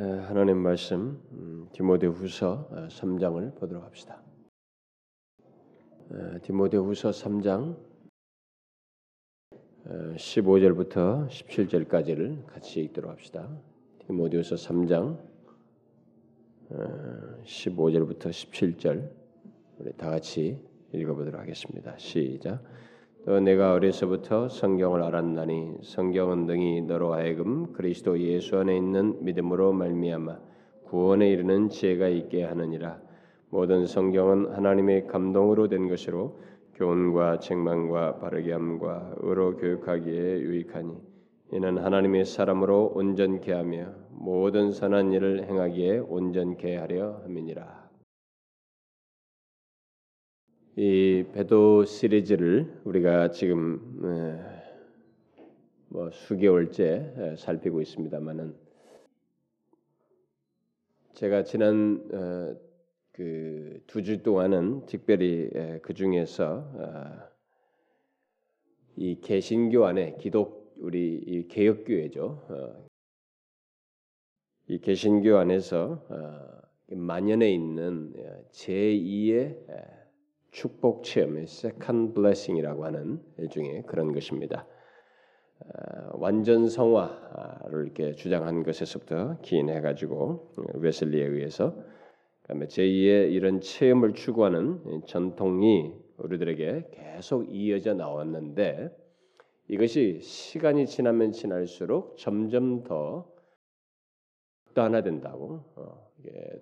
하나님 0.00 0.56
말씀 0.56 1.20
음, 1.32 1.68
디모데후서 1.74 2.88
3장을 2.88 3.52
어, 3.52 3.54
보도록 3.56 3.84
합시다. 3.84 4.22
디모데후서 6.40 7.10
3장 7.10 7.76
15절부터 10.16 11.28
17절까지를 11.28 12.46
같이 12.46 12.80
읽도록 12.80 13.10
합시다. 13.10 13.50
디모데후서 14.06 14.54
3장 14.54 15.18
15절부터 17.44 18.30
17절 18.30 19.10
우리 19.80 19.92
다 19.98 20.08
같이 20.08 20.58
읽어보도록 20.94 21.38
하겠습니다. 21.38 21.98
시작. 21.98 22.64
또 23.26 23.38
내가 23.38 23.74
어려서부터 23.74 24.48
성경을 24.48 25.02
알았나니 25.02 25.80
성경은 25.82 26.46
능히 26.46 26.80
너로 26.80 27.12
하여금 27.12 27.72
그리스도 27.74 28.18
예수 28.18 28.56
안에 28.56 28.74
있는 28.74 29.22
믿음으로 29.22 29.74
말미암아 29.74 30.38
구원에 30.84 31.28
이르는 31.28 31.68
지혜가 31.68 32.08
있게 32.08 32.44
하느니라. 32.44 32.98
모든 33.50 33.86
성경은 33.86 34.52
하나님의 34.54 35.06
감동으로 35.06 35.68
된 35.68 35.88
것으로 35.88 36.40
교훈과 36.76 37.40
책망과 37.40 38.20
바르게 38.20 38.52
함과 38.52 39.14
의로 39.18 39.56
교육하기에 39.56 40.40
유익하니 40.40 40.94
이는 41.52 41.78
하나님의 41.78 42.24
사람으로 42.24 42.92
온전케 42.94 43.52
하며 43.52 43.88
모든 44.12 44.70
선한 44.70 45.12
일을 45.12 45.44
행하기에 45.44 45.98
온전케 45.98 46.76
하려 46.76 47.20
함이니라 47.24 47.79
이 50.76 51.24
배도 51.32 51.84
시리즈를 51.84 52.80
우리가 52.84 53.32
지금 53.32 53.80
뭐 55.88 56.10
수개월째 56.12 57.34
살피고 57.36 57.80
있습니다만은 57.80 58.54
제가 61.14 61.42
지난 61.42 62.08
어, 62.14 62.56
그두 63.10 64.04
주 64.04 64.22
동안은 64.22 64.86
특별히 64.86 65.50
그 65.82 65.92
중에서 65.92 66.54
어, 66.54 67.28
이 68.96 69.20
개신교 69.20 69.84
안에 69.84 70.16
기독 70.20 70.76
우리 70.78 71.16
이 71.16 71.48
개혁교회죠. 71.48 72.46
어, 72.48 72.86
이 74.68 74.78
개신교 74.78 75.36
안에서 75.36 76.06
만연해 76.86 77.52
있는 77.52 78.14
제2의 78.52 79.99
축복 80.50 81.04
체험의 81.04 81.44
second 81.44 82.14
blessing이라고 82.14 82.84
하는 82.84 83.20
일종의 83.38 83.84
그런 83.86 84.12
것입니다. 84.12 84.66
어, 85.60 86.10
완전 86.14 86.68
성화를 86.68 87.84
이렇게 87.84 88.14
주장한 88.14 88.62
것에서부터 88.62 89.38
기인해 89.42 89.80
가지고 89.80 90.52
웨슬리에 90.74 91.24
의해서 91.24 91.74
그다음에 92.42 92.66
제2의 92.66 93.32
이런 93.32 93.60
체험을 93.60 94.14
추구하는 94.14 95.02
전통이 95.06 95.94
우리들에게 96.16 96.88
계속 96.92 97.44
이어져 97.54 97.94
나왔는데 97.94 98.90
이것이 99.68 100.18
시간이 100.20 100.86
지나면 100.86 101.32
지날수록 101.32 102.16
점점 102.16 102.82
더 102.82 103.30
극단화된다고 104.64 105.64
어, 105.76 106.10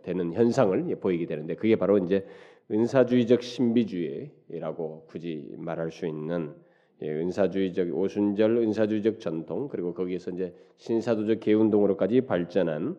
되는 0.03 0.33
현상을 0.33 0.97
보이게 0.97 1.27
되는데 1.27 1.55
그게 1.55 1.77
바로 1.77 1.99
이제 1.99 2.27
은사주의적 2.71 3.43
신비주의라고 3.43 5.07
굳이 5.09 5.55
말할 5.57 5.91
수 5.91 6.07
있는 6.07 6.55
예, 7.01 7.11
은사주의적 7.11 7.97
오순절 7.97 8.57
은사주의적 8.59 9.21
전통 9.21 9.69
그리고 9.69 9.95
거기에서 9.95 10.31
이제 10.31 10.55
신사도적 10.77 11.41
개운동으로까지 11.41 12.23
발전한 12.23 12.99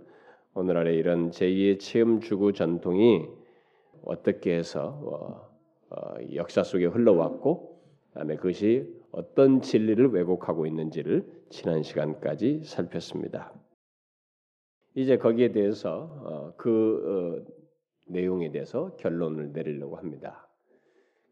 오늘날의 0.53 0.97
이런 0.97 1.29
제2의 1.31 1.79
체험 1.79 2.19
주구 2.19 2.53
전통이 2.53 3.27
어떻게 4.03 4.55
해서 4.55 4.87
어, 5.03 5.95
어, 5.95 6.15
역사 6.33 6.63
속에 6.63 6.85
흘러왔고 6.85 7.79
그다음에 8.13 8.35
그것이 8.37 8.87
어떤 9.11 9.61
진리를 9.61 10.11
왜곡하고 10.13 10.65
있는지를 10.65 11.25
지난 11.49 11.83
시간까지 11.83 12.61
살폈습니다. 12.63 13.53
이제 14.95 15.17
거기에 15.17 15.52
대해서 15.52 16.09
어, 16.23 16.53
그 16.58 17.43
어, 17.45 17.58
내용에 18.09 18.52
대해서 18.52 18.95
결론을 18.97 19.52
내리려고 19.53 19.95
합니다. 19.95 20.47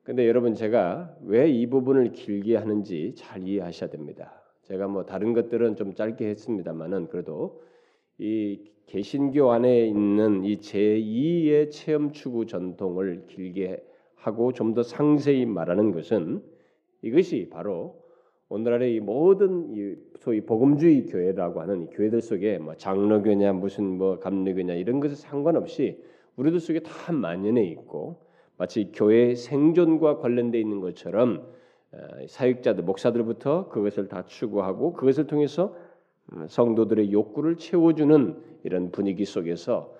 근데 0.04 0.28
여러분 0.28 0.54
제가 0.56 1.18
왜 1.24 1.50
이 1.50 1.68
부분을 1.68 2.12
길게 2.14 2.56
하는지 2.56 3.14
잘 3.16 3.46
이해하셔야 3.48 3.90
됩니다. 3.90 4.42
제가 4.64 4.88
뭐 4.88 5.06
다른 5.06 5.34
것들은 5.34 5.76
좀 5.76 5.96
짧게 5.96 6.28
했습니다만은 6.30 7.08
그래도 7.08 7.62
이 8.18 8.60
개신교 8.88 9.52
안에 9.52 9.86
있는 9.88 10.44
이 10.46 10.58
제2의 10.58 11.72
체험 11.72 12.12
추구 12.14 12.46
전통을 12.46 13.26
길게 13.28 13.84
하고 14.16 14.54
좀 14.54 14.74
더 14.74 14.84
상세히 14.84 15.46
말하는 15.46 15.92
것은 15.92 16.42
이것이 17.02 17.50
바로 17.52 18.02
오늘날의 18.50 18.96
이 18.96 19.00
모든 19.02 19.74
이 19.76 19.96
소위 20.20 20.42
복음주의 20.42 21.06
교회라고 21.06 21.62
하는 21.62 21.84
이 21.84 21.88
교회들 21.88 22.22
속에 22.22 22.60
뭐 22.60 22.76
장로교냐 22.76 23.54
무슨 23.54 23.98
뭐 23.98 24.20
감리교냐 24.20 24.74
이런 24.76 25.00
것에 25.02 25.16
상관없이 25.16 26.02
우리들 26.38 26.60
속에 26.60 26.80
다 26.80 27.12
만연해 27.12 27.64
있고 27.64 28.22
마치 28.58 28.92
교회 28.94 29.36
생존과 29.36 30.20
관련돼 30.20 30.60
있는 30.60 30.80
것처럼 30.80 31.48
어, 31.92 31.98
사역자들 32.28 32.84
목사들부터 32.84 33.70
그것을 33.70 34.08
다 34.08 34.24
추구하고 34.26 34.94
그것을 34.94 35.28
통해서 35.28 35.76
어, 36.32 36.46
성도들의 36.48 37.12
욕구를 37.12 37.58
채워주는 37.58 38.38
이런 38.64 38.92
분위기 38.92 39.26
속에서 39.26 39.94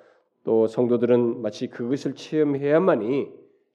또 0.44 0.68
성도들은 0.68 1.42
마치 1.42 1.68
그것을 1.68 2.16
체험해야만이 2.16 3.30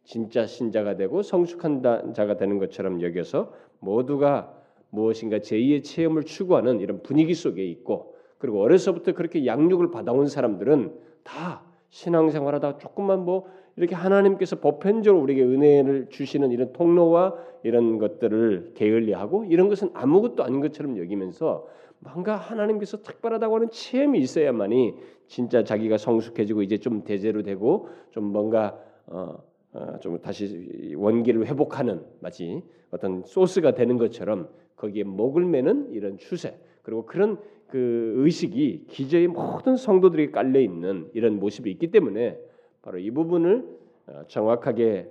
진짜 0.05 0.47
신자가 0.47 0.97
되고 0.97 1.23
성숙한 1.23 2.13
자가 2.15 2.37
되는 2.37 2.59
것처럼 2.59 3.03
여겨서 3.03 3.53
모두가 3.79 4.59
무엇인가 4.91 5.39
제2의 5.39 5.85
체험을 5.85 6.25
추구하는 6.25 6.81
이런 6.81 7.03
분위기 7.03 7.35
속에 7.35 7.65
있고 7.65 8.15
그리고 8.39 8.61
어려서부터 8.63 9.13
그렇게 9.13 9.47
양육을 9.47 9.91
받아온 9.91 10.27
사람들은 10.27 10.99
다 11.23 11.72
신앙생활하다 11.93 12.79
조금만 12.79 13.25
뭐 13.25 13.47
이렇게 13.77 13.95
하나님께서 13.95 14.57
보편적으로 14.57 15.23
우리에게 15.23 15.45
은혜를 15.45 16.09
주시는 16.09 16.51
이런 16.51 16.73
통로와 16.73 17.35
이런 17.63 17.99
것들을 17.99 18.73
게을리하고 18.75 19.45
이런 19.45 19.69
것은 19.69 19.91
아무것도 19.93 20.43
아닌 20.43 20.61
것처럼 20.61 20.99
여기면서 20.99 21.67
뭔가 21.99 22.37
하나님께서 22.37 23.03
특별하다고 23.03 23.55
하는 23.55 23.71
체험이 23.71 24.21
있어야만이 24.21 24.95
진짜 25.27 25.65
자기가 25.65 25.99
성숙해지고 25.99 26.63
이제 26.63 26.79
좀 26.79 27.05
대제로 27.05 27.43
되고 27.43 27.89
좀 28.11 28.25
뭔가 28.25 28.79
어, 29.07 29.37
어, 29.75 29.99
좀 30.01 30.19
다시 30.21 30.95
원기를 30.97 31.47
회복하는 31.47 32.05
마치 32.21 32.63
어떤 32.91 33.23
소스가 33.23 33.75
되는 33.75 33.99
것처럼 33.99 34.49
거기에 34.77 35.05
목을 35.05 35.45
매는 35.45 35.93
이런 35.93 36.17
추세 36.17 36.59
그리고 36.83 37.05
그런 37.05 37.39
그 37.73 38.13
의식이 38.17 38.85
기저의 38.87 39.29
모든 39.29 39.77
성도들에게 39.77 40.31
깔려 40.31 40.61
있는 40.61 41.09
이런 41.15 41.39
모습이 41.39 41.71
있기 41.71 41.91
때문에 41.91 42.39
바로 42.83 42.99
이 42.99 43.11
부분을 43.11 43.67
어, 44.09 44.23
정확하게 44.29 45.09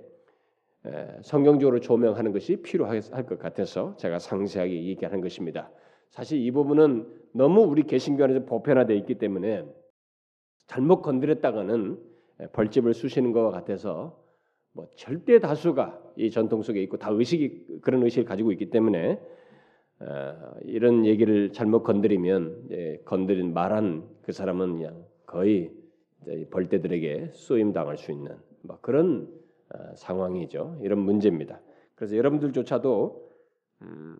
성경적으로 1.22 1.80
조명하는 1.80 2.32
것이 2.32 2.56
필요할 2.62 3.00
것 3.00 3.38
같아서 3.40 3.96
제가 3.96 4.20
상세하게 4.20 4.84
얘기하는 4.84 5.20
것입니다. 5.20 5.70
사실 6.10 6.40
이 6.40 6.52
부분은 6.52 7.08
너무 7.32 7.62
우리 7.62 7.82
개신교 7.82 8.22
안에서 8.22 8.44
보편화되어 8.44 8.96
있기 8.98 9.16
때문에 9.16 9.64
잘못 10.68 11.02
건드렸다가는 11.02 11.98
벌집을 12.52 12.94
쑤시는 12.94 13.32
것 13.32 13.50
같아서 13.50 14.22
뭐 14.72 14.86
절대 14.94 15.40
다수가 15.40 16.00
이 16.16 16.30
전통 16.30 16.62
속에 16.62 16.80
있고 16.84 16.96
다 16.96 17.10
의식이 17.10 17.80
그런 17.80 18.04
의식을 18.04 18.24
가지고 18.24 18.52
있기 18.52 18.70
때문에 18.70 19.12
어, 19.14 19.18
이런 20.62 21.04
얘기를 21.06 21.52
잘못 21.52 21.82
건드리면 21.82 23.02
건드린 23.04 23.52
말한 23.52 24.08
그 24.22 24.32
사람은 24.32 24.76
그냥 24.76 25.04
거의 25.26 25.72
벌떼들에게 26.50 27.30
쏘임 27.32 27.72
당할 27.72 27.96
수 27.98 28.12
있는 28.12 28.36
뭐 28.62 28.78
그런 28.80 29.28
어, 29.74 29.94
상황이죠. 29.94 30.78
이런 30.82 30.98
문제입니다. 30.98 31.60
그래서 31.94 32.16
여러분들조차도 32.16 33.30
음, 33.82 34.18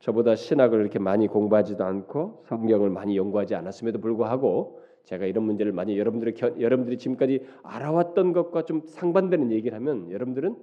저보다 0.00 0.36
신학을 0.36 0.80
이렇게 0.80 0.98
많이 0.98 1.26
공부하지도 1.26 1.84
않고 1.84 2.44
성경을 2.46 2.90
많이 2.90 3.16
연구하지 3.16 3.54
않았음에도 3.54 4.00
불구하고 4.00 4.82
제가 5.04 5.26
이런 5.26 5.44
문제를 5.44 5.72
많이 5.72 5.98
여러분들이 5.98 6.34
여러분들이 6.60 6.98
지금까지 6.98 7.46
알아왔던 7.62 8.32
것과 8.32 8.64
좀 8.64 8.82
상반되는 8.86 9.52
얘기를 9.52 9.76
하면 9.76 10.10
여러분들은 10.10 10.56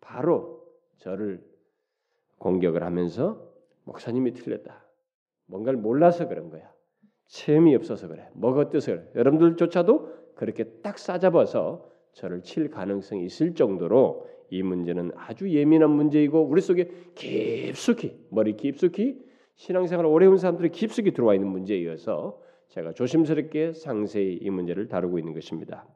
바로 0.00 0.64
저를 0.98 1.42
공격을 2.44 2.82
하면서 2.82 3.40
목사님이 3.84 4.34
틀렸다. 4.34 4.84
뭔가를 5.46 5.78
몰라서 5.78 6.28
그런 6.28 6.50
거야. 6.50 6.70
체험이 7.26 7.74
없어서 7.74 8.06
그래. 8.06 8.28
어때서 8.40 8.92
그래. 8.92 9.10
여러분들조차도 9.14 10.34
그렇게 10.34 10.64
딱 10.82 10.98
싸잡아서 10.98 11.90
저를 12.12 12.42
칠 12.42 12.70
가능성이 12.70 13.24
있을 13.24 13.54
정도로 13.54 14.28
이 14.50 14.62
문제는 14.62 15.12
아주 15.16 15.50
예민한 15.50 15.90
문제이고 15.90 16.42
우리 16.42 16.60
속에 16.60 16.90
깊숙이 17.14 18.26
머리 18.30 18.56
깊숙이 18.56 19.18
신앙생활 19.54 20.04
오래 20.04 20.26
온 20.26 20.36
사람들이 20.36 20.68
깊숙이 20.68 21.12
들어와 21.12 21.34
있는 21.34 21.48
문제이어서 21.48 22.40
제가 22.68 22.92
조심스럽게 22.92 23.72
상세히 23.72 24.34
이 24.34 24.50
문제를 24.50 24.88
다루고 24.88 25.18
있는 25.18 25.32
것입니다. 25.32 25.86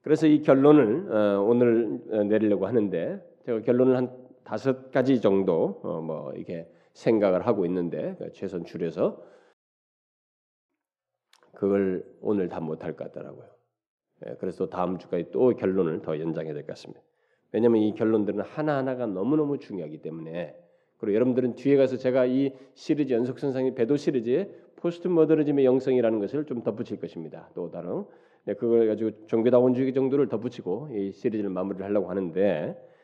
그래서 0.00 0.26
이 0.26 0.40
결론을 0.40 1.12
어, 1.12 1.42
오늘 1.42 2.00
어, 2.10 2.24
내리려고 2.24 2.66
하는데 2.66 3.22
제가 3.44 3.60
결론을 3.60 3.96
한 3.96 4.25
다섯 4.46 4.92
가지 4.92 5.20
정도 5.20 5.80
어, 5.82 6.00
뭐 6.00 6.32
이렇게 6.32 6.68
생각을 6.94 7.46
하고 7.46 7.66
있는데 7.66 8.14
그 8.18 8.32
최선 8.32 8.64
줄여서 8.64 9.20
그걸 11.52 12.04
오늘 12.20 12.48
다 12.48 12.60
못할 12.60 12.96
것 12.96 13.12
같더라고요. 13.12 13.48
예, 14.26 14.36
그래서 14.38 14.68
다음 14.68 14.98
주까지 14.98 15.30
또 15.32 15.54
결론을 15.56 16.00
더 16.02 16.18
연장해야 16.18 16.54
될 16.54 16.62
것 16.62 16.68
같습니다. 16.68 17.02
왜냐하면 17.52 17.82
이 17.82 17.94
결론들은 17.94 18.40
하나 18.42 18.76
하나가 18.76 19.06
너무 19.06 19.36
너무 19.36 19.58
중요하기 19.58 19.98
때문에 20.02 20.54
그리고 20.98 21.14
여러분들은 21.16 21.56
뒤에 21.56 21.76
가서 21.76 21.96
제가 21.96 22.26
이 22.26 22.52
시리즈 22.74 23.12
연속 23.12 23.38
선상의 23.38 23.74
배도 23.74 23.96
시리즈에 23.96 24.48
포스트 24.76 25.08
모더니즘의 25.08 25.64
영성이라는 25.64 26.20
것을 26.20 26.44
좀 26.46 26.62
덧붙일 26.62 27.00
것입니다. 27.00 27.50
또 27.54 27.70
다른 27.70 28.04
네, 28.44 28.54
그걸 28.54 28.86
가지고 28.86 29.26
종교다원주의 29.26 29.92
정도를 29.92 30.28
덧붙이고 30.28 30.90
이 30.92 31.12
시리즈를 31.12 31.50
마무리를 31.50 31.84
하려고 31.84 32.08
하는데 32.10 32.76
아, 32.78 32.95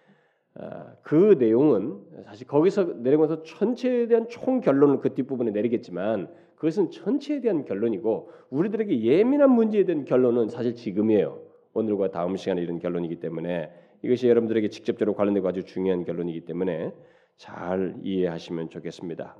그 1.03 1.37
내용은 1.39 2.01
사실 2.25 2.47
거기서 2.47 2.85
내려가서 2.99 3.43
전체에 3.43 4.07
대한 4.07 4.29
총 4.29 4.61
결론을 4.61 5.01
그 5.01 5.15
뒷부분에 5.15 5.51
내리겠지만 5.51 6.29
그것은 6.57 6.91
전체에 6.91 7.41
대한 7.41 7.65
결론이고 7.65 8.31
우리들에게 8.51 9.03
예민한 9.03 9.51
문제에 9.51 9.85
대한 9.85 10.05
결론은 10.05 10.49
사실 10.49 10.75
지금이에요. 10.75 11.41
오늘과 11.75 12.11
다음 12.11 12.37
시간에 12.37 12.63
이런 12.63 12.79
결론이기 12.79 13.17
때문에 13.17 13.71
이것이 14.03 14.29
여러분들에게 14.29 14.69
직접적으로 14.69 15.15
관련되고 15.15 15.49
아주 15.49 15.65
중요한 15.65 16.05
결론이기 16.05 16.43
때문에 16.43 16.93
잘 17.37 17.97
이해하시면 18.03 18.69
좋겠습니다. 18.69 19.37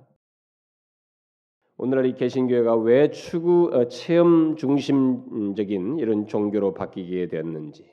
오늘날 1.77 2.07
이 2.07 2.15
개신교회가 2.15 2.77
왜 2.77 3.11
추구 3.11 3.71
어, 3.73 3.89
체험 3.89 4.57
중심적인 4.57 5.99
이런 5.99 6.27
종교로 6.27 6.75
바뀌게 6.75 7.29
되었는지 7.29 7.93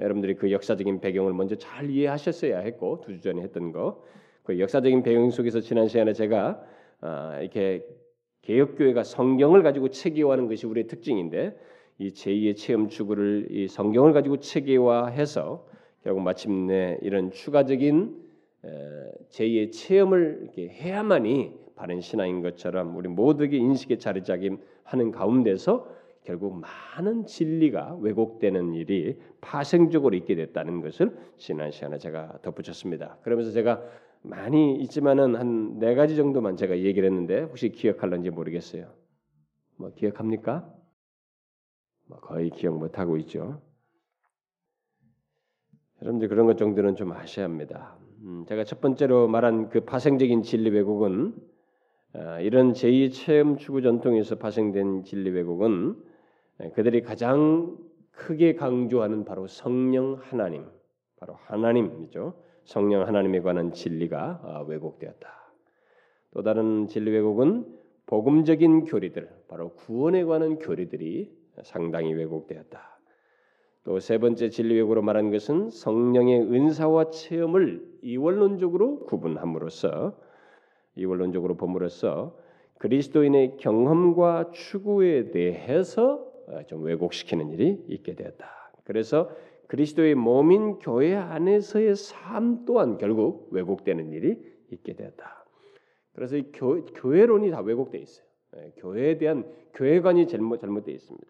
여러분들이 0.00 0.34
그 0.34 0.50
역사적인 0.50 1.00
배경을 1.00 1.32
먼저 1.34 1.56
잘 1.56 1.90
이해하셨어야 1.90 2.58
했고 2.60 3.00
두 3.02 3.12
주 3.12 3.20
전에 3.20 3.42
했던 3.42 3.72
거. 3.72 4.02
그 4.42 4.58
역사적인 4.58 5.02
배경 5.02 5.30
속에서 5.30 5.60
지난 5.60 5.88
시간에 5.88 6.12
제가 6.12 6.60
어, 7.02 7.38
이렇게 7.40 7.86
개혁교회가 8.42 9.04
성경을 9.04 9.62
가지고 9.62 9.88
체계화하는 9.90 10.48
것이 10.48 10.66
우리의 10.66 10.86
특징인데 10.86 11.56
이 11.98 12.08
제2의 12.08 12.56
체험 12.56 12.88
추구를 12.88 13.48
이 13.50 13.68
성경을 13.68 14.12
가지고 14.12 14.38
체계화해서 14.38 15.66
결국 16.02 16.22
마침내 16.22 16.98
이런 17.02 17.30
추가적인 17.30 18.16
제2의 19.30 19.72
체험을 19.72 20.40
이렇게 20.42 20.68
해야만이 20.68 21.52
바른 21.76 22.00
신앙인 22.00 22.40
것처럼 22.42 22.96
우리 22.96 23.08
모두에게 23.08 23.56
인식에 23.58 23.98
자리 23.98 24.22
잡게 24.22 24.50
하는 24.82 25.10
가운데서 25.10 25.86
결국 26.24 26.60
많은 26.60 27.26
진리가 27.26 27.96
왜곡되는 28.00 28.74
일이 28.74 29.18
파생적으로 29.40 30.14
있게 30.16 30.34
됐다는 30.34 30.80
것을 30.80 31.16
지난 31.36 31.70
시간에 31.70 31.98
제가 31.98 32.38
덧붙였습니다. 32.42 33.18
그러면서 33.22 33.50
제가 33.52 33.82
많이 34.22 34.76
있지만은 34.82 35.34
한 35.36 35.78
네 35.78 35.94
가지 35.94 36.14
정도만 36.14 36.56
제가 36.56 36.78
얘기를 36.80 37.08
했는데 37.08 37.40
혹시 37.40 37.70
기억할런지 37.70 38.28
모르겠어요. 38.28 38.92
뭐 39.76 39.92
기억합니까? 39.94 40.70
뭐 42.06 42.18
거의 42.20 42.50
기억 42.50 42.78
못 42.78 42.98
하고 42.98 43.16
있죠. 43.16 43.62
여러분들 46.02 46.28
그런 46.28 46.46
것 46.46 46.58
정도는 46.58 46.96
좀 46.96 47.12
아셔야 47.12 47.46
합니다. 47.46 47.96
음, 48.22 48.44
제가 48.46 48.64
첫 48.64 48.80
번째로 48.82 49.26
말한 49.28 49.70
그 49.70 49.80
파생적인 49.86 50.42
진리 50.42 50.68
왜곡은 50.70 51.34
아, 52.12 52.40
이런 52.40 52.72
제2 52.72 53.12
체험 53.12 53.56
추구 53.56 53.80
전통에서 53.80 54.36
파생된 54.36 55.04
진리 55.04 55.30
왜곡은 55.30 56.09
그들이 56.74 57.02
가장 57.02 57.76
크게 58.12 58.54
강조하는 58.54 59.24
바로 59.24 59.46
성령 59.46 60.18
하나님, 60.20 60.66
바로 61.16 61.34
하나님이죠. 61.46 62.34
성령 62.64 63.06
하나님에 63.06 63.40
관한 63.40 63.72
진리가 63.72 64.40
아, 64.42 64.64
왜곡되었다. 64.68 65.28
또 66.32 66.42
다른 66.42 66.86
진리 66.86 67.10
왜곡은 67.10 67.66
복음적인 68.06 68.84
교리들, 68.84 69.28
바로 69.48 69.74
구원에 69.74 70.24
관한 70.24 70.58
교리들이 70.58 71.30
상당히 71.62 72.12
왜곡되었다. 72.12 73.00
또 73.84 73.98
세 73.98 74.18
번째 74.18 74.50
진리 74.50 74.74
왜곡으로 74.74 75.02
말한 75.02 75.30
것은 75.30 75.70
성령의 75.70 76.42
은사와 76.42 77.10
체험을 77.10 77.82
이원론적으로 78.02 79.00
구분함으로써 79.06 80.18
이원론적으로 80.96 81.56
봄으로써 81.56 82.36
그리스도인의 82.78 83.56
경험과 83.56 84.50
추구에 84.52 85.30
대해서 85.30 86.14
어, 86.14 86.29
좀 86.66 86.82
왜곡시키는 86.82 87.50
일이 87.50 87.84
있게 87.88 88.14
되었다. 88.14 88.72
그래서 88.84 89.30
그리스도의 89.68 90.14
몸인 90.16 90.78
교회 90.78 91.14
안에서의 91.14 91.94
삶 91.94 92.64
또한 92.64 92.98
결국 92.98 93.48
왜곡되는 93.52 94.12
일이 94.12 94.36
있게 94.70 94.94
되었다. 94.94 95.44
그래서 96.14 96.36
이 96.36 96.50
교, 96.52 96.84
교회론이 96.84 97.50
다 97.50 97.60
왜곡되어 97.60 98.00
있어요. 98.00 98.26
예, 98.56 98.72
교회에 98.76 99.16
대한 99.18 99.48
교회관이 99.74 100.26
잘못 100.26 100.58
잘못되어 100.60 100.94
있습니다. 100.94 101.26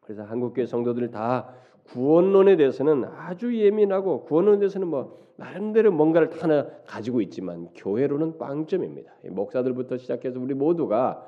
그래서 0.00 0.24
한국교회 0.24 0.66
성도들 0.66 1.10
다 1.12 1.54
구원론에 1.84 2.56
대해서는 2.56 3.04
아주 3.04 3.56
예민하고 3.56 4.24
구원론에 4.24 4.58
대해서는 4.58 4.88
뭐 4.88 5.20
나름대로 5.36 5.92
뭔가를 5.92 6.42
하나 6.42 6.68
가지고 6.86 7.20
있지만 7.22 7.68
교회론은 7.74 8.36
빵점입니다. 8.38 9.12
목사들부터 9.30 9.96
시작해서 9.96 10.40
우리 10.40 10.54
모두가 10.54 11.26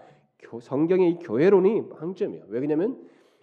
성경의 0.60 1.18
교회론이 1.20 1.88
빵점이에요. 1.90 2.44
왜 2.48 2.60
그러냐면 2.60 2.98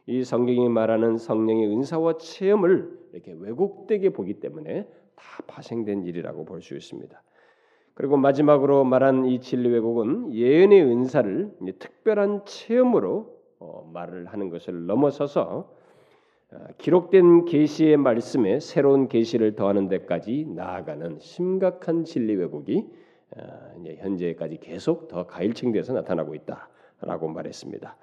이 0.05 0.23
성경이 0.23 0.69
말하는 0.69 1.17
성령의 1.17 1.67
은사와 1.67 2.17
체험을 2.17 2.99
이렇게 3.13 3.33
왜곡되게 3.37 4.09
보기 4.09 4.35
때문에 4.39 4.87
다 5.15 5.23
파생된 5.47 6.05
일이라고 6.05 6.45
볼 6.45 6.61
수 6.61 6.75
있습니다. 6.75 7.21
그리고 7.93 8.15
마지막으로 8.15 8.85
말한 8.85 9.25
이 9.25 9.41
진리 9.41 9.69
왜곡은 9.69 10.33
예언의 10.33 10.83
은사를 10.83 11.51
특별한 11.79 12.45
체험으로 12.45 13.37
어, 13.59 13.89
말을 13.93 14.27
하는 14.27 14.49
것을 14.49 14.85
넘어서서 14.85 15.69
어, 16.51 16.57
기록된 16.77 17.43
계시의 17.45 17.97
말씀에 17.97 18.61
새로운 18.61 19.09
계시를 19.09 19.55
더하는 19.55 19.89
데까지 19.89 20.45
나아가는 20.47 21.19
심각한 21.19 22.05
진리 22.05 22.35
왜곡이 22.35 22.87
어, 23.35 23.41
현재까지 23.97 24.59
계속 24.61 25.09
더 25.09 25.27
가일층돼서 25.27 25.91
나타나고 25.93 26.35
있다 26.35 26.69
라고 27.01 27.27
말했습니다. 27.27 27.97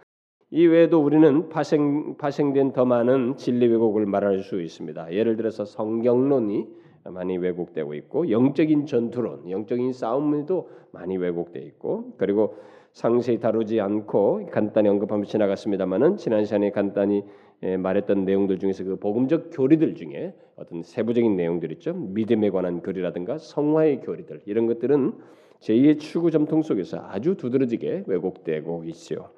이 0.51 0.67
외에도 0.67 1.03
우리는 1.03 1.49
파생 1.49 2.17
파생된 2.17 2.73
더 2.73 2.85
많은 2.85 3.37
진리 3.37 3.67
왜곡을 3.67 4.07
말할 4.07 4.41
수 4.41 4.63
있습니다. 4.63 5.13
예를 5.13 5.37
들어서 5.37 5.65
성경론이 5.65 6.67
많이 7.11 7.37
왜곡되고 7.37 7.95
있고 7.95 8.31
영적인 8.31 8.87
전투론, 8.87 9.51
영적인 9.51 9.93
싸움도 9.93 10.69
많이 10.93 11.17
왜곡되어 11.17 11.63
있고 11.63 12.15
그리고 12.17 12.57
상세히 12.93 13.39
다루지 13.39 13.81
않고 13.81 14.49
간단히 14.51 14.89
언급하면 14.89 15.27
지나갔습니다만은 15.27 16.17
지난 16.17 16.45
시간에 16.45 16.71
간단히 16.71 17.25
예, 17.63 17.77
말했던 17.77 18.25
내용들 18.25 18.59
중에서 18.59 18.85
그 18.85 18.97
복음적 18.97 19.51
교리들 19.53 19.95
중에 19.95 20.35
어떤 20.57 20.83
세부적인 20.83 21.37
내용들 21.37 21.73
있죠. 21.73 21.95
믿음에 21.95 22.51
관한 22.51 22.83
교리라든가 22.83 23.39
성화의 23.39 24.01
교리들 24.01 24.43
이런 24.47 24.67
것들은 24.67 25.13
제2의 25.61 25.99
추구 25.99 26.31
점통 26.31 26.63
속에서 26.63 26.99
아주 27.09 27.35
두드러지게 27.37 28.05
왜곡되고 28.07 28.85
있죠. 28.87 29.31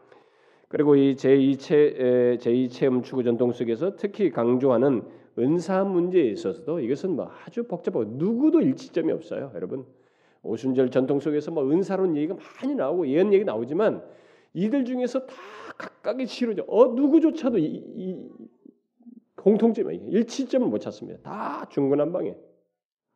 그리고 0.69 0.97
이 0.97 1.15
제2 1.15 1.59
체 1.59 2.39
제2 2.41 2.71
체험 2.71 3.03
추구 3.03 3.23
전통 3.23 3.53
속에서 3.53 3.97
특히 3.97 4.31
강조하는 4.31 5.03
은사 5.39 5.85
문제에 5.85 6.25
있어서도 6.25 6.81
이것은 6.81 7.17
뭐 7.17 7.31
아주 7.45 7.65
복잡하고 7.65 8.05
누구도 8.05 8.61
일치점이 8.61 9.13
없어요, 9.13 9.53
여러분. 9.55 9.87
오순절 10.43 10.91
전통 10.91 11.21
속에서 11.21 11.51
뭐 11.51 11.69
은사론 11.71 12.17
얘기가 12.17 12.35
많이 12.35 12.75
나오고 12.75 13.09
예언 13.09 13.33
얘기 13.33 13.45
나오지만 13.45 14.03
이들 14.55 14.85
중에서 14.85 15.27
다 15.27 15.35
각각의 15.77 16.27
치료죠. 16.27 16.65
어 16.69 16.89
누구조차도 16.89 17.59
이, 17.59 17.65
이 17.65 18.29
공통점이 19.37 19.97
일치점을 19.97 20.67
못 20.69 20.79
찾습니다. 20.79 21.21
다 21.23 21.69
중구난방에 21.71 22.37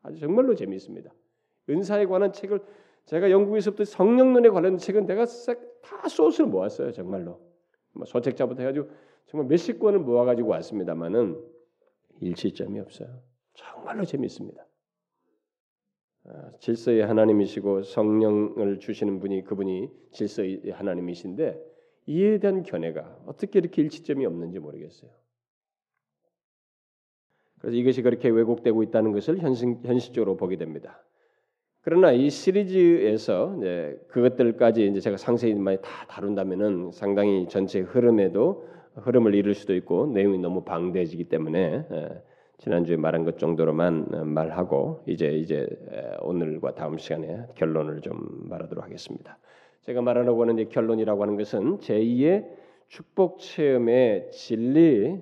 아주 0.02 0.20
정말로 0.20 0.54
재미있습니다. 0.54 1.12
은사에 1.70 2.06
관한 2.06 2.32
책을 2.32 2.60
제가 3.06 3.30
영국에서부터 3.30 3.84
성령론에 3.84 4.48
관련 4.50 4.78
책은 4.78 5.06
내가 5.06 5.26
다 5.26 6.08
소스를 6.08 6.48
모았어요. 6.48 6.92
정말로 6.92 7.40
뭐 7.92 8.04
소책자부터 8.06 8.62
해가지고 8.62 8.90
정말 9.26 9.48
몇십 9.48 9.78
권을 9.78 10.00
모아가지고 10.00 10.48
왔습니다만은 10.50 11.42
일치점이 12.20 12.80
없어요. 12.80 13.22
정말로 13.54 14.04
재미있습니다. 14.04 14.66
아, 16.24 16.52
질서의 16.60 17.04
하나님이시고 17.04 17.82
성령을 17.82 18.78
주시는 18.78 19.18
분이 19.18 19.42
그분이 19.44 19.90
질서의 20.12 20.70
하나님이신데 20.70 21.72
이에 22.06 22.38
대한 22.38 22.62
견해가 22.62 23.22
어떻게 23.26 23.58
이렇게 23.58 23.82
일치점이 23.82 24.24
없는지 24.24 24.58
모르겠어요. 24.58 25.10
그래서 27.58 27.76
이것이 27.76 28.02
그렇게 28.02 28.28
왜곡되고 28.28 28.82
있다는 28.82 29.12
것을 29.12 29.38
현실, 29.38 29.76
현실적으로 29.84 30.36
보게 30.36 30.56
됩니다. 30.56 31.04
그러나 31.82 32.12
이 32.12 32.30
시리즈에서 32.30 33.56
이제 33.58 34.00
그것들까지 34.06 34.86
이제 34.86 35.00
제가 35.00 35.16
상세히 35.16 35.52
많이 35.54 35.78
다 35.78 36.06
다룬다면은 36.08 36.92
상당히 36.92 37.46
전체 37.48 37.80
흐름에도 37.80 38.68
흐름을 38.94 39.34
잃을 39.34 39.54
수도 39.54 39.74
있고 39.74 40.06
내용이 40.06 40.38
너무 40.38 40.62
방대해지기 40.62 41.24
때문에 41.24 41.84
예, 41.90 42.22
지난주에 42.58 42.96
말한 42.96 43.24
것 43.24 43.36
정도로만 43.38 44.32
말하고 44.32 45.02
이제 45.06 45.30
이제 45.30 45.66
오늘과 46.20 46.76
다음 46.76 46.98
시간에 46.98 47.46
결론을 47.56 48.00
좀 48.00 48.20
말하도록 48.48 48.84
하겠습니다. 48.84 49.38
제가 49.80 50.02
말하려고 50.02 50.42
하는 50.42 50.68
결론이라고 50.68 51.22
하는 51.22 51.36
것은 51.36 51.78
제2의 51.78 52.46
축복 52.86 53.40
체험의 53.40 54.30
진리 54.30 55.20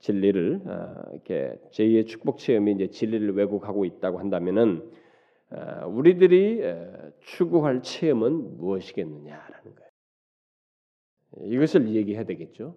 진리를 0.00 0.60
아, 0.66 1.02
이렇게 1.12 1.58
제2의 1.70 2.06
축복 2.06 2.38
체험이 2.38 2.72
이제 2.72 2.88
진리를 2.88 3.34
왜곡하고 3.34 3.84
있다고 3.84 4.18
한다면은 4.18 4.82
아, 4.84 4.97
우리들이 5.86 6.62
추구할 7.20 7.82
체험은 7.82 8.58
무엇이겠느냐라는 8.58 9.74
거예요. 9.74 11.52
이것을 11.52 11.88
얘기해야 11.94 12.24
되겠죠. 12.24 12.76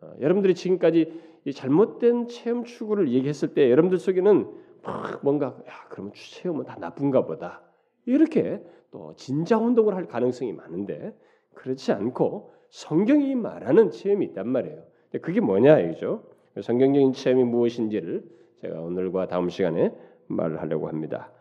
어, 0.00 0.12
여러분들이 0.20 0.54
지금까지 0.54 1.12
잘못된 1.54 2.28
체험 2.28 2.64
추구를 2.64 3.10
얘기했을 3.12 3.54
때 3.54 3.70
여러분들 3.70 3.98
속에는 3.98 4.50
막 4.82 5.20
뭔가 5.22 5.58
야 5.68 5.86
그러면 5.88 6.12
체험은 6.14 6.64
다 6.64 6.76
나쁜가 6.78 7.26
보다 7.26 7.62
이렇게 8.06 8.62
또 8.90 9.14
진자 9.16 9.58
운동을 9.58 9.94
할 9.94 10.06
가능성이 10.06 10.52
많은데 10.52 11.14
그렇지 11.54 11.92
않고 11.92 12.52
성경이 12.70 13.34
말하는 13.34 13.90
체험이 13.90 14.26
있단 14.26 14.48
말이에요. 14.48 14.84
그게 15.22 15.40
뭐냐 15.40 15.80
이죠. 15.80 16.24
성경적인 16.60 17.12
체험이 17.12 17.44
무엇인지를 17.44 18.24
제가 18.60 18.80
오늘과 18.80 19.26
다음 19.26 19.48
시간에 19.48 19.94
말하려고 20.28 20.88
합니다. 20.88 21.32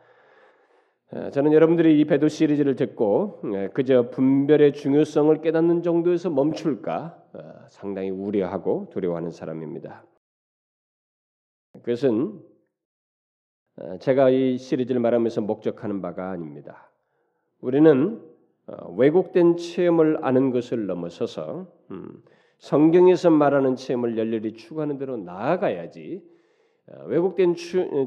저는 1.32 1.54
여러분들이 1.54 2.00
이 2.00 2.06
배도 2.06 2.28
시리즈를 2.28 2.75
듣고 2.75 3.42
그저 3.74 4.12
분별의 4.12 4.74
중요성을 4.74 5.42
깨닫는 5.42 5.82
정도에서 5.82 6.30
멈출까 6.30 7.24
어, 7.34 7.39
상당히 7.68 8.12
우려하고 8.12 8.89
두려워하는 8.92 9.32
사람입니다. 9.32 10.06
그것은 11.74 12.39
어, 13.78 13.98
제가 13.98 14.30
이 14.30 14.58
시리즈를 14.58 15.01
말하면서 15.01 15.42
목적하는 15.42 16.01
바가 16.01 16.30
아닙니다. 16.30 16.92
우리는 17.60 18.22
어, 18.68 18.92
왜곡된 18.94 19.58
체험을 19.58 20.24
아는 20.24 20.51
것을 20.51 20.86
넘어서서 20.86 21.72
음, 21.89 22.24
성경에서 22.60 23.32
말하는 23.32 23.75
체험을 23.75 24.16
열렬히 24.16 24.54
추구하는 24.54 25.00
대로 25.00 25.18
나아가야지 25.18 26.22
어, 26.22 26.38
왜곡된 27.05 27.55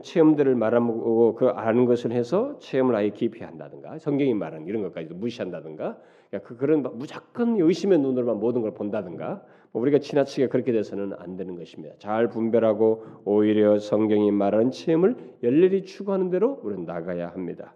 체험들을 0.03 0.55
말하고 0.57 1.35
그 1.35 1.49
아는 1.49 1.85
것을 1.85 2.13
해서 2.13 2.59
체험을 2.59 2.97
아예 2.97 3.11
깊이 3.11 3.45
한다든가 3.45 3.99
성경이 3.99 4.35
말하는 4.35 4.67
이런 4.67 4.83
것까지도 4.83 5.15
무시한다든가 5.15 5.99
그 6.43 6.57
그런 6.57 6.83
무조건 6.83 7.61
의심의 7.61 7.99
눈으로만 7.99 8.41
모든 8.41 8.63
걸 8.63 8.73
본다든가 8.75 9.43
뭐 9.71 9.83
우리가 9.83 9.99
지나치게 9.99 10.49
그렇게 10.49 10.73
돼서는 10.73 11.13
안 11.19 11.37
되는 11.37 11.57
것입니다. 11.57 11.95
잘 11.99 12.29
분별하고 12.29 13.05
오히려 13.25 13.79
성경이 13.79 14.31
말하는 14.33 14.71
체험을 14.71 15.17
열렬히 15.43 15.85
추구하는 15.85 16.31
대로 16.31 16.61
우리는 16.63 16.85
나가야 16.85 17.29
합니다. 17.29 17.75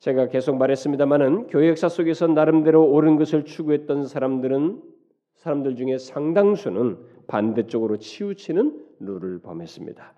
제가 0.00 0.28
계속 0.28 0.56
말했습니다만은 0.56 1.48
교회 1.48 1.68
역사 1.68 1.88
속에서 1.88 2.26
나름대로 2.26 2.84
옳은 2.84 3.16
것을 3.16 3.44
추구했던 3.44 4.06
사람들은 4.06 4.82
사람들 5.36 5.76
중에 5.76 5.98
상당수는 5.98 6.98
반대쪽으로 7.26 7.98
치우치는 7.98 8.89
룰을 9.00 9.40
범했습니다. 9.40 10.14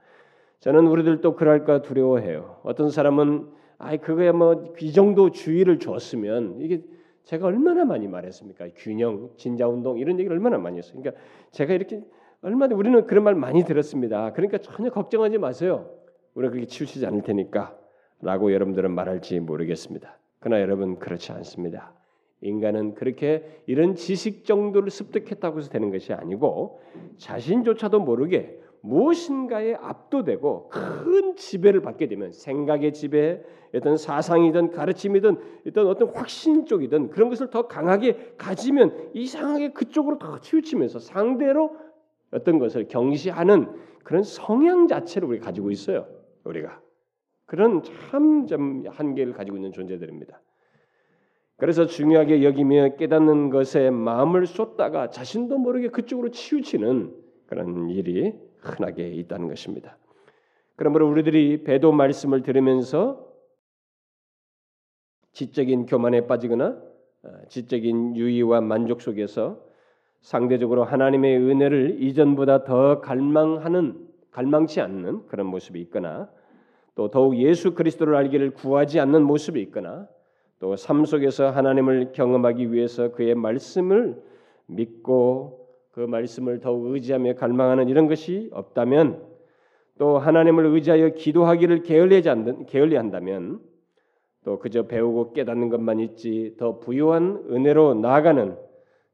저는 0.60 0.86
우리들도 0.86 1.34
그럴까 1.34 1.82
두려워해요. 1.82 2.60
어떤 2.62 2.90
사람은 2.90 3.48
아이 3.78 3.98
그거야 3.98 4.32
뭐 4.32 4.74
이 4.80 4.92
정도 4.92 5.30
주의를 5.30 5.78
줬으면 5.78 6.60
이게 6.60 6.82
제가 7.24 7.46
얼마나 7.46 7.84
많이 7.84 8.08
말했습니까? 8.08 8.68
균형, 8.76 9.30
진자 9.36 9.68
운동 9.68 9.98
이런 9.98 10.18
얘기를 10.18 10.36
얼마나 10.36 10.58
많이 10.58 10.78
했어요. 10.78 11.00
그러니까 11.00 11.22
제가 11.52 11.72
이렇게 11.72 12.02
얼마나 12.42 12.74
우리는 12.74 13.06
그런 13.06 13.24
말 13.24 13.34
많이 13.34 13.64
들었습니다. 13.64 14.32
그러니까 14.32 14.58
전혀 14.58 14.90
걱정하지 14.90 15.38
마세요. 15.38 15.90
우리가 16.34 16.50
그렇게 16.50 16.66
치우치지 16.66 17.06
않을 17.06 17.22
테니까라고 17.22 18.52
여러분들은 18.52 18.90
말할지 18.90 19.38
모르겠습니다. 19.38 20.18
그러나 20.40 20.60
여러분 20.60 20.98
그렇지 20.98 21.30
않습니다. 21.32 21.92
인간은 22.40 22.94
그렇게 22.94 23.62
이런 23.66 23.94
지식 23.94 24.44
정도를 24.44 24.90
습득했다고 24.90 25.58
해서 25.58 25.70
되는 25.70 25.92
것이 25.92 26.12
아니고 26.12 26.80
자신조차도 27.18 28.00
모르게 28.00 28.60
무엇인가에 28.82 29.74
압도되고 29.74 30.68
큰 30.68 31.36
지배를 31.36 31.80
받게 31.80 32.08
되면 32.08 32.32
생각의 32.32 32.92
지배, 32.92 33.42
어떤 33.74 33.96
사상이든 33.96 34.70
가르침이든 34.72 35.36
어떤 35.68 35.86
어떤 35.86 36.08
확신 36.10 36.66
쪽이든 36.66 37.10
그런 37.10 37.30
것을 37.30 37.48
더 37.50 37.68
강하게 37.68 38.34
가지면 38.36 39.10
이상하게 39.14 39.72
그쪽으로 39.72 40.18
더 40.18 40.38
치우치면서 40.38 40.98
상대로 40.98 41.76
어떤 42.32 42.58
것을 42.58 42.88
경시하는 42.88 43.68
그런 44.04 44.22
성향 44.22 44.88
자체를 44.88 45.28
우리 45.28 45.38
가지고 45.38 45.70
있어요. 45.70 46.06
우리가 46.44 46.80
그런 47.46 47.82
참 47.82 48.46
좀 48.46 48.84
한계를 48.88 49.32
가지고 49.32 49.56
있는 49.56 49.72
존재들입니다. 49.72 50.40
그래서 51.56 51.86
중요하게 51.86 52.42
여기며 52.42 52.96
깨닫는 52.96 53.50
것에 53.50 53.90
마음을 53.90 54.46
쏟다가 54.46 55.10
자신도 55.10 55.58
모르게 55.58 55.88
그쪽으로 55.88 56.30
치우치는 56.30 57.14
그런 57.46 57.88
일이 57.88 58.34
흔하게 58.62 59.08
있다는 59.08 59.48
것입니다. 59.48 59.96
그러므로 60.76 61.08
우리들이 61.08 61.64
배도 61.64 61.92
말씀을 61.92 62.42
들으면서 62.42 63.28
지적인 65.32 65.86
교만에 65.86 66.26
빠지거나 66.26 66.80
어, 67.24 67.32
지적인 67.48 68.16
유의와 68.16 68.60
만족 68.60 69.00
속에서 69.00 69.64
상대적으로 70.20 70.84
하나님의 70.84 71.38
은혜를 71.38 72.02
이전보다 72.02 72.64
더 72.64 73.00
갈망하는 73.00 74.08
갈망치 74.30 74.80
않는 74.80 75.26
그런 75.26 75.46
모습이 75.46 75.80
있거나 75.82 76.30
또 76.94 77.10
더욱 77.10 77.36
예수 77.36 77.74
그리스도를 77.74 78.14
알기를 78.16 78.52
구하지 78.52 79.00
않는 79.00 79.22
모습이 79.22 79.60
있거나 79.62 80.08
또 80.62 80.76
삶 80.76 81.04
속에서 81.04 81.50
하나님을 81.50 82.12
경험하기 82.12 82.72
위해서 82.72 83.10
그의 83.10 83.34
말씀을 83.34 84.22
믿고 84.66 85.61
그 85.92 86.00
말씀을 86.00 86.60
더욱 86.60 86.86
의지하며 86.86 87.34
갈망하는 87.34 87.88
이런 87.88 88.08
것이 88.08 88.48
없다면 88.52 89.24
또 89.98 90.18
하나님을 90.18 90.66
의지하여 90.66 91.10
기도하기를 91.10 91.82
않는 92.28 92.66
게을리 92.66 92.96
한다면 92.96 93.60
또 94.44 94.58
그저 94.58 94.86
배우고 94.86 95.32
깨닫는 95.34 95.68
것만 95.68 96.00
있지 96.00 96.56
더 96.58 96.80
부유한 96.80 97.44
은혜로 97.50 97.94
나아가는 97.94 98.56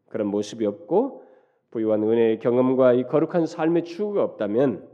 그런 0.09 0.29
모습이 0.29 0.65
없고 0.65 1.25
부유한 1.71 2.03
은혜의 2.03 2.39
경험과 2.39 2.95
이 2.95 3.03
거룩한 3.05 3.47
삶의 3.47 3.85
추구가 3.85 4.23
없다면 4.23 4.89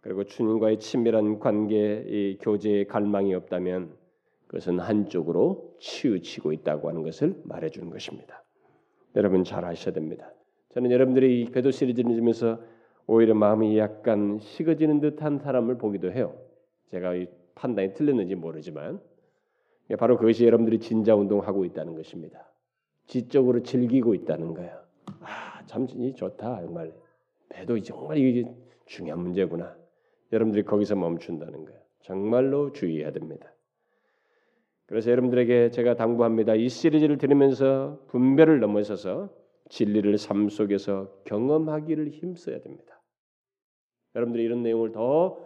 그리고 0.00 0.22
주님과의 0.22 0.78
친밀한 0.78 1.40
관계, 1.40 2.04
이 2.06 2.38
교제의 2.40 2.86
갈망이 2.86 3.34
없다면 3.34 3.92
그것은 4.46 4.78
한쪽으로 4.78 5.74
치우치고 5.80 6.52
있다고 6.52 6.88
하는 6.88 7.02
것을 7.02 7.34
말해주는 7.44 7.90
것입니다. 7.90 8.45
여러분 9.16 9.44
잘 9.44 9.64
아셔야 9.64 9.94
됩니다. 9.94 10.30
저는 10.70 10.90
여러분들이 10.90 11.42
이 11.42 11.50
배도 11.50 11.70
시리즈를 11.70 12.10
들으면서 12.10 12.60
오히려 13.06 13.34
마음이 13.34 13.78
약간 13.78 14.38
식어지는 14.38 15.00
듯한 15.00 15.38
사람을 15.38 15.78
보기도 15.78 16.12
해요. 16.12 16.36
제가 16.88 17.14
이 17.14 17.26
판단이 17.54 17.94
틀렸는지 17.94 18.34
모르지만 18.34 19.00
바로 19.98 20.18
그것이 20.18 20.44
여러분들이 20.44 20.80
진자 20.80 21.14
운동하고 21.14 21.64
있다는 21.64 21.94
것입니다. 21.94 22.46
지적으로 23.06 23.62
즐기고 23.62 24.14
있다는 24.14 24.52
거야. 24.52 24.82
아, 25.20 25.62
참 25.64 25.86
좋다 25.86 26.60
정말. 26.60 26.92
배도 27.48 27.80
정말 27.80 28.18
이게 28.18 28.52
중요한 28.84 29.22
문제구나. 29.22 29.76
여러분들이 30.32 30.64
거기서 30.64 30.96
멈춘다는 30.96 31.64
거야. 31.64 31.76
정말로 32.00 32.72
주의해야 32.72 33.12
됩니다. 33.12 33.46
그래서 34.86 35.10
여러분들에게 35.10 35.70
제가 35.70 35.94
당부합니다. 35.94 36.54
이 36.54 36.68
시리즈를 36.68 37.18
들으면서 37.18 38.00
분별을 38.08 38.60
넘어서서 38.60 39.30
진리를 39.68 40.16
삶 40.16 40.48
속에서 40.48 41.12
경험하기를 41.24 42.10
힘써야 42.10 42.60
됩니다. 42.60 43.02
여러분들이 44.14 44.44
이런 44.44 44.62
내용을 44.62 44.92
더 44.92 45.44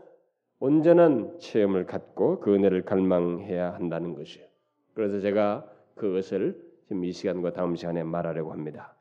온전한 0.58 1.38
체험을 1.38 1.86
갖고 1.86 2.38
그 2.40 2.54
은혜를 2.54 2.82
갈망해야 2.84 3.72
한다는 3.72 4.14
것이에요. 4.14 4.46
그래서 4.94 5.20
제가 5.20 5.70
그것을 5.94 6.62
지금 6.84 7.04
이 7.04 7.12
시간과 7.12 7.52
다음 7.54 7.76
시간에 7.76 8.02
말하려고 8.02 8.52
합니다. 8.52 8.94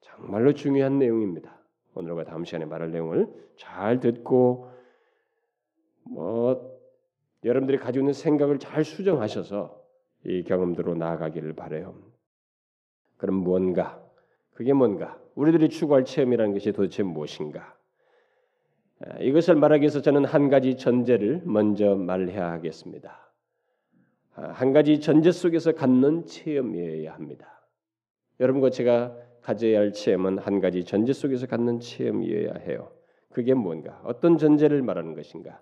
정말로 0.00 0.52
중요한 0.54 0.98
내용입니다. 0.98 1.56
오늘과 1.94 2.24
다음 2.24 2.44
시간에 2.44 2.64
말할 2.64 2.90
내용을 2.90 3.28
잘 3.56 4.00
듣고 4.00 4.70
뭐 6.02 6.74
여러분들이 7.44 7.78
가지고 7.78 8.02
있는 8.02 8.12
생각을 8.12 8.58
잘 8.58 8.84
수정하셔서 8.84 9.83
이 10.24 10.42
경험대로 10.44 10.94
나아가기를 10.94 11.52
바래요. 11.54 11.94
그럼 13.16 13.36
뭔가? 13.36 14.02
그게 14.52 14.72
뭔가? 14.72 15.18
우리들이 15.34 15.68
추구할 15.68 16.04
체험이라는 16.04 16.52
것이 16.52 16.72
도대체 16.72 17.02
무엇인가? 17.02 17.76
이것을 19.20 19.56
말하기 19.56 19.82
위해서 19.82 20.00
저는 20.00 20.24
한 20.24 20.48
가지 20.48 20.76
전제를 20.76 21.42
먼저 21.44 21.94
말해야 21.94 22.52
하겠습니다. 22.52 23.32
한 24.32 24.72
가지 24.72 25.00
전제 25.00 25.30
속에서 25.30 25.72
갖는 25.72 26.26
체험이어야 26.26 27.12
합니다. 27.12 27.66
여러분과 28.40 28.70
제가 28.70 29.16
가져야 29.42 29.78
할 29.78 29.92
체험은 29.92 30.38
한 30.38 30.60
가지 30.60 30.84
전제 30.84 31.12
속에서 31.12 31.46
갖는 31.46 31.80
체험이어야 31.80 32.54
해요. 32.66 32.90
그게 33.30 33.52
뭔가? 33.54 34.00
어떤 34.04 34.38
전제를 34.38 34.82
말하는 34.82 35.14
것인가? 35.14 35.60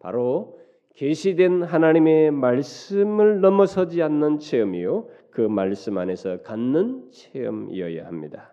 바로 0.00 0.58
계시된 1.00 1.62
하나님의 1.62 2.30
말씀을 2.30 3.40
넘어서지 3.40 4.02
않는 4.02 4.38
체험이요. 4.38 5.08
그 5.30 5.40
말씀 5.40 5.96
안에서 5.96 6.42
갖는 6.42 7.10
체험이어야 7.10 8.04
합니다. 8.04 8.52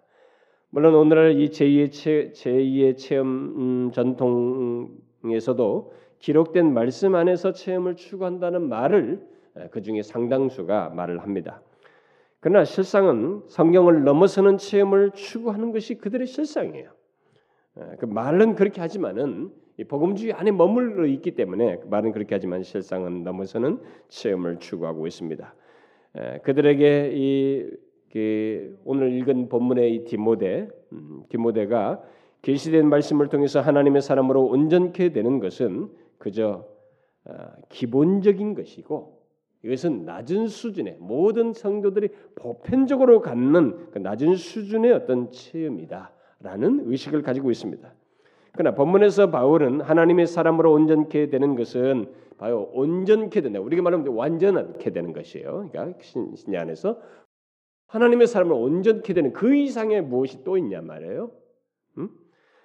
물론 0.69 0.95
오늘날 0.95 1.41
이 1.41 1.49
제2의, 1.49 1.91
체, 1.91 2.31
제2의 2.33 2.95
체험 2.95 3.27
음, 3.27 3.91
전통에서도 3.91 5.91
기록된 6.19 6.73
말씀 6.73 7.15
안에서 7.15 7.51
체험을 7.51 7.97
추구한다는 7.97 8.69
말을 8.69 9.27
그 9.71 9.81
중에 9.81 10.01
상당수가 10.01 10.93
말을 10.95 11.23
합니다. 11.23 11.61
그러나 12.39 12.63
실상은 12.63 13.41
성경을 13.49 14.05
넘어서는 14.05 14.57
체험을 14.57 15.11
추구하는 15.11 15.73
것이 15.73 15.95
그들의 15.95 16.25
실상이에요. 16.25 16.91
그 17.99 18.05
말은 18.05 18.55
그렇게 18.55 18.79
하지만은 18.79 19.51
복음주의 19.83 20.33
안에 20.33 20.51
머물러 20.51 21.05
있기 21.05 21.31
때문에 21.31 21.77
그 21.77 21.87
말은 21.87 22.11
그렇게 22.11 22.35
하지만 22.35 22.63
실상은 22.63 23.23
넘어서는 23.23 23.79
체험을 24.07 24.59
추구하고 24.59 25.07
있습니다. 25.07 25.55
그들에게 26.43 27.11
이 27.13 27.87
그 28.11 28.79
오늘 28.85 29.13
읽은 29.13 29.49
본문의 29.49 29.93
이 29.93 30.05
디모데 30.05 30.69
음, 30.93 31.23
디모데가 31.29 32.01
계시된 32.41 32.87
말씀을 32.87 33.27
통해서 33.27 33.59
하나님의 33.59 34.01
사람으로 34.01 34.45
온전케 34.45 35.09
되는 35.11 35.39
것은 35.39 35.89
그저 36.17 36.65
어, 37.25 37.33
기본적인 37.69 38.55
것이고 38.55 39.17
이것은 39.63 40.05
낮은 40.05 40.47
수준의 40.47 40.97
모든 40.99 41.51
성도들이 41.53 42.09
보편적으로 42.35 43.21
갖는 43.21 43.91
그 43.91 43.99
낮은 43.99 44.35
수준의 44.35 44.93
어떤 44.93 45.29
체험이다라는 45.31 46.83
의식을 46.85 47.21
가지고 47.21 47.51
있습니다. 47.51 47.93
그러나 48.53 48.75
본문에서 48.75 49.29
바울은 49.29 49.81
하나님의 49.81 50.27
사람으로 50.27 50.73
온전케 50.73 51.29
되는 51.29 51.55
것은 51.55 52.11
바로 52.37 52.69
온전케 52.73 53.41
된다. 53.41 53.59
우리가 53.59 53.81
말하면 53.81 54.07
완전하게 54.07 54.91
되는 54.91 55.13
것이에요. 55.13 55.69
그러니까 55.71 55.99
신, 56.01 56.35
신 56.35 56.55
안에서 56.55 56.99
하나님의 57.87 58.27
사람으로 58.27 58.59
온전케 58.59 59.13
되는 59.13 59.33
그 59.33 59.55
이상의 59.55 60.01
무엇이 60.01 60.43
또 60.43 60.57
있냐 60.57 60.81
말이에요. 60.81 61.31
음? 61.97 62.09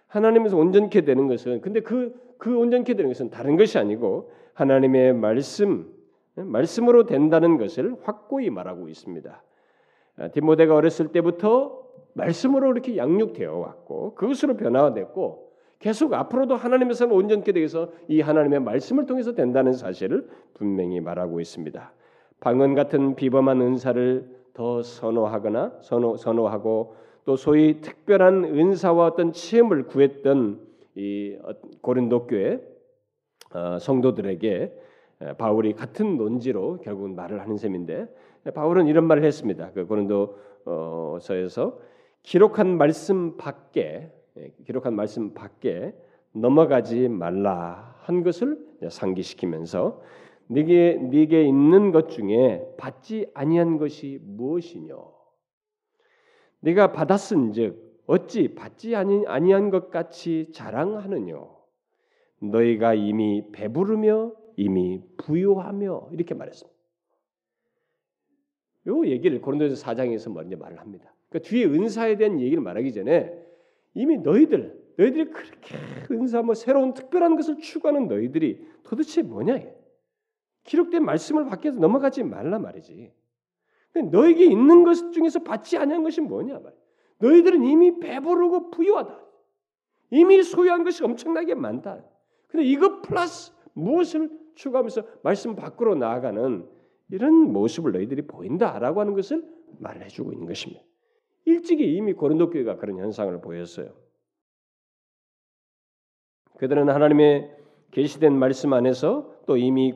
하나님에서 0.08 0.56
온전케 0.56 1.02
되는 1.02 1.28
것은 1.28 1.60
근데 1.60 1.80
그그 1.80 2.34
그 2.38 2.58
온전케 2.58 2.94
되는 2.94 3.10
것은 3.10 3.30
다른 3.30 3.56
것이 3.56 3.78
아니고 3.78 4.30
하나님의 4.54 5.14
말씀 5.14 5.90
말씀으로 6.34 7.06
된다는 7.06 7.58
것을 7.58 7.96
확고히 8.02 8.50
말하고 8.50 8.88
있습니다. 8.88 9.42
아, 10.16 10.28
디모데가 10.28 10.74
어렸을 10.74 11.08
때부터 11.08 11.82
말씀으로 12.14 12.70
이렇게 12.72 12.96
양육되어 12.96 13.56
왔고 13.56 14.14
그것으로 14.14 14.56
변화됐고 14.56 15.41
계속 15.82 16.14
앞으로도 16.14 16.54
하나님의 16.54 16.94
삶을 16.94 17.14
온전케 17.14 17.52
위해서 17.56 17.90
이 18.06 18.20
하나님의 18.20 18.60
말씀을 18.60 19.04
통해서 19.04 19.34
된다는 19.34 19.72
사실을 19.72 20.28
분명히 20.54 21.00
말하고 21.00 21.40
있습니다. 21.40 21.92
방언 22.38 22.76
같은 22.76 23.16
비범한 23.16 23.60
은사를 23.60 24.42
더 24.54 24.82
선호하거나 24.82 25.78
선호 25.80 26.16
선호하고 26.16 26.94
또 27.24 27.34
소위 27.34 27.80
특별한 27.80 28.44
은사와 28.44 29.06
어떤 29.06 29.32
체험을 29.32 29.86
구했던 29.86 30.60
이 30.94 31.36
어, 31.42 31.50
고린도 31.80 32.28
교회 32.28 32.60
어, 33.52 33.78
성도들에게 33.80 34.78
바울이 35.36 35.72
같은 35.72 36.16
논지로 36.16 36.78
결국은 36.78 37.16
말을 37.16 37.40
하는 37.40 37.56
셈인데 37.56 38.06
바울은 38.54 38.86
이런 38.86 39.06
말을 39.06 39.24
했습니다. 39.24 39.72
그 39.72 39.86
고린도서에서 39.86 41.78
기록한 42.22 42.78
말씀 42.78 43.36
밖에 43.36 44.12
예, 44.12 44.21
기록한 44.64 44.94
말씀 44.94 45.34
밖에 45.34 45.94
넘어가지 46.32 47.08
말라 47.08 47.96
한 48.00 48.22
것을 48.22 48.58
상기시키면서 48.88 50.02
네게 50.48 50.98
네게 51.10 51.44
있는 51.44 51.92
것 51.92 52.08
중에 52.08 52.74
받지 52.76 53.30
아니한 53.34 53.78
것이 53.78 54.18
무엇이뇨? 54.22 55.12
네가 56.60 56.92
받았은즉 56.92 58.02
어찌 58.06 58.54
받지 58.54 58.94
아니, 58.94 59.26
아니한 59.26 59.70
것 59.70 59.90
같이 59.90 60.50
자랑하느뇨? 60.52 61.62
너희가 62.40 62.94
이미 62.94 63.44
배부르며 63.52 64.32
이미 64.56 65.00
부유하며 65.16 66.08
이렇게 66.12 66.34
말했습니다. 66.34 66.72
요 68.88 69.06
얘기를 69.06 69.40
고린도서 69.40 69.84
4장에서 69.86 70.32
먼저 70.32 70.56
말을 70.56 70.80
합니다. 70.80 71.14
그러니까 71.28 71.48
뒤에 71.48 71.64
은사에 71.66 72.16
대한 72.16 72.40
얘기를 72.40 72.62
말하기 72.62 72.92
전에 72.92 73.41
이미 73.94 74.18
너희들 74.18 74.82
너희들이 74.96 75.30
그렇게 75.30 75.76
은사 76.10 76.42
뭐 76.42 76.54
새로운 76.54 76.94
특별한 76.94 77.36
것을 77.36 77.58
추구하는 77.58 78.08
너희들이 78.08 78.66
도대체 78.82 79.22
뭐냐? 79.22 79.60
기록된 80.64 81.04
말씀을 81.04 81.46
밖에서 81.46 81.78
넘어가지 81.78 82.22
말라 82.22 82.58
말이지. 82.58 83.12
너에게 84.10 84.46
있는 84.46 84.84
것 84.84 85.12
중에서 85.12 85.40
받지 85.40 85.76
않은 85.76 86.02
것이 86.02 86.20
뭐냐 86.20 86.58
말. 86.60 86.74
너희들은 87.18 87.64
이미 87.64 87.98
배부르고 87.98 88.70
부유하다. 88.70 89.20
이미 90.10 90.42
소유한 90.42 90.84
것이 90.84 91.02
엄청나게 91.04 91.54
많다. 91.54 92.04
근데 92.48 92.64
이것 92.66 93.02
플러스 93.02 93.52
무엇을 93.72 94.30
추구하면서 94.54 95.02
말씀 95.22 95.56
밖으로 95.56 95.94
나아가는 95.94 96.68
이런 97.10 97.34
모습을 97.52 97.92
너희들이 97.92 98.26
보인다라고 98.26 99.00
하는 99.00 99.14
것을 99.14 99.44
말해주고 99.78 100.32
있는 100.32 100.46
것입니다. 100.46 100.82
일찍이 101.44 101.94
이미 101.96 102.12
고린도 102.12 102.50
교회가 102.50 102.76
그런 102.76 102.98
현상을 102.98 103.40
보였어요. 103.40 103.92
그들은 106.58 106.88
하나님의 106.88 107.56
계시된 107.90 108.38
말씀 108.38 108.72
안에서 108.72 109.42
또 109.46 109.56
이미 109.56 109.94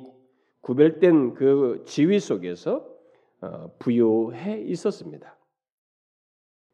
구별된 0.61 1.35
그 1.35 1.85
지위 1.87 2.18
속에서 2.18 2.87
어, 3.40 3.70
부유해 3.78 4.61
있었습니다. 4.62 5.37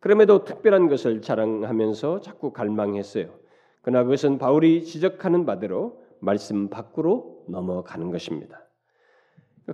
그럼에도 0.00 0.44
특별한 0.44 0.88
것을 0.88 1.20
자랑하면서 1.20 2.20
자꾸 2.20 2.52
갈망했어요. 2.52 3.38
그러나 3.82 4.04
그것은 4.04 4.38
바울이 4.38 4.84
지적하는 4.84 5.44
바대로 5.44 6.02
말씀 6.20 6.68
밖으로 6.68 7.44
넘어가는 7.48 8.10
것입니다. 8.10 8.66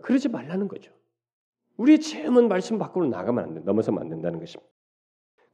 그러지 0.02 0.28
말라는 0.28 0.68
거죠. 0.68 0.92
우리의 1.76 2.00
체험은 2.00 2.48
말씀 2.48 2.78
밖으로 2.78 3.06
나가면 3.06 3.44
안 3.44 3.54
돼, 3.54 3.60
넘어서면 3.60 4.02
안 4.02 4.08
된다는 4.08 4.40
것입니다. 4.40 4.68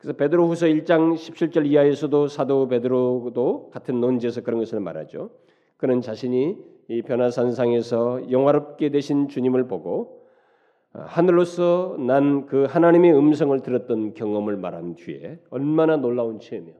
그래서 0.04 0.18
베드로후서 0.18 0.66
1장 0.66 1.14
17절 1.14 1.64
이하에서도 1.64 2.28
사도 2.28 2.68
베드로도 2.68 3.70
같은 3.70 4.00
논지에서 4.02 4.42
그런 4.42 4.60
것을 4.60 4.78
말하죠. 4.78 5.30
그는 5.78 6.02
자신이 6.02 6.58
이 6.88 7.00
변화산상에서 7.00 8.30
영화롭게 8.30 8.90
되신 8.90 9.28
주님을 9.28 9.66
보고 9.66 10.26
아, 10.92 11.04
하늘로서 11.04 11.96
난 11.98 12.44
그 12.44 12.64
하나님의 12.64 13.16
음성을 13.16 13.58
들었던 13.60 14.12
경험을 14.12 14.58
말한 14.58 14.96
뒤에 14.96 15.38
얼마나 15.48 15.96
놀라운 15.96 16.38
체험이요. 16.38 16.74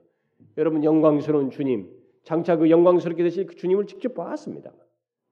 여러분 0.59 0.85
영광스러운 0.85 1.49
주님, 1.49 1.89
장차 2.25 2.57
그 2.57 2.69
영광스럽게 2.69 3.23
되실 3.23 3.47
그 3.47 3.55
주님을 3.55 3.87
직접 3.87 4.13
보았습니다. 4.13 4.71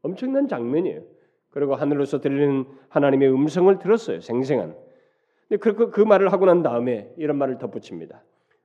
엄청난 0.01 0.49
장면이에요. 0.49 1.03
그리고 1.51 1.75
하늘로서 1.75 2.23
들리는 2.23 2.65
하나님의 2.89 3.31
음성을 3.31 3.79
들었어요. 3.79 4.21
생생한. 4.21 4.82
그, 5.59 5.75
그, 5.75 5.91
그 5.91 6.01
말을 6.01 6.33
하고 6.33 6.47
난 6.47 6.63
다음에 6.63 7.13
이런 7.17 7.37
말을 7.37 7.59
덧붙입니다. 7.59 8.23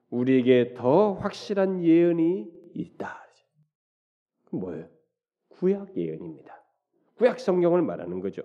우리에게 0.10 0.74
더 0.76 1.14
확실한 1.14 1.84
예언이 1.84 2.48
있다. 2.74 3.28
그 4.46 4.56
뭐예요? 4.56 4.88
구약 5.50 5.98
예언입니다. 5.98 6.64
구약 7.16 7.40
성경을 7.40 7.82
말하는 7.82 8.20
거죠. 8.20 8.44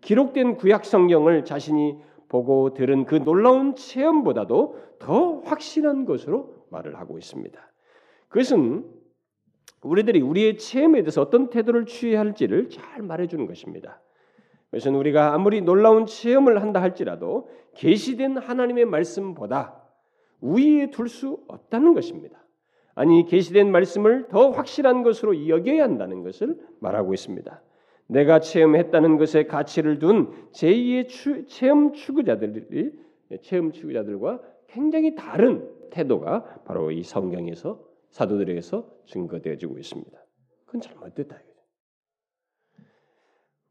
기록된 0.00 0.56
구약 0.56 0.84
성경을 0.84 1.44
자신이 1.44 1.98
보고 2.28 2.74
들은 2.74 3.04
그 3.06 3.16
놀라운 3.16 3.74
체험보다도 3.74 4.76
더 4.98 5.38
확실한 5.40 6.04
것으로 6.04 6.66
말을 6.70 6.96
하고 6.96 7.16
있습니다. 7.16 7.58
그것은 8.28 8.84
우리들이 9.82 10.20
우리의 10.20 10.58
체험에 10.58 11.02
대해서 11.02 11.22
어떤 11.22 11.50
태도를 11.50 11.86
취해야 11.86 12.20
할지를 12.20 12.68
잘 12.68 13.02
말해주는 13.02 13.46
것입니다. 13.46 14.02
그것은 14.70 14.94
우리가 14.94 15.34
아무리 15.34 15.60
놀라운 15.60 16.06
체험을 16.06 16.60
한다 16.60 16.82
할지라도 16.82 17.48
계시된 17.74 18.36
하나님의 18.36 18.84
말씀보다 18.84 19.82
우위에 20.40 20.90
둘 20.90 21.08
수 21.08 21.40
없다는 21.48 21.94
것입니다. 21.94 22.44
아니 22.94 23.24
계시된 23.26 23.70
말씀을 23.70 24.28
더 24.28 24.50
확실한 24.50 25.02
것으로 25.02 25.48
여겨야 25.48 25.84
한다는 25.84 26.22
것을 26.22 26.58
말하고 26.80 27.14
있습니다. 27.14 27.62
내가 28.08 28.40
체험했다는 28.40 29.18
것에 29.18 29.46
가치를 29.46 29.98
둔 29.98 30.32
제2의 30.52 31.08
추, 31.08 31.46
체험 31.46 31.92
추구자들이 31.92 32.92
체험 33.42 33.72
추구자들과 33.72 34.40
굉장히 34.66 35.14
다른 35.14 35.70
태도가 35.90 36.62
바로 36.64 36.90
이 36.90 37.02
성경에서 37.02 37.80
사도들에게서 38.10 38.88
증거되어지고 39.06 39.78
있습니다. 39.78 40.18
그건 40.66 40.80
잘못됐다. 40.80 41.36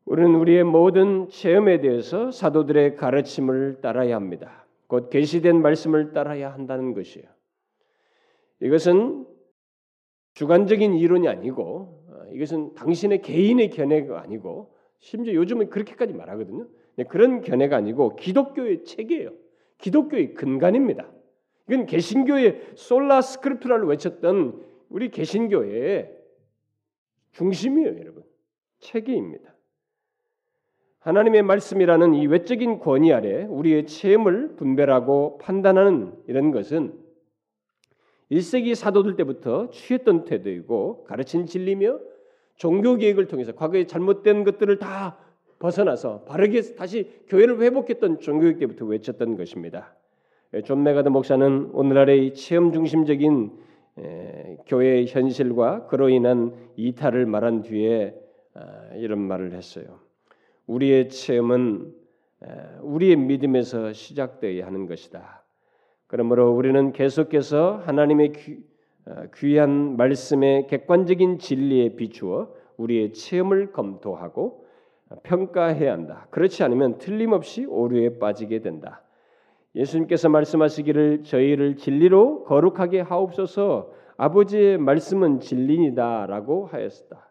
우리는 0.08 0.36
우리의 0.36 0.63
모든 0.63 1.28
체험에 1.28 1.82
대해서 1.82 2.32
사도들의 2.32 2.96
가르침을 2.96 3.82
따라야 3.82 4.15
합니다. 4.15 4.65
곧 4.88 5.10
계시된 5.10 5.62
말씀을 5.62 6.13
따라야 6.13 6.54
한다는 6.54 6.93
것이에요. 6.93 7.28
이것은 8.62 9.28
주관적인 10.34 10.93
이론이 10.93 11.28
아니고 11.28 12.06
어, 12.08 12.26
이것은 12.32 12.74
당신의 12.74 13.22
개인의 13.22 13.70
견해가 13.70 14.22
아니고 14.22 14.74
심지어 15.00 15.34
요즘은 15.34 15.70
그렇게까지 15.70 16.13
말하거든요. 16.13 16.67
그런 17.10 17.41
견해가 17.41 17.76
아니고 17.76 18.15
기독교의 18.15 18.86
체계예요. 18.86 19.32
기독교의 19.78 20.36
근간입니다. 20.36 21.12
이건 21.67 21.86
개신교의 21.86 22.76
솔라 22.76 23.22
스크립트라를 23.22 23.86
외쳤던 23.88 24.63
우리 24.88 25.12
개신교의 25.12 26.15
중심이에요, 27.34 28.00
여러분. 28.00 28.24
체계입니다. 28.80 29.57
하나님의 31.08 31.41
말씀이라는 31.43 32.15
이 32.15 32.28
외적인 32.28 32.80
권위 32.80 33.13
아래 33.13 33.46
우리의 33.46 33.88
체험을 33.88 34.58
분별하고 34.58 35.38
판단하는 35.38 36.12
이런 36.28 36.52
것은 36.52 36.96
1세기 38.30 38.76
사도들 38.76 39.15
때부터 39.15 39.70
취했던 39.70 40.26
태도이고 40.26 41.06
가르친 41.06 41.46
진리며 41.46 42.00
종교 42.58 42.98
개혁을 42.97 43.28
통해서 43.28 43.54
과거에 43.54 43.86
잘못된 43.86 44.43
것들을 44.43 44.80
다 44.80 45.17
벗어나서 45.60 46.24
바르게 46.26 46.76
다시 46.76 47.10
교회를 47.30 47.62
회복했던 47.62 48.20
종교개혁 48.19 48.60
때부터 48.60 48.84
외쳤던 48.84 49.38
것입니다. 49.38 49.96
존 50.65 50.84
맥아더 50.84 51.08
목사는 51.08 51.70
오늘날의 51.72 52.34
체험 52.34 52.74
중심적인 52.74 53.52
교회의 54.65 55.08
현실과 55.08 55.88
그로 55.88 56.10
인한 56.10 56.54
이탈을 56.76 57.26
말한 57.28 57.62
뒤에 57.62 58.13
아, 58.56 58.89
이런 58.96 59.20
말을 59.20 59.54
했어요. 59.54 60.07
우리의 60.67 61.10
체험은 61.10 61.93
우리의 62.82 63.15
믿음에서 63.15 63.93
시작되어야 63.93 64.65
하는 64.65 64.86
것이다. 64.86 65.43
그러므로 66.08 66.51
우리는 66.51 66.91
계속해서 66.93 67.82
하나님의 67.86 68.34
어, 69.08 69.23
귀한 69.36 69.95
말씀의 69.95 70.67
객관적인 70.67 71.39
진리에 71.39 71.95
비추어 71.95 72.53
우리의 72.75 73.13
체험을 73.13 73.71
검토하고 73.71 74.65
평가해야 75.23 75.93
한다. 75.93 76.27
그렇지 76.30 76.63
않으면 76.63 76.97
틀림없이 76.97 77.65
오류에 77.65 78.19
빠지게 78.19 78.60
된다. 78.60 79.03
예수님께서 79.75 80.27
말씀하시기를 80.30 81.23
저희를 81.23 81.77
진리로 81.77 82.43
거룩하게 82.43 83.01
하옵소서 83.01 83.93
아버지의 84.17 84.77
말씀은 84.77 85.39
진리니다라고 85.39 86.65
하였다. 86.65 87.27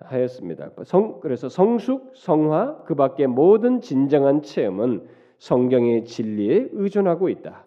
하였습니다. 0.00 0.70
성, 0.84 1.20
그래서 1.20 1.48
성숙, 1.48 2.12
성화, 2.14 2.82
그 2.84 2.94
밖에 2.94 3.26
모든 3.26 3.80
진정한 3.80 4.42
체험은 4.42 5.06
성경의 5.38 6.04
진리에 6.04 6.68
의존하고 6.72 7.28
있다. 7.28 7.66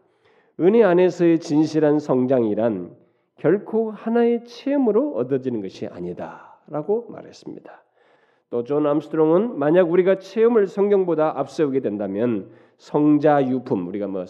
은혜 0.59 0.83
안에서의 0.83 1.39
진실한 1.39 1.99
성장이란 1.99 2.95
결코 3.35 3.91
하나의 3.91 4.43
체험으로 4.45 5.13
얻어지는 5.15 5.61
것이 5.61 5.87
아니다라고 5.87 7.07
말했습니다. 7.09 7.83
또 8.49 8.63
존 8.63 8.87
암스트롱은 8.87 9.59
만약 9.59 9.91
우리가 9.91 10.19
체험을 10.19 10.67
성경보다 10.67 11.37
앞세우게 11.37 11.81
된다면 11.81 12.49
성자 12.77 13.47
유품 13.47 13.87
우리가 13.87 14.07
뭐, 14.07 14.21
뭐 14.21 14.25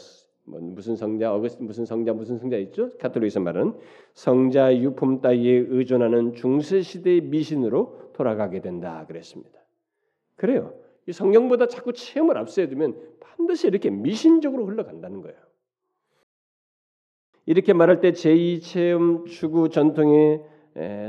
무슨 0.48 0.96
성자 0.96 1.36
어거스 1.36 1.58
무슨 1.62 1.86
성자 1.86 2.14
무슨 2.14 2.38
성자 2.38 2.58
있죠? 2.58 2.90
카톨릭에서 2.98 3.42
말은 3.42 3.74
성자 4.14 4.78
유품 4.78 5.22
따위에 5.22 5.66
의존하는 5.68 6.34
중세 6.34 6.82
시대의 6.82 7.22
미신으로 7.22 8.12
돌아가게 8.14 8.62
된다 8.62 9.06
그랬습니다. 9.08 9.60
그래요. 10.36 10.74
이 11.06 11.12
성경보다 11.12 11.68
자꾸 11.68 11.94
체험을 11.94 12.38
앞세워 12.38 12.68
두면 12.70 12.96
반드시 13.20 13.68
이렇게 13.68 13.90
미신적으로 13.90 14.66
흘러간다는 14.66 15.22
거예요. 15.22 15.38
이렇게 17.46 17.74
말할 17.74 18.02
때 18.02 18.12
제2 18.12 18.62
체험 18.62 19.26
추구 19.26 19.70
전통에 19.70 20.42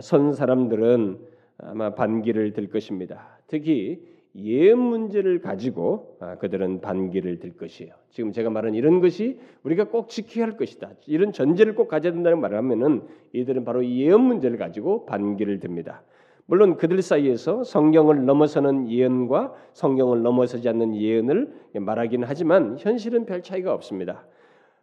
선 0.03 0.33
사람들은 0.33 1.19
아마 1.59 1.95
반기를 1.95 2.53
들 2.53 2.69
것입니다. 2.69 3.41
특히 3.49 4.01
예언 4.39 4.79
문제를 4.79 5.41
가지고 5.41 6.17
아, 6.21 6.37
그들은 6.37 6.81
반기를 6.81 7.39
들 7.41 7.57
것이에요. 7.57 7.93
지금 8.11 8.33
제가 8.33 8.51
말한 8.51 8.75
이런 8.75 9.01
것이 9.01 9.39
우리가 9.65 9.85
꼭 9.85 10.09
지켜야 10.09 10.47
할 10.47 10.57
것이다. 10.57 10.91
이런 11.07 11.33
전제를 11.33 11.75
꼭 11.75 11.89
가져야 11.89 12.13
된다는 12.13 12.41
말을 12.41 12.57
하면은 12.59 13.03
이들은 13.33 13.65
바로 13.65 13.85
예언 13.85 14.23
문제를 14.23 14.57
가지고 14.57 15.07
반기를 15.07 15.61
듭니다. 15.61 16.03
물론 16.47 16.77
그들 16.77 17.03
사이에서 17.03 17.63
성경을 17.63 18.25
넘어서는 18.25 18.89
예언과 18.89 19.53
성경을 19.75 20.23
넘어서지 20.23 20.69
않는 20.69 20.97
예언을 20.97 21.53
말하기는 21.75 22.27
하지만 22.27 22.77
현실은 22.79 23.27
별 23.27 23.43
차이가 23.43 23.75
없습니다. 23.75 24.27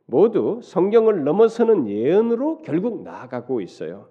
모두 0.06 0.60
성경을 0.62 1.24
넘어서는 1.24 1.88
예언으로 1.88 2.60
결국 2.60 3.02
나아가고 3.04 3.62
있어요. 3.62 4.10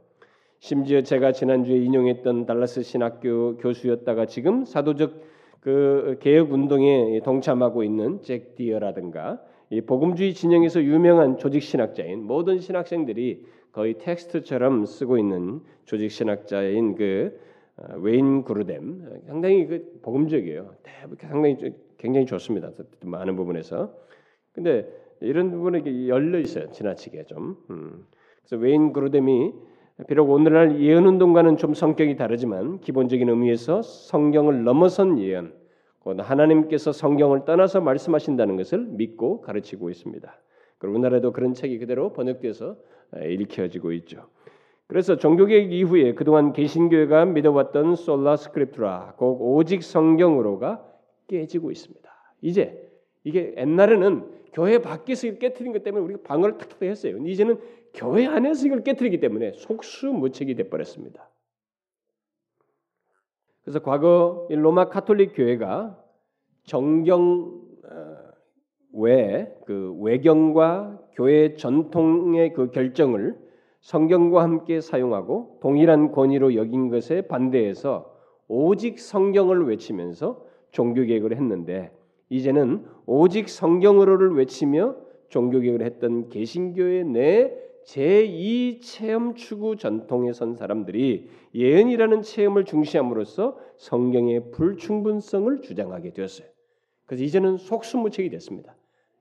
심지어 0.58 1.02
제가 1.02 1.32
지난주에 1.32 1.76
인용했던 1.76 2.46
달라스 2.46 2.82
신학교 2.82 3.56
교수였다가 3.58 4.26
지금 4.26 4.64
사도적 4.64 5.33
그 5.64 6.18
개혁 6.20 6.52
운동에 6.52 7.18
동참하고 7.24 7.84
있는 7.84 8.20
잭 8.20 8.54
디어라든가 8.54 9.40
이 9.70 9.80
복음주의 9.80 10.34
진영에서 10.34 10.82
유명한 10.82 11.38
조직 11.38 11.62
신학자인 11.62 12.22
모든 12.22 12.60
신학생들이 12.60 13.46
거의 13.72 13.94
텍스트처럼 13.94 14.84
쓰고 14.84 15.16
있는 15.16 15.60
조직 15.86 16.10
신학자인 16.10 16.96
그 16.96 17.40
어, 17.76 17.96
웨인 17.96 18.44
그루뎀 18.44 19.22
상당히 19.26 19.66
그 19.66 20.00
복음적이에요. 20.02 20.74
상당히 21.18 21.56
굉장히 21.96 22.26
좋습니다. 22.26 22.70
많은 23.02 23.34
부분에서. 23.34 23.90
근데 24.52 24.86
이런 25.20 25.50
부분에 25.50 25.82
열려 26.08 26.40
있어요. 26.40 26.70
지나치게 26.72 27.24
좀. 27.24 27.56
음. 27.70 28.06
그래서 28.42 28.62
웨인 28.62 28.92
그루뎀이 28.92 29.54
비록 30.08 30.28
오늘날 30.30 30.80
예언 30.80 31.06
운동과는 31.06 31.56
좀 31.56 31.72
성격이 31.72 32.16
다르지만 32.16 32.80
기본적인 32.80 33.28
의미에서 33.28 33.82
성경을 33.82 34.64
넘어선 34.64 35.20
예언, 35.20 35.54
곧 36.00 36.18
하나님께서 36.20 36.90
성경을 36.90 37.44
떠나서 37.44 37.80
말씀하신다는 37.80 38.56
것을 38.56 38.80
믿고 38.80 39.40
가르치고 39.40 39.90
있습니다. 39.90 40.34
그리고 40.78 40.94
우리나라에도 40.94 41.32
그런 41.32 41.54
책이 41.54 41.78
그대로 41.78 42.12
번역돼서 42.12 42.76
읽혀지고 43.22 43.92
있죠. 43.92 44.26
그래서 44.88 45.16
종교개혁 45.16 45.72
이후에 45.72 46.14
그동안 46.14 46.52
개신교회가 46.52 47.26
믿어왔던 47.26 47.94
솔라 47.94 48.36
스크립트라, 48.36 49.14
곧 49.16 49.38
오직 49.40 49.84
성경으로가 49.84 50.84
깨지고 51.28 51.70
있습니다. 51.70 52.10
이제 52.42 52.90
이게 53.22 53.54
옛날에는 53.56 54.24
교회 54.54 54.78
밖에서 54.78 55.30
깨뜨린 55.32 55.72
것 55.72 55.82
때문에 55.82 56.04
우리가 56.04 56.20
방어를 56.22 56.56
탁탁 56.58 56.82
했어요. 56.82 57.18
이제는 57.18 57.58
교회 57.92 58.26
안에서 58.26 58.66
이걸 58.66 58.82
깨뜨리기 58.82 59.18
때문에 59.18 59.52
속수무책이 59.52 60.54
돼버렸습니다. 60.54 61.28
그래서 63.62 63.80
과거 63.80 64.46
로마 64.50 64.88
카톨릭 64.88 65.32
교회가 65.34 66.00
정경 66.64 67.62
어, 67.84 68.16
외그 68.92 69.98
외경과 70.00 71.00
교회 71.14 71.56
전통의 71.56 72.52
그 72.52 72.70
결정을 72.70 73.36
성경과 73.80 74.42
함께 74.42 74.80
사용하고 74.80 75.58
동일한 75.60 76.12
권위로 76.12 76.54
여긴 76.54 76.88
것에 76.90 77.22
반대해서 77.22 78.14
오직 78.46 79.00
성경을 79.00 79.66
외치면서 79.66 80.44
종교 80.70 81.02
개혁을 81.02 81.36
했는데 81.36 81.90
이제는 82.28 82.84
오직 83.06 83.48
성경으로를 83.48 84.34
외치며 84.34 84.96
종교 85.28 85.60
개혁을 85.60 85.82
했던 85.82 86.28
개신교의 86.28 87.04
내 87.04 87.52
제2 87.86 88.80
체험 88.82 89.34
추구 89.34 89.76
전통에 89.76 90.32
선 90.32 90.54
사람들이 90.54 91.28
예언이라는 91.54 92.22
체험을 92.22 92.64
중시함으로써 92.64 93.58
성경의 93.76 94.52
불충분성을 94.52 95.60
주장하게 95.60 96.12
되었어요. 96.12 96.48
그래서 97.06 97.24
이제는 97.24 97.58
속수무책이 97.58 98.30
됐습니다. 98.30 98.74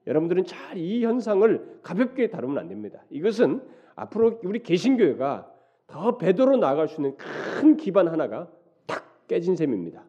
여러분들은 0.07 0.45
잘 0.45 0.77
이 0.77 1.03
현상을 1.05 1.79
가볍게 1.83 2.29
다루면 2.29 2.57
안 2.57 2.67
됩니다. 2.67 3.03
이것은 3.09 3.61
앞으로 3.95 4.39
우리 4.43 4.59
개신교회가 4.63 5.51
더 5.87 6.17
배도로 6.17 6.57
나아갈 6.57 6.87
수 6.87 7.01
있는 7.01 7.15
큰 7.17 7.77
기반 7.77 8.07
하나가 8.07 8.49
탁 8.87 9.27
깨진 9.27 9.55
셈입니다. 9.55 10.03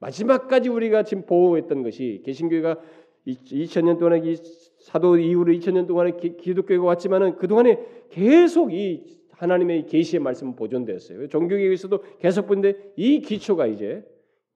마지막까지 0.00 0.68
우리가 0.68 1.04
지금 1.04 1.24
보호했던 1.24 1.82
것이 1.82 2.22
개신교회가 2.24 2.78
2000년 3.26 3.98
동안에 3.98 4.34
사도 4.80 5.18
이후로 5.18 5.52
2000년 5.52 5.86
동안에 5.86 6.12
기독교가 6.12 6.84
왔지만은 6.84 7.36
그 7.36 7.46
동안에 7.46 7.78
계속 8.10 8.72
이 8.72 9.20
하나님의 9.32 9.86
계시의 9.86 10.20
말씀은 10.20 10.56
보존되었어요. 10.56 11.28
종교개혁에서도 11.28 12.02
계속 12.18 12.46
본데 12.46 12.92
이 12.96 13.20
기초가 13.20 13.66
이제 13.66 14.04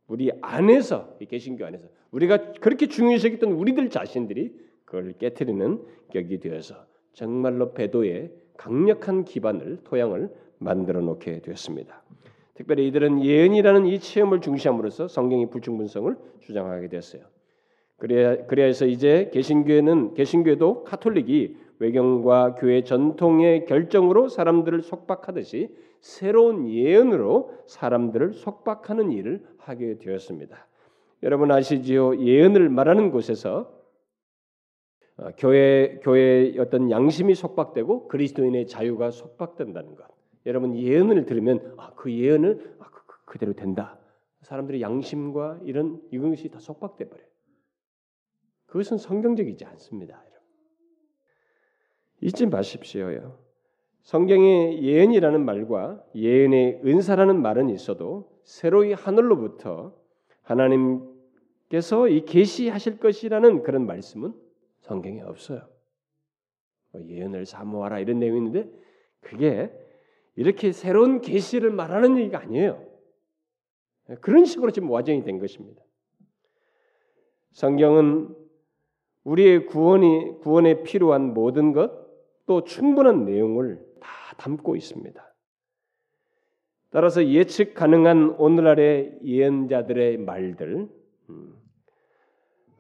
우리 0.07 0.30
안에서 0.42 1.16
이 1.20 1.26
개신교 1.26 1.64
안에서 1.64 1.88
우리가 2.11 2.52
그렇게 2.54 2.87
중요시했던 2.87 3.52
우리들 3.52 3.88
자신들이 3.90 4.54
그걸 4.85 5.14
깨뜨리는 5.18 5.83
격이 6.12 6.40
되어서 6.40 6.87
정말로 7.12 7.72
배도의 7.72 8.33
강력한 8.57 9.24
기반을 9.24 9.78
토양을 9.85 10.30
만들어 10.59 11.00
놓게 11.00 11.40
되었습니다. 11.40 12.02
특별히 12.54 12.86
이들은 12.88 13.24
예언이라는 13.24 13.86
이 13.86 13.98
체험을 13.98 14.40
중시함으로써 14.40 15.08
성경의 15.08 15.50
불충분성을 15.50 16.16
주장하게 16.40 16.88
되었어요. 16.88 17.22
그래야 17.96 18.46
그래서 18.46 18.86
이제 18.86 19.30
개신교회는 19.32 20.14
개신교도 20.14 20.84
카톨릭이 20.84 21.56
외경과 21.78 22.54
교회 22.54 22.82
전통의 22.82 23.66
결정으로 23.66 24.28
사람들을 24.28 24.82
속박하듯이 24.82 25.74
새로운 26.00 26.68
예언으로 26.68 27.52
사람들을 27.66 28.34
속박하는 28.34 29.10
일을 29.10 29.44
하게 29.58 29.98
되었습니다. 29.98 30.66
여러분 31.22 31.50
아시지요? 31.50 32.18
예언을 32.20 32.68
말하는 32.68 33.10
곳에서 33.10 33.72
어, 35.16 35.30
교회 35.38 36.00
교회의 36.02 36.58
어떤 36.58 36.90
양심이 36.90 37.34
속박되고 37.34 38.08
그리스도인의 38.08 38.66
자유가 38.66 39.10
속박된다는 39.10 39.94
것. 39.94 40.13
여러분 40.46 40.76
예언을 40.76 41.24
들으면 41.26 41.74
아, 41.78 41.92
그 41.94 42.12
예언을 42.12 42.76
아, 42.78 42.90
그, 42.90 43.07
그, 43.07 43.24
그대로 43.24 43.52
된다. 43.52 43.98
사람들의 44.42 44.80
양심과 44.83 45.61
이런 45.64 46.02
이것이 46.11 46.50
다 46.50 46.59
속박돼 46.59 47.09
버려요. 47.09 47.26
그것은 48.66 48.98
성경적이지 48.98 49.64
않습니다. 49.64 50.22
잊지 52.20 52.46
마십시오요. 52.46 53.38
성경에 54.02 54.80
예언이라는 54.83 55.44
말과 55.44 56.02
예언의 56.14 56.80
은사라는 56.85 57.40
말은 57.40 57.68
있어도 57.68 58.30
새로이 58.44 58.94
하늘로부터 58.94 59.94
하나님께서 60.42 62.09
이 62.09 62.24
계시하실 62.24 62.98
것이라는 62.98 63.62
그런 63.62 63.87
말씀은 63.87 64.35
성경에 64.80 65.20
없어요. 65.20 65.68
뭐 66.92 67.02
예언을 67.02 67.44
사모하라 67.44 67.98
이런 68.00 68.18
내용이 68.18 68.38
있는데 68.38 68.70
그게 69.20 69.70
이렇게 70.36 70.72
새로운 70.72 71.20
계시를 71.20 71.70
말하는 71.70 72.18
얘기가 72.18 72.40
아니에요. 72.40 72.86
그런 74.20 74.44
식으로 74.44 74.70
지금 74.70 74.90
와정이 74.90 75.24
된 75.24 75.38
것입니다. 75.38 75.82
성경은 77.52 78.34
우리의 79.24 79.66
구원이 79.66 80.40
구원에 80.40 80.82
필요한 80.82 81.34
모든 81.34 81.72
것 81.72 82.04
또 82.46 82.64
충분한 82.64 83.24
내용을 83.24 83.80
다 84.00 84.08
담고 84.36 84.76
있습니다. 84.76 85.34
따라서 86.90 87.26
예측 87.26 87.74
가능한 87.74 88.36
오늘날의 88.38 89.18
예언자들의 89.24 90.18
말들, 90.18 90.88
음, 91.30 91.54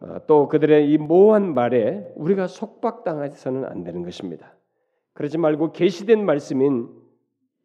어, 0.00 0.26
또 0.26 0.48
그들의 0.48 0.90
이 0.90 0.98
모호한 0.98 1.54
말에 1.54 2.12
우리가 2.14 2.46
속박당해서는 2.46 3.64
안 3.64 3.82
되는 3.82 4.02
것입니다. 4.02 4.54
그러지 5.14 5.38
말고 5.38 5.72
계시된 5.72 6.24
말씀인 6.24 6.88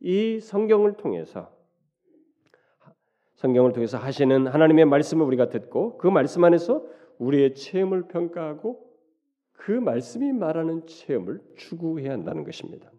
이 0.01 0.39
성경을 0.39 0.93
통해서 0.93 1.51
성경을 3.35 3.71
통해서 3.73 3.97
하시는 3.97 4.47
하나님의 4.47 4.85
말씀을 4.85 5.25
우리가 5.25 5.49
듣고 5.49 5.97
그 5.97 6.07
말씀 6.07 6.43
안에서 6.43 6.83
우리의 7.19 7.53
체험을 7.55 8.07
평가하고 8.07 8.89
그 9.53 9.71
말씀이 9.71 10.31
말하는 10.33 10.85
체험을 10.87 11.41
추구해야 11.55 12.11
한다는 12.11 12.43
것입니다. 12.43 12.91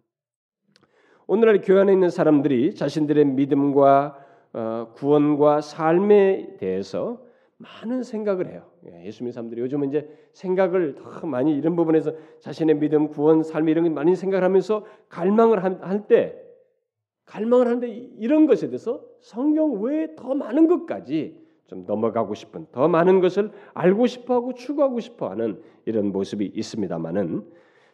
오늘날 1.27 1.61
교회 1.61 1.81
안에 1.81 1.93
있는 1.93 2.09
사람들이 2.09 2.75
자신들의 2.75 3.25
믿음과 3.25 4.25
어, 4.53 4.93
구원과 4.95 5.61
삶에 5.61 6.57
대해서 6.57 7.23
많은 7.57 8.03
생각을 8.03 8.47
해요. 8.47 8.69
예, 8.87 9.05
예수 9.05 9.23
믿는 9.23 9.31
사람들이 9.31 9.61
요즘은 9.61 9.89
이제 9.89 10.09
생각을 10.33 10.95
더 10.95 11.27
많이 11.27 11.55
이런 11.55 11.75
부분에서 11.75 12.13
자신의 12.39 12.79
믿음, 12.79 13.07
구원, 13.07 13.43
삶 13.43 13.69
이런 13.69 13.83
걸 13.83 13.93
많이 13.93 14.15
생각을 14.15 14.43
하면서 14.43 14.85
갈망을 15.09 15.63
할 15.63 16.07
때, 16.07 16.40
갈망을 17.25 17.67
하는데 17.67 17.87
이런 17.87 18.45
것에 18.45 18.67
대해서 18.67 19.03
성경 19.19 19.81
외에 19.81 20.15
더 20.15 20.33
많은 20.33 20.67
것까지 20.67 21.39
좀 21.67 21.85
넘어가고 21.85 22.33
싶은 22.33 22.67
더 22.71 22.87
많은 22.87 23.21
것을 23.21 23.51
알고 23.73 24.07
싶어하고 24.07 24.53
추구하고 24.53 24.99
싶어하는 24.99 25.61
이런 25.85 26.11
모습이 26.11 26.51
있습니다만은 26.53 27.45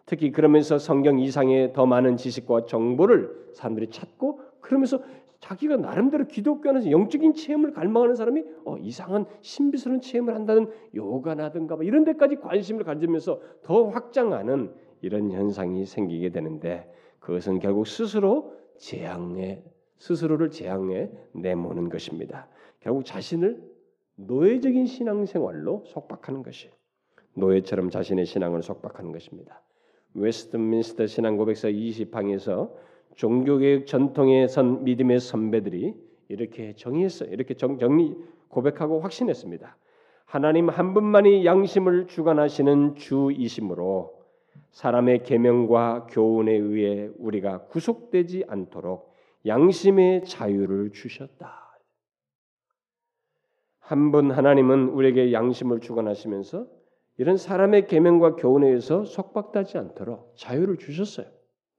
특히 0.07 0.31
그러면서 0.31 0.79
성경 0.79 1.19
이상의 1.19 1.73
더 1.73 1.85
많은 1.85 2.17
지식과 2.17 2.65
정보를 2.65 3.51
사람들이 3.53 3.89
찾고 3.89 4.39
그러면서 4.61 4.99
자기가 5.39 5.77
나름대로 5.77 6.25
기독교 6.25 6.69
안에서 6.69 6.89
영적인 6.89 7.33
체험을 7.33 7.73
갈망하는 7.73 8.15
사람이 8.15 8.43
어, 8.65 8.77
이상한 8.77 9.25
신비스러운 9.41 10.01
체험을 10.01 10.33
한다는 10.33 10.71
요가나든가 10.95 11.75
뭐 11.75 11.83
이런 11.83 12.03
데까지 12.03 12.37
관심을 12.37 12.83
가지면서 12.83 13.39
더 13.61 13.89
확장하는 13.89 14.73
이런 15.01 15.31
현상이 15.31 15.85
생기게 15.85 16.29
되는데 16.29 16.91
그것은 17.19 17.59
결국 17.59 17.85
스스로 17.85 18.53
재앙에 18.77 19.63
스스로를 19.97 20.51
재앙에 20.51 21.09
내모는 21.33 21.89
것입니다. 21.89 22.47
결국 22.79 23.05
자신을 23.05 23.61
노예적인 24.15 24.85
신앙생활로 24.85 25.83
속박하는 25.85 26.43
것이 26.43 26.69
노예처럼 27.33 27.89
자신의 27.89 28.25
신앙을 28.25 28.63
속박하는 28.63 29.11
것입니다. 29.11 29.61
웨스트민스터 30.13 31.05
신앙고백서 31.05 31.67
20항에서 31.67 32.71
종교개혁 33.15 33.85
전통의 33.85 34.47
선 34.47 34.83
믿음의 34.83 35.19
선배들이 35.19 35.93
이렇게 36.29 36.73
정의했어요. 36.75 37.29
이렇게 37.31 37.53
정, 37.53 37.77
정리 37.77 38.15
고백하고 38.49 38.99
확신했습니다. 39.01 39.77
하나님 40.25 40.69
한 40.69 40.93
분만이 40.93 41.45
양심을 41.45 42.07
주관하시는 42.07 42.95
주이심으로 42.95 44.16
사람의 44.71 45.23
계명과 45.23 46.07
교훈에 46.09 46.51
의해 46.51 47.09
우리가 47.17 47.65
구속되지 47.65 48.45
않도록 48.47 49.13
양심의 49.45 50.25
자유를 50.25 50.91
주셨다. 50.91 51.67
한 53.79 54.11
분 54.11 54.31
하나님은 54.31 54.89
우리에게 54.89 55.31
양심을 55.31 55.79
주관하시면서 55.79 56.67
이런 57.17 57.37
사람의 57.37 57.87
계명과 57.87 58.35
교훈에 58.35 58.67
의해서 58.67 59.05
속박하지 59.05 59.77
않도록 59.77 60.33
자유를 60.35 60.77
주셨어요. 60.77 61.27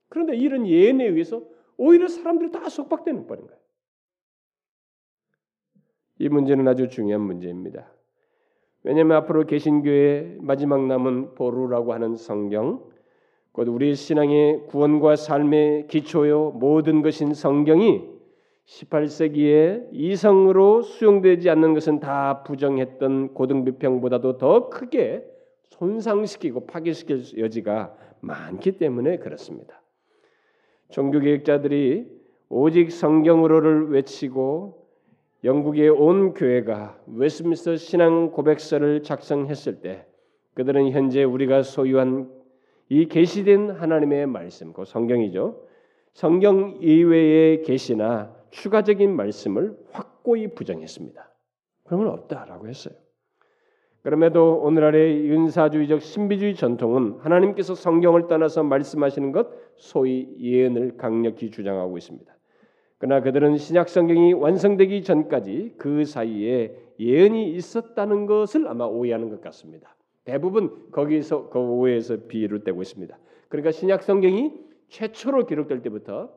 그런데 0.09 0.35
이런 0.37 0.67
예언에 0.67 1.05
의해서 1.05 1.43
오히려 1.77 2.09
사람들이 2.09 2.51
다 2.51 2.69
속박되는 2.69 3.27
버린 3.27 3.47
거예요. 3.47 3.61
이 6.19 6.29
문제는 6.29 6.67
아주 6.67 6.89
중요한 6.89 7.23
문제입니다. 7.23 7.93
왜냐하면 8.89 9.19
앞으로 9.19 9.45
개신교의 9.45 10.39
마지막 10.41 10.87
남은 10.87 11.35
보루라고 11.35 11.93
하는 11.93 12.17
성경, 12.17 12.83
곧 13.53 13.69
우리 13.69 13.95
신앙의 13.95 14.65
구원과 14.69 15.17
삶의 15.17 15.89
기초요 15.89 16.53
모든 16.53 17.03
것인 17.03 17.35
성경이 17.35 18.09
18세기에 18.65 19.89
이성으로 19.93 20.81
수용되지 20.81 21.51
않는 21.51 21.75
것은 21.75 22.01
다 22.01 22.43
부정했던 22.45 23.35
고등 23.35 23.67
비평보다도 23.67 24.39
더 24.39 24.71
크게 24.71 25.23
손상시키고 25.69 26.65
파괴시킬 26.65 27.37
여지가 27.37 27.95
많기 28.21 28.79
때문에 28.79 29.19
그렇습니다. 29.19 29.83
종교개혁자들이 30.89 32.07
오직 32.49 32.91
성경으로를 32.91 33.91
외치고 33.91 34.78
영국의 35.45 35.89
온 35.91 36.35
교회가 36.35 36.99
웨스민스터 37.07 37.77
신앙 37.77 38.33
고백서를 38.33 39.03
작성했을 39.03 39.81
때 39.81 40.07
그들은 40.55 40.91
현재 40.91 41.23
우리가 41.23 41.63
소유한 41.63 42.31
이 42.89 43.07
계시된 43.07 43.71
하나님의 43.71 44.27
말씀, 44.27 44.73
그 44.73 44.85
성경이죠. 44.85 45.63
성경 46.13 46.79
이외의 46.81 47.63
계시나 47.63 48.35
추가적인 48.51 49.15
말씀을 49.15 49.77
확고히 49.93 50.49
부정했습니다. 50.55 51.31
그러면 51.85 52.09
없다라고 52.09 52.67
했어요. 52.67 52.95
그럼에도 54.03 54.61
오늘날의 54.63 55.31
은사주의적 55.31 56.01
신비주의 56.01 56.55
전통은 56.55 57.19
하나님께서 57.21 57.75
성경을 57.75 58.27
떠나서 58.27 58.63
말씀하시는 58.63 59.33
것 59.33 59.49
소위 59.77 60.35
예언을 60.41 60.97
강력히 60.97 61.51
주장하고 61.51 61.99
있습니다. 61.99 62.38
그러나 62.99 63.23
그들은 63.23 63.57
신약 63.57 63.89
성경이 63.89 64.33
완성되기 64.33 65.03
전까지 65.05 65.75
그 65.79 66.05
사이에 66.05 66.77
예언이 66.99 67.53
있었다는 67.53 68.27
것을 68.27 68.67
아마 68.67 68.85
오해하는 68.85 69.31
것 69.31 69.41
같습니다. 69.41 69.97
대부분 70.25 70.91
거기서 70.91 71.49
그 71.49 71.59
오해에서 71.59 72.27
비유를 72.27 72.65
떼고 72.65 72.83
있습니다. 72.83 73.17
그러니까 73.49 73.71
신약 73.71 74.03
성경이 74.03 74.53
최초로 74.89 75.47
기록될 75.47 75.83
때부터 75.83 76.31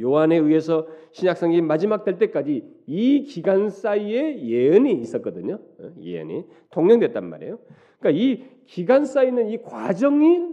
요한에 0.00 0.36
의해서 0.36 0.86
신약 1.10 1.36
성경이 1.36 1.60
마지막 1.62 2.04
될 2.04 2.16
때까지 2.18 2.64
이 2.86 3.24
기간 3.24 3.68
사이에 3.68 4.40
예언이 4.40 4.92
있었거든요. 4.94 5.58
어, 5.78 5.92
예언이 6.00 6.44
통용됐단 6.70 7.28
말이에요. 7.28 7.58
그러니까 7.98 8.22
이 8.22 8.44
기간 8.66 9.04
사이는 9.04 9.48
이 9.50 9.60
과정이 9.60 10.48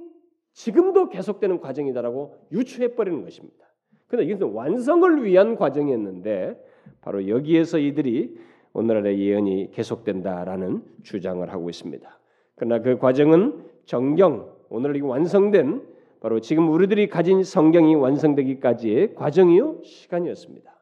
지금도 0.54 1.10
계속되는 1.10 1.60
과정이다라고 1.62 2.36
유추해 2.52 2.96
버리는 2.96 3.22
것입니다. 3.24 3.69
그런데 4.10 4.30
이것은 4.30 4.54
완성을 4.54 5.24
위한 5.24 5.56
과정이었는데 5.56 6.60
바로 7.02 7.28
여기에서 7.30 7.78
이들이 7.78 8.38
오늘날의 8.74 9.20
예언이 9.20 9.72
계속된다라는 9.72 10.84
주장을 11.04 11.48
하고 11.50 11.70
있습니다. 11.70 12.20
그러나 12.56 12.82
그 12.82 12.98
과정은 12.98 13.64
정경 13.86 14.52
오늘 14.70 14.96
이 14.98 15.02
완성된 15.02 15.82
바로 16.20 16.42
지금 16.42 16.70
우리들이 16.70 17.08
가진 17.08 17.44
성경이 17.44 17.96
완성되기까지의 17.96 19.16
과정이요 19.16 19.82
시간이었습니다. 19.84 20.76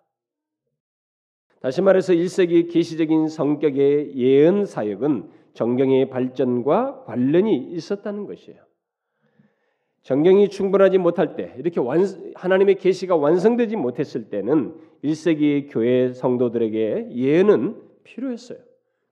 다시 1.60 1.82
말해서 1.82 2.13
1세기 2.13 2.72
계시적인 2.72 3.28
성격의 3.28 4.16
예언 4.16 4.66
사역은 4.66 5.30
정경의 5.54 6.10
발전과 6.10 7.04
관련이 7.06 7.72
있었다는 7.72 8.26
것이에요. 8.26 8.66
정경이 10.08 10.48
충분하지 10.48 11.00
못할 11.00 11.36
때 11.36 11.54
이렇게 11.58 11.82
완, 11.82 12.02
하나님의 12.34 12.76
계시가 12.76 13.17
완성되지 13.17 13.76
못했을 13.76 14.30
때는 14.30 14.74
1세기 15.04 15.67
교회 15.70 16.13
성도들에게 16.13 17.10
예언은 17.12 17.76
필요했어요. 18.06 18.58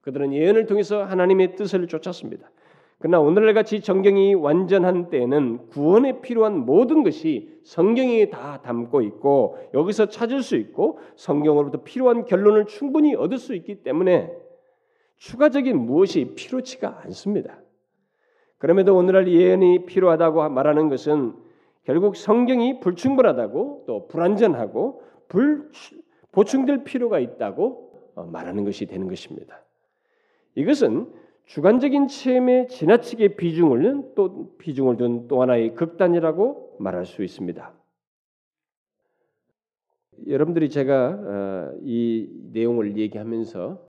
그들은 0.00 0.32
예언을 0.32 0.64
통해서 0.64 1.04
하나님의 1.04 1.54
뜻을 1.54 1.86
쫓았습니다. 1.86 2.50
그러나 2.96 3.20
오늘날 3.20 3.52
같이 3.52 3.82
정경이 3.82 4.36
완전한 4.36 5.10
때에는 5.10 5.66
구원에 5.66 6.22
필요한 6.22 6.64
모든 6.64 7.02
것이 7.02 7.50
성경에 7.62 8.30
다 8.30 8.62
담고 8.62 9.02
있고 9.02 9.58
여기서 9.74 10.06
찾을 10.06 10.42
수 10.42 10.56
있고 10.56 10.98
성경으로부터 11.16 11.84
필요한 11.84 12.24
결론을 12.24 12.64
충분히 12.64 13.14
얻을 13.14 13.36
수 13.36 13.54
있기 13.54 13.82
때문에 13.82 14.32
추가적인 15.18 15.76
무엇이 15.76 16.32
필요치가 16.34 17.02
않습니다. 17.04 17.58
그럼에도 18.58 18.96
오늘날 18.96 19.28
예언이 19.28 19.86
필요하다고 19.86 20.48
말하는 20.48 20.88
것은 20.88 21.34
결국 21.84 22.16
성경이 22.16 22.80
불충분하다고 22.80 23.84
또 23.86 24.08
불완전하고 24.08 25.02
불, 25.28 25.70
보충될 26.32 26.84
필요가 26.84 27.18
있다고 27.18 28.12
어, 28.14 28.24
말하는 28.24 28.64
것이 28.64 28.86
되는 28.86 29.08
것입니다. 29.08 29.62
이것은 30.54 31.12
주관적인 31.44 32.08
체험에 32.08 32.66
지나치게 32.66 33.36
비중을 33.36 34.14
또 34.16 34.56
비중을 34.58 34.96
둔 34.96 35.28
또 35.28 35.40
하나의 35.42 35.74
극단이라고 35.74 36.76
말할 36.80 37.06
수 37.06 37.22
있습니다. 37.22 37.72
여러분들이 40.26 40.70
제가 40.70 41.08
어, 41.08 41.78
이 41.82 42.28
내용을 42.52 42.96
얘기하면서 42.96 43.86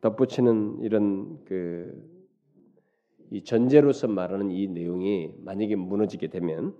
덧붙이는 0.00 0.80
이런 0.82 1.44
그 1.44 2.17
이 3.30 3.44
전제로서 3.44 4.08
말하는 4.08 4.50
이 4.50 4.66
내용이 4.68 5.34
만약에 5.38 5.76
무너지게 5.76 6.28
되면 6.28 6.74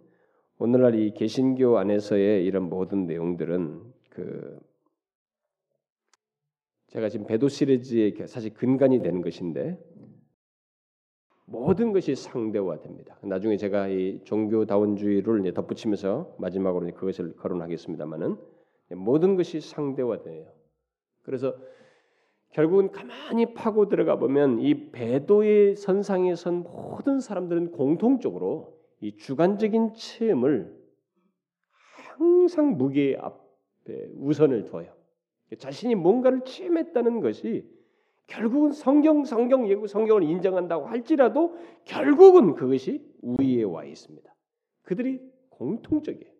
오늘날 0.58 0.94
이 0.94 1.12
개신교 1.12 1.78
안에서의 1.78 2.44
이런 2.44 2.68
모든 2.68 3.06
내용들은 3.06 3.82
그 4.10 4.58
제가 6.88 7.08
지금 7.08 7.26
배도 7.26 7.48
시리즈의 7.48 8.14
사실 8.26 8.54
근간이 8.54 9.02
되는 9.02 9.20
것인데 9.20 9.78
모든 11.44 11.92
것이 11.92 12.14
상대화됩니다. 12.14 13.18
나중에 13.22 13.56
제가 13.56 13.88
이 13.88 14.20
종교다원주의를 14.24 15.52
덧붙이면서 15.54 16.36
마지막으로 16.38 16.92
그것을 16.94 17.36
거론하겠습니다만은 17.36 18.36
모든 18.96 19.36
것이 19.36 19.60
상대화돼요. 19.60 20.46
그래서 21.22 21.56
결국은 22.50 22.90
가만히 22.90 23.52
파고 23.54 23.88
들어가 23.88 24.16
보면 24.16 24.60
이 24.60 24.90
배도의 24.90 25.76
선상에 25.76 26.34
선 26.34 26.62
모든 26.62 27.20
사람들은 27.20 27.72
공통적으로 27.72 28.78
이 29.00 29.16
주관적인 29.16 29.94
체험을 29.94 30.76
항상 31.70 32.76
무게 32.76 33.16
앞에 33.20 34.08
우선을 34.16 34.64
둬요. 34.64 34.92
자신이 35.56 35.94
뭔가를 35.94 36.42
체험했다는 36.44 37.20
것이 37.20 37.68
결국은 38.26 38.72
성경, 38.72 39.24
성경 39.24 39.68
예고 39.68 39.86
성경을 39.86 40.22
인정한다고 40.22 40.86
할지라도 40.86 41.56
결국은 41.84 42.54
그것이 42.54 43.02
우위에 43.22 43.62
와 43.62 43.84
있습니다. 43.84 44.34
그들이 44.82 45.20
공통적이에요. 45.50 46.30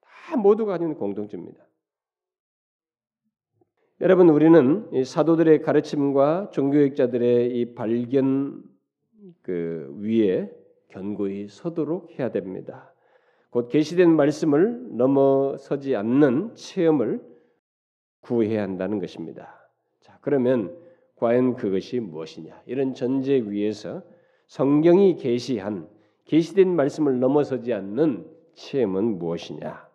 다 0.00 0.36
모두가 0.36 0.72
가지는 0.72 0.94
공통점입니다. 0.94 1.65
여러분 4.02 4.28
우리는 4.28 4.90
사도들의 5.04 5.62
가르침과 5.62 6.50
종교학자들의 6.50 7.58
이 7.58 7.74
발견 7.74 8.62
그 9.40 9.90
위에 10.00 10.50
견고히 10.88 11.48
서도록 11.48 12.10
해야 12.18 12.30
됩니다. 12.30 12.92
곧 13.48 13.68
계시된 13.68 14.14
말씀을 14.14 14.98
넘어서지 14.98 15.96
않는 15.96 16.54
체험을 16.56 17.22
구해야 18.20 18.64
한다는 18.64 18.98
것입니다. 18.98 19.66
자, 20.00 20.18
그러면 20.20 20.76
과연 21.14 21.56
그것이 21.56 22.00
무엇이냐? 22.00 22.64
이런 22.66 22.92
전제 22.92 23.40
위에서 23.40 24.02
성경이 24.46 25.16
계시한 25.16 25.88
계시된 26.26 26.68
말씀을 26.76 27.18
넘어서지 27.18 27.72
않는 27.72 28.30
체험은 28.56 29.18
무엇이냐? 29.18 29.88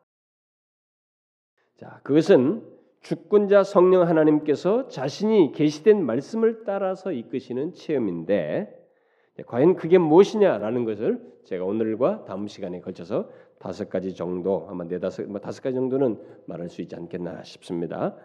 자, 1.75 1.99
그것은 2.01 2.70
주권자 3.01 3.63
성령 3.63 4.07
하나님께서 4.07 4.87
자신이 4.87 5.51
계시된 5.53 6.05
말씀을 6.05 6.63
따라서 6.65 7.11
이끄시는 7.11 7.73
체험인데 7.73 8.77
과연 9.47 9.75
그게 9.75 9.97
무엇이냐라는 9.97 10.85
것을 10.85 11.19
제가 11.43 11.65
오늘과 11.65 12.25
다음 12.25 12.47
시간에 12.47 12.79
걸쳐서 12.79 13.29
다섯 13.57 13.89
가지 13.89 14.13
정도 14.13 14.67
아마 14.69 14.83
네 14.83 14.99
다섯 14.99 15.23
뭐 15.27 15.39
다섯 15.39 15.61
가지 15.61 15.75
정도는 15.75 16.19
말할 16.45 16.69
수 16.69 16.81
있지 16.81 16.95
않겠나 16.95 17.43
싶습니다. 17.43 18.15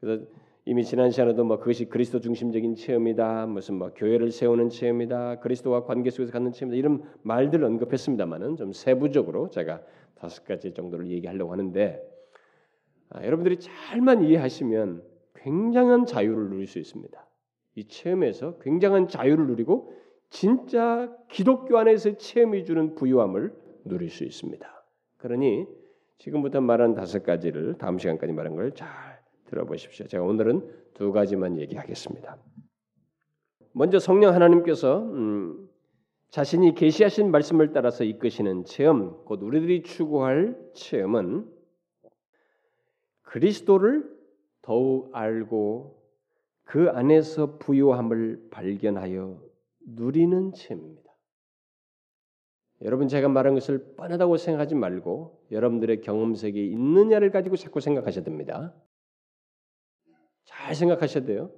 그래서 0.00 0.24
이미 0.64 0.84
지난 0.84 1.10
시간에도 1.10 1.44
뭐 1.44 1.58
그것이 1.58 1.86
그리스도 1.86 2.20
중심적인 2.20 2.76
체험이다, 2.76 3.46
무슨 3.46 3.76
뭐 3.76 3.92
교회를 3.94 4.30
세우는 4.30 4.68
체험이다, 4.68 5.40
그리스도와 5.40 5.84
관계 5.84 6.10
속에서 6.10 6.32
갖는 6.32 6.52
체험이다 6.52 6.78
이런 6.78 7.02
말들을 7.22 7.64
언급했습니다만은 7.64 8.56
좀 8.56 8.72
세부적으로 8.72 9.50
제가 9.50 9.82
다섯 10.14 10.44
가지 10.44 10.72
정도를 10.72 11.08
얘기하려고 11.08 11.50
하는데 11.52 12.00
아, 12.00 12.11
여러분들이 13.22 13.58
잘만 13.58 14.22
이해하시면 14.24 15.02
굉장한 15.34 16.06
자유를 16.06 16.50
누릴 16.50 16.66
수 16.66 16.78
있습니다. 16.78 17.26
이 17.74 17.88
체험에서 17.88 18.58
굉장한 18.58 19.08
자유를 19.08 19.46
누리고 19.48 19.92
진짜 20.30 21.14
기독교 21.28 21.78
안에서 21.78 22.16
체험이 22.16 22.64
주는 22.64 22.94
부유함을 22.94 23.52
누릴 23.84 24.08
수 24.08 24.24
있습니다. 24.24 24.84
그러니 25.18 25.66
지금부터 26.18 26.60
말한 26.60 26.94
다섯 26.94 27.22
가지를 27.22 27.76
다음 27.78 27.98
시간까지 27.98 28.32
말한 28.32 28.54
걸 28.54 28.72
잘 28.72 29.22
들어보십시오. 29.46 30.06
제가 30.06 30.24
오늘은 30.24 30.66
두 30.94 31.12
가지만 31.12 31.58
얘기하겠습니다. 31.58 32.38
먼저 33.72 33.98
성령 33.98 34.34
하나님께서 34.34 35.02
음, 35.02 35.68
자신이 36.30 36.74
계시하신 36.74 37.30
말씀을 37.30 37.72
따라서 37.72 38.04
이끄시는 38.04 38.64
체험, 38.64 39.24
곧 39.24 39.42
우리들이 39.42 39.82
추구할 39.82 40.56
체험은 40.72 41.46
그리스도를 43.32 44.14
더욱 44.60 45.08
알고 45.14 45.98
그 46.64 46.90
안에서 46.90 47.56
부요함을 47.56 48.48
발견하여 48.50 49.42
누리는 49.86 50.52
체험입니다. 50.52 51.10
여러분 52.82 53.08
제가 53.08 53.28
말한 53.28 53.54
것을 53.54 53.94
뻔하다고 53.96 54.36
생각하지 54.36 54.74
말고 54.74 55.46
여러분들의 55.50 56.02
경험 56.02 56.34
세계에 56.34 56.66
있느냐를 56.66 57.30
가지고 57.30 57.56
자꾸 57.56 57.80
생각하셔야 57.80 58.22
됩니다. 58.22 58.74
잘 60.44 60.74
생각하셔야 60.74 61.24
돼요. 61.24 61.50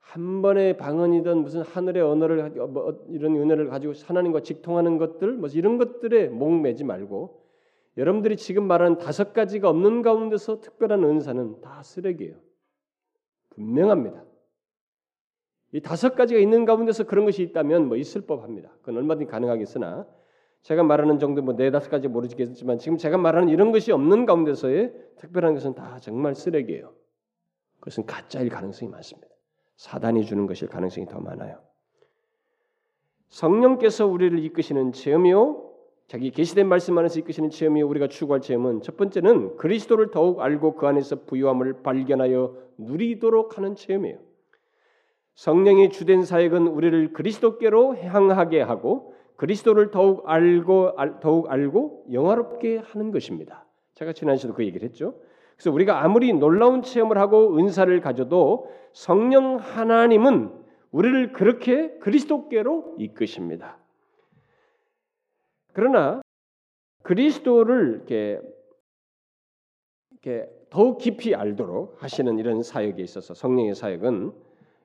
한 0.00 0.42
번의 0.42 0.76
방언이든 0.76 1.38
무슨 1.38 1.62
하늘의 1.62 2.02
언어를 2.02 2.50
뭐 2.50 3.06
이런 3.08 3.36
은혜를 3.36 3.68
가지고 3.68 3.94
하나님과 4.04 4.42
직통하는 4.42 4.98
것들 4.98 5.32
뭐 5.32 5.48
이런 5.48 5.78
것들에 5.78 6.28
목매지 6.28 6.84
말고 6.84 7.43
여러분들이 7.96 8.36
지금 8.36 8.66
말하는 8.66 8.98
다섯 8.98 9.32
가지가 9.32 9.68
없는 9.68 10.02
가운데서 10.02 10.60
특별한 10.60 11.04
은사는 11.04 11.60
다 11.60 11.82
쓰레기예요. 11.82 12.36
분명합니다. 13.50 14.24
이 15.72 15.80
다섯 15.80 16.14
가지가 16.14 16.40
있는 16.40 16.64
가운데서 16.64 17.04
그런 17.04 17.24
것이 17.24 17.42
있다면 17.42 17.86
뭐 17.86 17.96
있을 17.96 18.22
법합니다. 18.22 18.70
그건 18.80 18.96
얼마든지 18.96 19.30
가능하겠으나 19.30 20.06
제가 20.62 20.82
말하는 20.82 21.18
정도 21.18 21.42
뭐 21.42 21.54
네 21.56 21.70
다섯 21.70 21.90
가지 21.90 22.08
모르겠지만 22.08 22.78
지금 22.78 22.96
제가 22.96 23.18
말하는 23.18 23.48
이런 23.48 23.70
것이 23.70 23.92
없는 23.92 24.24
가운데서의 24.26 24.92
특별한 25.18 25.54
것은 25.54 25.74
다 25.74 25.98
정말 25.98 26.34
쓰레기예요. 26.34 26.94
그것은 27.80 28.06
가짜일 28.06 28.48
가능성이 28.48 28.90
많습니다. 28.90 29.28
사단이 29.76 30.24
주는 30.24 30.46
것일 30.46 30.68
가능성이 30.68 31.06
더 31.06 31.20
많아요. 31.20 31.60
성령께서 33.28 34.06
우리를 34.06 34.38
이끄시는 34.38 34.92
체험이요 34.92 35.73
자기 36.06 36.30
계시된 36.30 36.68
말씀 36.68 36.96
안에서 36.98 37.18
이끄시는 37.20 37.50
체험이 37.50 37.82
우리가 37.82 38.08
추구할 38.08 38.40
체험은 38.40 38.82
첫 38.82 38.96
번째는 38.96 39.56
그리스도를 39.56 40.10
더욱 40.10 40.40
알고 40.40 40.74
그 40.74 40.86
안에서 40.86 41.24
부유함을 41.24 41.82
발견하여 41.82 42.56
누리도록 42.78 43.56
하는 43.56 43.74
체험이에요. 43.74 44.18
성령의 45.34 45.90
주된 45.90 46.22
사역은 46.22 46.66
우리를 46.68 47.12
그리스도께로 47.12 47.96
향하게 47.96 48.60
하고 48.60 49.14
그리스도를 49.36 49.90
더욱 49.90 50.28
알고 50.28 50.92
더욱 51.20 51.50
알고 51.50 52.06
영화롭게 52.12 52.78
하는 52.78 53.10
것입니다. 53.10 53.66
제가 53.94 54.12
지난 54.12 54.36
시도 54.36 54.54
그 54.54 54.64
얘기를 54.64 54.86
했죠. 54.86 55.14
그래서 55.56 55.72
우리가 55.72 56.04
아무리 56.04 56.32
놀라운 56.32 56.82
체험을 56.82 57.18
하고 57.18 57.56
은사를 57.56 58.00
가져도 58.00 58.68
성령 58.92 59.56
하나님은 59.56 60.52
우리를 60.92 61.32
그렇게 61.32 61.98
그리스도께로 61.98 62.96
이끄십니다. 62.98 63.78
그러나 65.74 66.22
그리스도를 67.02 67.96
이렇게, 67.96 68.40
이렇게 70.10 70.48
더욱 70.70 70.98
깊이 70.98 71.34
알도록 71.34 72.02
하시는 72.02 72.38
이런 72.38 72.62
사역에 72.62 73.02
있어서 73.02 73.34
성령의 73.34 73.74
사역은 73.74 74.32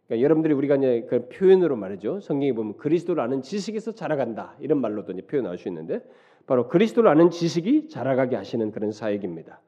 그러니까 0.08 0.24
여러분들이 0.24 0.54
우리가 0.56 0.76
이제 0.76 1.06
그 1.08 1.30
표현으로 1.30 1.76
말이죠. 1.76 2.20
성경에 2.20 2.52
보면 2.54 2.78
그리스도를 2.78 3.24
아는 3.24 3.42
지식에서 3.44 3.94
자라간다 3.94 4.58
이런 4.60 4.82
말로도 4.82 5.14
이제 5.14 5.22
표현할 5.22 5.58
수 5.60 5.68
있는데 5.68 6.02
바로 6.48 6.68
그리스도를 6.68 7.10
아는 7.10 7.30
지식이 7.30 7.90
자라가게 7.90 8.36
하시는 8.36 8.72
그런 8.72 8.92
사역입니다. 8.92 9.62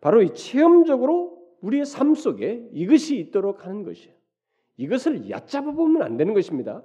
바로 0.00 0.22
이 0.22 0.32
체험적으로 0.32 1.38
우리의 1.60 1.84
삶 1.84 2.14
속에 2.14 2.68
이것이 2.72 3.18
있도록 3.18 3.66
하는 3.66 3.82
것이에요. 3.82 4.14
이것을 4.76 5.28
얕잡아 5.28 5.72
보면 5.72 6.02
안 6.02 6.16
되는 6.16 6.32
것입니다. 6.32 6.82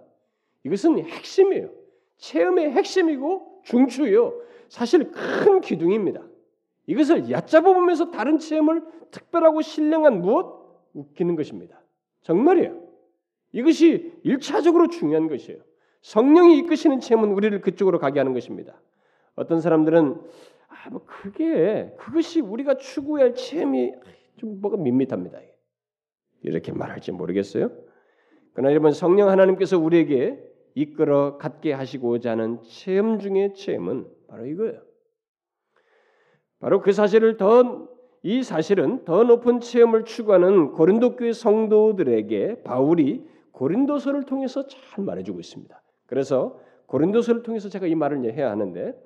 이것은 0.63 0.97
핵심이에요. 0.99 1.69
체험의 2.17 2.71
핵심이고 2.71 3.54
중추예요. 3.65 4.41
사실 4.69 5.11
큰 5.11 5.61
기둥입니다. 5.61 6.21
이것을 6.87 7.29
얕잡아 7.29 7.73
보면서 7.73 8.11
다른 8.11 8.37
체험을 8.37 8.83
특별하고 9.11 9.61
신령한 9.61 10.21
무엇 10.21 10.65
웃기는 10.93 11.35
것입니다. 11.35 11.81
정말이에요. 12.21 12.81
이것이 13.51 14.13
일차적으로 14.23 14.87
중요한 14.87 15.27
것이에요. 15.27 15.59
성령이 16.01 16.59
이끄시는 16.59 16.99
체험은 16.99 17.31
우리를 17.31 17.61
그쪽으로 17.61 17.99
가게 17.99 18.19
하는 18.19 18.33
것입니다. 18.33 18.79
어떤 19.35 19.59
사람들은 19.59 20.21
아, 20.67 20.89
뭐 20.91 21.03
그게 21.05 21.93
그것이 21.97 22.41
우리가 22.41 22.77
추구할 22.77 23.33
체험이 23.33 23.93
좀 24.37 24.61
뭐가 24.61 24.77
밋밋합니다. 24.77 25.39
이렇게 26.41 26.71
말할지 26.71 27.11
모르겠어요. 27.11 27.71
그러나 28.53 28.71
여러분 28.71 28.91
성령 28.91 29.29
하나님께서 29.29 29.79
우리에게 29.79 30.39
이끌어 30.75 31.37
갖게 31.37 31.73
하시고자 31.73 32.31
하는 32.31 32.61
체험 32.61 33.19
중의 33.19 33.55
체험은 33.55 34.07
바로 34.27 34.45
이거예요. 34.45 34.81
바로 36.59 36.81
그 36.81 36.91
사실을 36.91 37.37
더 37.37 37.95
이 38.27 38.41
사실은 38.41 39.05
더 39.05 39.23
높은 39.23 39.59
체험을 39.59 40.03
추구하는 40.03 40.71
고린도 40.71 41.15
교회 41.15 41.31
성도들에게 41.31 42.63
바울이 42.63 43.23
고린도서를 43.51 44.23
통해서 44.23 44.65
잘 44.65 45.05
말해주고 45.05 45.39
있습니다. 45.39 45.79
그래서 46.07 46.59
고린도서를 46.87 47.43
통해서 47.43 47.69
제가 47.69 47.85
이 47.85 47.93
말을 47.93 48.23
해야 48.33 48.49
하는데 48.49 48.99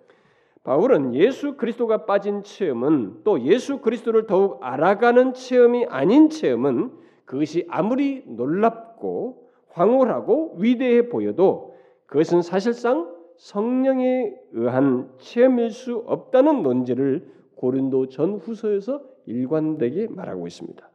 바울은 0.63 1.15
예수 1.15 1.57
그리스도가 1.57 2.05
빠진 2.05 2.43
체험은 2.43 3.25
또 3.25 3.41
예수 3.41 3.81
그리스도를 3.81 4.25
더욱 4.25 4.59
알아가는 4.63 5.33
체험이 5.33 5.85
아닌 5.87 6.29
체험은 6.29 6.93
그것이 7.25 7.67
아무리 7.67 8.23
놀랍고 8.25 9.48
황홀하고 9.69 10.55
위대해 10.57 11.09
보여도 11.09 11.75
그것은 12.05 12.41
사실상 12.41 13.15
성령에 13.37 14.33
의한 14.51 15.11
체험일 15.17 15.71
수 15.71 16.03
없다는 16.05 16.63
논지를 16.63 17.31
고린도 17.55 18.09
전 18.09 18.35
후서에서 18.35 19.01
일관되게 19.25 20.07
말하고 20.07 20.47
있습니다. 20.47 20.89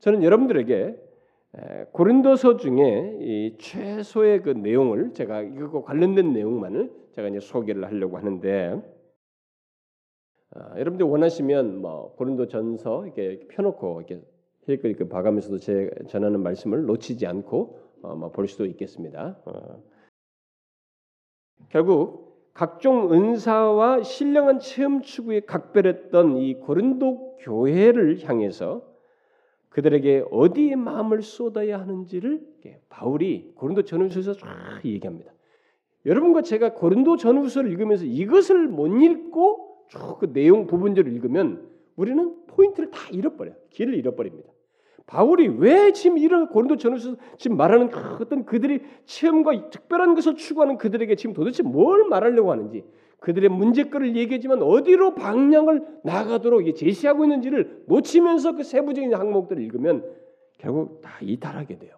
저는 0.00 0.22
여러분들에게 0.22 0.96
고린도서 1.92 2.58
중에 2.58 3.18
이 3.20 3.56
최소의 3.58 4.42
그 4.42 4.50
내용을 4.50 5.12
제가 5.14 5.42
이거 5.42 5.82
관련된 5.82 6.32
내용만을 6.32 6.92
제가 7.12 7.28
이제 7.28 7.40
소개를 7.40 7.84
하려고 7.84 8.18
하는데 8.18 8.80
아, 10.50 10.78
여러분들 10.78 11.06
원하시면 11.06 11.80
뭐 11.80 12.14
고린도 12.16 12.48
전서 12.48 13.04
이렇게 13.04 13.46
펴놓고 13.48 14.00
이렇게 14.00 14.22
읽고 14.72 15.08
봐가면서도 15.08 15.58
제 15.58 15.90
전하는 16.08 16.42
말씀을 16.42 16.84
놓치지 16.84 17.26
않고 17.26 17.80
어, 18.02 18.14
뭐볼 18.14 18.48
수도 18.48 18.66
있겠습니다. 18.66 19.38
어. 19.44 19.82
결국 21.70 22.52
각종 22.54 23.12
은사와 23.12 24.02
신령한 24.02 24.58
체험 24.60 25.02
추구에 25.02 25.40
각별했던 25.40 26.38
이 26.38 26.54
고린도 26.54 27.38
교회를 27.40 28.24
향해서 28.24 28.82
그들에게 29.68 30.24
어디에 30.30 30.76
마음을 30.76 31.22
쏟아야 31.22 31.78
하는지를 31.78 32.40
바울이 32.88 33.52
고린도 33.54 33.82
전후서에서 33.82 34.34
쫙 34.34 34.80
얘기합니다. 34.84 35.32
여러분과 36.06 36.42
제가 36.42 36.74
고린도 36.74 37.16
전후서를 37.16 37.70
읽으면서 37.70 38.04
이것을 38.04 38.66
못 38.66 38.88
읽고 38.88 39.68
쭉 39.88 40.18
그 40.18 40.32
내용 40.32 40.66
부분들을 40.66 41.12
읽으면 41.12 41.68
우리는 41.96 42.46
포인트를 42.46 42.90
다 42.90 43.08
잃어버려요. 43.10 43.56
길을 43.70 43.94
잃어버립니다. 43.94 44.50
바울이 45.08 45.48
왜 45.48 45.92
지금 45.92 46.18
이런 46.18 46.48
고린도 46.48 46.76
전후서 46.76 47.16
지금 47.38 47.56
말하는 47.56 47.88
그 47.88 48.18
어떤 48.20 48.44
그들이 48.44 48.82
체험과 49.06 49.70
특별한 49.70 50.14
것을 50.14 50.36
추구하는 50.36 50.76
그들에게 50.76 51.16
지금 51.16 51.32
도대체 51.32 51.62
뭘 51.62 52.04
말하려고 52.04 52.52
하는지 52.52 52.84
그들의 53.20 53.48
문제거리를 53.48 54.16
얘기하지만 54.16 54.62
어디로 54.62 55.14
방향을 55.14 55.82
나가도록 56.04 56.62
제시하고 56.76 57.24
있는지를 57.24 57.84
놓치면서 57.86 58.52
그 58.52 58.62
세부적인 58.62 59.14
항목들을 59.14 59.62
읽으면 59.62 60.04
결국 60.58 61.00
다 61.00 61.12
이탈하게 61.22 61.78
돼요. 61.78 61.92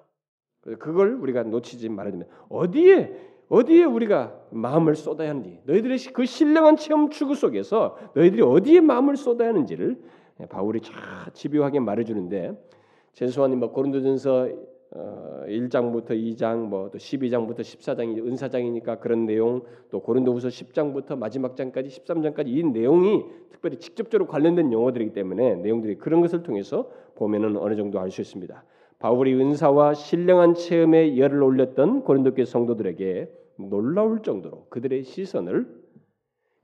그걸 0.79 1.15
우리가 1.15 1.43
놓치지 1.43 1.89
말아야 1.89 2.13
됩니다. 2.13 2.33
어디에 2.49 3.13
어디에 3.49 3.83
우리가 3.83 4.41
마음을 4.51 4.95
쏟아야 4.95 5.31
하는지 5.31 5.59
너희들의 5.65 5.99
그 6.13 6.25
신령한 6.25 6.77
체험 6.77 7.11
추구 7.11 7.35
속에서 7.35 7.99
너희들이 8.15 8.43
어디에 8.43 8.81
마음을 8.81 9.17
쏟아야 9.17 9.49
하는지를 9.49 10.01
바울이 10.49 10.81
잘 10.81 10.95
집요하게 11.33 11.81
말해주는데 11.81 12.71
최소한 13.13 13.59
뭐 13.59 13.71
고린도전서 13.73 14.49
어, 14.93 15.45
1장부터 15.47 16.11
2장 16.11 16.67
뭐 16.69 16.91
또 16.91 16.99
12장부터 16.99 17.61
14장이 17.61 18.19
은사장이니까 18.27 18.99
그런 18.99 19.25
내용 19.27 19.63
또 19.91 20.01
고린도후서 20.01 20.49
10장부터 20.49 21.17
마지막 21.17 21.57
장까지 21.57 21.89
13장까지 21.89 22.49
이 22.49 22.65
내용이 22.65 23.23
특별히 23.53 23.77
직접적으로 23.77 24.27
관련된 24.29 24.73
용어들이기 24.73 25.13
때문에 25.13 25.57
내용들이 25.57 25.97
그런 25.99 26.21
것을 26.21 26.43
통해서 26.43 26.91
보면은 27.15 27.57
어느 27.57 27.77
정도 27.77 28.01
알 28.01 28.11
수 28.11 28.21
있습니다. 28.21 28.65
바울이 28.99 29.35
은사와 29.35 29.95
신령한 29.95 30.55
체험에 30.55 31.17
열을 31.17 31.43
올렸던 31.43 32.03
고린도 32.03 32.35
교 32.35 32.45
성도들에게 32.45 33.33
놀라울 33.57 34.23
정도로 34.23 34.67
그들의 34.71 35.05
시선을 35.05 35.67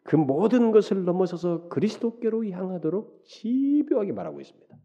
그 0.03 0.17
모든 0.17 0.71
것을 0.71 1.05
넘어서서 1.05 1.69
그리스도께로 1.69 2.47
향하도록 2.47 3.23
집요하게 3.25 4.13
말하고 4.13 4.41
있습니다. 4.41 4.77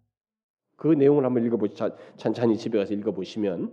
그 0.82 0.88
내용을 0.88 1.26
한번 1.26 1.46
읽어보시 1.46 1.76
찬찬히 2.18 2.58
집에 2.58 2.80
가서 2.80 2.94
읽어보시면 2.96 3.72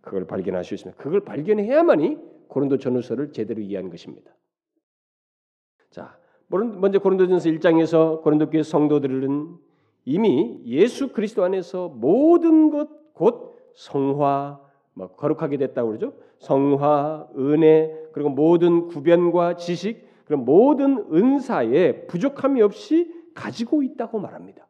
그걸 0.00 0.26
발견할 0.26 0.64
수 0.64 0.74
있습니다. 0.74 1.00
그걸 1.00 1.20
발견해야만이 1.20 2.18
고린도 2.48 2.78
전후서를 2.78 3.32
제대로 3.32 3.60
이해하는 3.60 3.90
것입니다. 3.90 4.34
자, 5.90 6.18
먼저 6.48 6.98
고린도전서 6.98 7.50
1장에서 7.50 8.22
고린도 8.22 8.50
교회 8.50 8.62
성도들은 8.62 9.56
이미 10.04 10.60
예수 10.64 11.12
그리스도 11.12 11.44
안에서 11.44 11.88
모든 11.88 12.70
것 12.70 12.98
곧 13.18 13.58
성화, 13.74 14.60
뭐 14.94 15.08
거룩하게 15.08 15.56
됐다고 15.56 15.88
그러죠. 15.88 16.14
성화, 16.38 17.30
은혜, 17.36 17.92
그리고 18.12 18.30
모든 18.30 18.86
구변과 18.86 19.56
지식, 19.56 20.06
그런 20.24 20.44
모든 20.44 21.04
은사에 21.12 22.06
부족함이 22.06 22.62
없이 22.62 23.12
가지고 23.34 23.82
있다고 23.82 24.20
말합니다. 24.20 24.67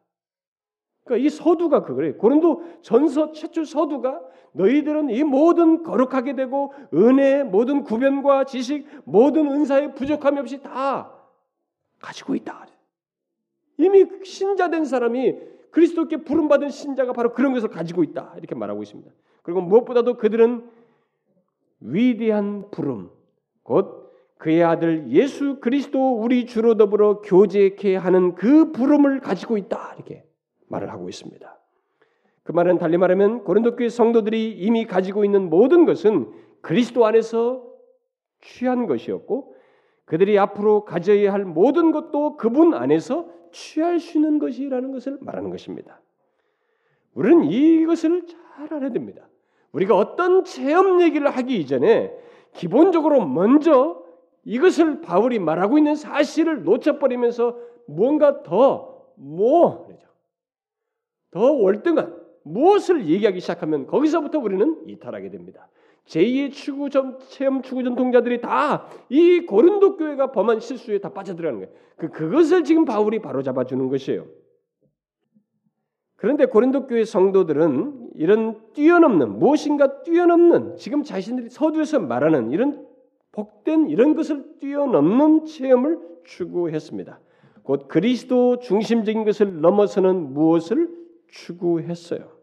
그러니까 1.09 1.17
이 1.17 1.29
서두가 1.29 1.81
그거예요. 1.83 2.17
고린도 2.17 2.61
전서 2.81 3.31
최초 3.31 3.63
서두가 3.63 4.21
너희들은 4.51 5.09
이 5.09 5.23
모든 5.23 5.81
거룩하게 5.81 6.35
되고 6.35 6.73
은혜, 6.93 7.43
모든 7.43 7.83
구변과 7.83 8.45
지식, 8.45 8.87
모든 9.05 9.51
은사에 9.51 9.95
부족함이 9.95 10.39
없이 10.39 10.61
다 10.61 11.11
가지고 11.99 12.35
있다. 12.35 12.67
이미 13.77 14.05
신자 14.23 14.69
된 14.69 14.85
사람이 14.85 15.35
그리스도께 15.71 16.17
부름 16.17 16.47
받은 16.47 16.69
신자가 16.69 17.13
바로 17.13 17.33
그런 17.33 17.53
것을 17.53 17.69
가지고 17.69 18.03
있다. 18.03 18.33
이렇게 18.37 18.53
말하고 18.53 18.83
있습니다. 18.83 19.11
그리고 19.41 19.61
무엇보다도 19.61 20.17
그들은 20.17 20.69
위대한 21.79 22.69
부름, 22.71 23.09
곧 23.63 24.11
그의 24.37 24.63
아들 24.63 25.09
예수 25.09 25.59
그리스도 25.59 26.21
우리 26.21 26.45
주로 26.45 26.75
더불어 26.75 27.21
교제케 27.21 27.95
하는 27.95 28.35
그 28.35 28.71
부름을 28.71 29.21
가지고 29.21 29.57
있다. 29.57 29.93
이렇게 29.95 30.28
말을 30.79 30.91
하고 30.91 31.09
있습니다. 31.09 31.59
그 32.43 32.51
말은 32.51 32.77
달리 32.77 32.97
말하면 32.97 33.43
고린도 33.43 33.75
교회 33.75 33.89
성도들이 33.89 34.51
이미 34.51 34.85
가지고 34.85 35.23
있는 35.23 35.49
모든 35.49 35.85
것은 35.85 36.31
그리스도 36.61 37.05
안에서 37.05 37.63
취한 38.41 38.87
것이었고 38.87 39.55
그들이 40.05 40.39
앞으로 40.39 40.85
가져야 40.85 41.31
할 41.31 41.45
모든 41.45 41.91
것도 41.91 42.37
그분 42.37 42.73
안에서 42.73 43.27
취할 43.51 43.99
수 43.99 44.17
있는 44.17 44.39
것이라는 44.39 44.91
것을 44.91 45.17
말하는 45.21 45.51
것입니다. 45.51 46.01
우리는 47.13 47.43
이것을 47.45 48.25
잘 48.25 48.73
알아야 48.73 48.91
됩니다. 48.91 49.27
우리가 49.71 49.95
어떤 49.95 50.43
체험 50.43 51.01
얘기를 51.01 51.29
하기 51.29 51.57
이전에 51.57 52.11
기본적으로 52.53 53.25
먼저 53.25 54.03
이것을 54.45 55.01
바울이 55.01 55.37
말하고 55.37 55.77
있는 55.77 55.95
사실을 55.95 56.63
놓쳐버리면서 56.63 57.57
뭔가 57.85 58.41
더 58.41 58.99
뭐 59.19 59.85
더 61.31 61.51
월등한 61.51 62.17
무엇을 62.43 63.05
얘기하기 63.07 63.39
시작하면 63.39 63.85
거기서부터 63.87 64.39
우리는 64.39 64.83
이탈하게 64.87 65.29
됩니다. 65.29 65.67
제2의 66.05 66.51
추구 66.51 66.89
전 66.89 67.19
체험 67.29 67.61
추구 67.61 67.83
전통자들이 67.83 68.41
다 68.41 68.87
이 69.09 69.41
고린도 69.41 69.97
교회가 69.97 70.31
범한 70.31 70.59
실수에 70.59 70.99
다 70.99 71.09
빠져들어가는 71.09 71.59
거예요. 71.59 71.73
그 71.97 72.09
그것을 72.09 72.63
지금 72.63 72.85
바울이 72.85 73.19
바로 73.19 73.41
잡아 73.43 73.63
주는 73.63 73.87
것이에요. 73.89 74.25
그런데 76.15 76.45
고린도 76.45 76.87
교회 76.87 77.05
성도들은 77.05 78.11
이런 78.15 78.59
뛰어넘는 78.73 79.39
무엇인가 79.39 80.01
뛰어넘는 80.03 80.75
지금 80.75 81.03
자신들이 81.03 81.49
서두에서 81.49 81.99
말하는 81.99 82.51
이런 82.51 82.85
복된 83.31 83.89
이런 83.89 84.15
것을 84.15 84.57
뛰어넘는 84.59 85.45
체험을 85.45 85.99
추구했습니다. 86.25 87.19
곧 87.63 87.87
그리스도 87.87 88.59
중심적인 88.59 89.23
것을 89.23 89.61
넘어서는 89.61 90.33
무엇을 90.33 90.98
추구했어요. 91.31 92.39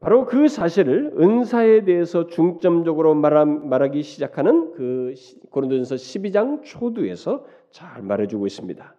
바로 0.00 0.26
그 0.26 0.48
사실을 0.48 1.14
은사에 1.18 1.84
대해서 1.84 2.26
중점적으로 2.26 3.14
말하기 3.14 4.02
시작하는 4.02 4.72
그 4.72 5.14
고린도전서 5.50 5.94
12장 5.94 6.62
초두에서 6.62 7.46
잘 7.70 8.02
말해주고 8.02 8.46
있습니다. 8.46 8.94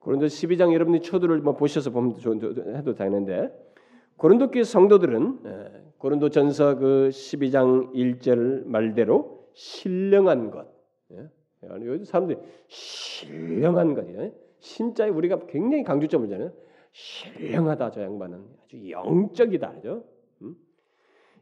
고린도 0.00 0.26
12장 0.26 0.74
여러분이 0.74 1.00
초두를 1.00 1.38
뭐 1.38 1.54
보셔서 1.54 1.90
보면 1.90 2.16
해도 2.76 2.94
되는데 2.94 3.50
고린도 4.18 4.50
교 4.50 4.62
성도들은 4.62 5.38
예, 5.46 5.82
고린도전서 5.98 6.78
그 6.78 7.08
12장 7.10 7.92
1절 7.94 8.66
말대로 8.66 9.48
신령한 9.54 10.50
것. 10.50 10.66
예? 11.12 11.28
요즘 11.80 12.04
사람들이 12.04 12.38
신령한 12.68 13.94
것이에요. 13.94 14.32
신자에 14.60 15.08
우리가 15.08 15.46
굉장히 15.46 15.82
강조점을 15.82 16.28
잖아요. 16.28 16.52
신령하다 16.96 17.90
저 17.90 18.00
양반은 18.00 18.42
아주 18.64 18.90
영적이다 18.90 19.72
그죠? 19.74 20.04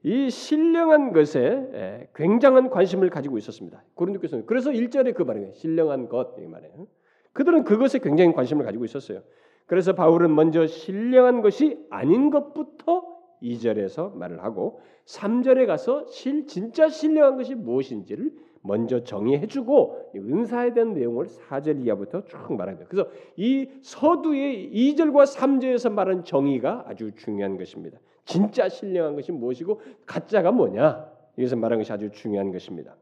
이 0.03 0.29
신령한 0.29 1.13
것에 1.13 1.41
예, 1.41 2.09
굉장한 2.15 2.71
관심을 2.71 3.09
가지고 3.09 3.39
있었습니다. 3.39 3.83
고린도교서 3.95 4.47
그래서 4.47 4.71
1절에 4.73 5.15
그 5.15 5.23
말이에요. 5.23 5.53
신령한 5.55 6.09
것 6.09 6.35
이 6.41 6.47
말이에요. 6.47 6.89
그들은 7.33 7.63
그것에 7.63 8.01
굉장히 8.01 8.33
관심을 8.35 8.65
가지고 8.65 8.85
있었어요. 8.85 9.23
그래서 9.67 9.95
바울은 9.95 10.35
먼저 10.35 10.67
신령한 10.67 11.41
것이 11.41 11.87
아닌 11.89 12.31
것부터 12.31 13.05
2절에서 13.41 14.15
말을 14.17 14.43
하고 14.43 14.81
3절에 15.07 15.67
가서 15.67 16.07
실 16.09 16.47
진짜 16.47 16.89
신령한 16.89 17.37
것이 17.37 17.55
무엇인지를 17.55 18.33
먼저 18.67 19.05
정의해주고 19.05 20.13
은사에 20.17 20.73
대한 20.73 20.95
내용을 20.95 21.27
4절 21.27 21.85
이하부터 21.85 22.25
쭉 22.25 22.55
말합니다. 22.57 22.89
그래서 22.89 23.11
이 23.37 23.69
서두의 23.83 24.71
2절과 24.73 25.27
3절에서 25.27 25.93
말한 25.93 26.25
정의가 26.25 26.85
아주 26.89 27.13
중요한 27.15 27.59
것입니다. 27.59 27.99
진짜 28.25 28.71
신령한 28.71 29.17
것이 29.17 29.33
무엇이고 29.33 29.83
가짜가 30.07 30.51
뭐냐? 30.51 31.07
이것을 31.37 31.59
말한 31.59 31.79
것이 31.79 31.93
아주 31.93 32.11
중요한 32.11 32.53
것입니다. 32.53 32.97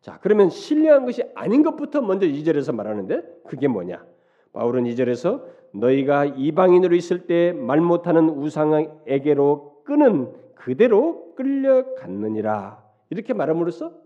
자, 0.00 0.18
그러면 0.20 0.50
신령한 0.50 1.06
것이 1.06 1.22
아닌 1.36 1.62
것부터 1.62 2.00
먼저 2.00 2.26
2절에서 2.26 2.74
말하는데 2.74 3.22
그게 3.46 3.68
뭐냐? 3.68 4.04
바울은 4.52 4.84
2절에서 4.84 5.44
너희가 5.72 6.24
이방인으로 6.24 6.96
있을 6.96 7.28
때 7.28 7.52
말 7.52 7.80
못하는 7.80 8.28
우상에게로 8.28 9.82
끄는 9.84 10.32
그대로 10.56 11.32
끌려갔느니라. 11.36 12.82
이렇게 13.10 13.34
말함으로써 13.34 14.01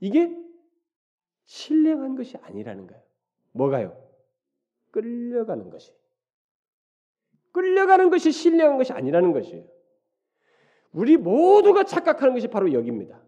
이게 0.00 0.34
신령한 1.44 2.16
것이 2.16 2.36
아니라는 2.38 2.86
거예요. 2.86 3.02
뭐가요? 3.52 3.96
끌려가는 4.90 5.70
것이. 5.70 5.92
끌려가는 7.52 8.10
것이 8.10 8.32
신령한 8.32 8.76
것이 8.76 8.92
아니라는 8.92 9.32
것이에요. 9.32 9.64
우리 10.92 11.16
모두가 11.16 11.84
착각하는 11.84 12.34
것이 12.34 12.48
바로 12.48 12.72
여기입니다. 12.72 13.22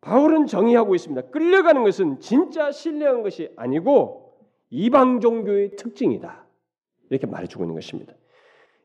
바울은 0.00 0.46
정의하고 0.46 0.94
있습니다. 0.94 1.30
끌려가는 1.30 1.84
것은 1.84 2.20
진짜 2.20 2.72
신령한 2.72 3.22
것이 3.22 3.52
아니고 3.56 4.38
이방 4.70 5.20
종교의 5.20 5.76
특징이다. 5.76 6.46
이렇게 7.10 7.26
말해주고 7.26 7.64
있는 7.64 7.74
것입니다. 7.74 8.14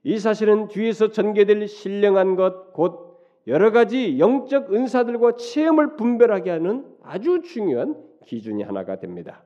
이 0.03 0.19
사실은 0.19 0.67
뒤에서 0.67 1.09
전개될 1.09 1.67
신령한 1.67 2.35
것, 2.35 2.73
곧 2.73 3.05
여러 3.47 3.71
가지 3.71 4.17
영적 4.19 4.73
은사들과 4.73 5.35
체험을 5.35 5.95
분별하게 5.95 6.49
하는 6.49 6.85
아주 7.03 7.41
중요한 7.41 7.95
기준이 8.25 8.63
하나가 8.63 8.97
됩니다. 8.97 9.43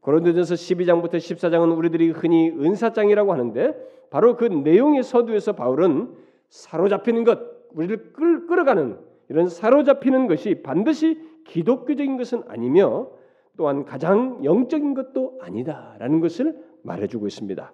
고린도전서 0.00 0.54
12장부터 0.54 1.14
14장은 1.14 1.76
우리들이 1.76 2.10
흔히 2.10 2.50
은사장이라고 2.50 3.32
하는데 3.32 3.74
바로 4.08 4.36
그 4.36 4.44
내용의 4.44 5.02
서두에서 5.02 5.52
바울은 5.52 6.14
사로잡히는 6.48 7.24
것, 7.24 7.40
우리를 7.74 8.12
끌, 8.12 8.46
끌어가는 8.46 8.98
이런 9.28 9.48
사로잡히는 9.48 10.28
것이 10.28 10.62
반드시 10.62 11.20
기독교적인 11.46 12.16
것은 12.16 12.42
아니며 12.48 13.10
또한 13.56 13.84
가장 13.84 14.44
영적인 14.44 14.94
것도 14.94 15.38
아니다라는 15.40 16.20
것을 16.20 16.56
말해주고 16.82 17.26
있습니다. 17.26 17.72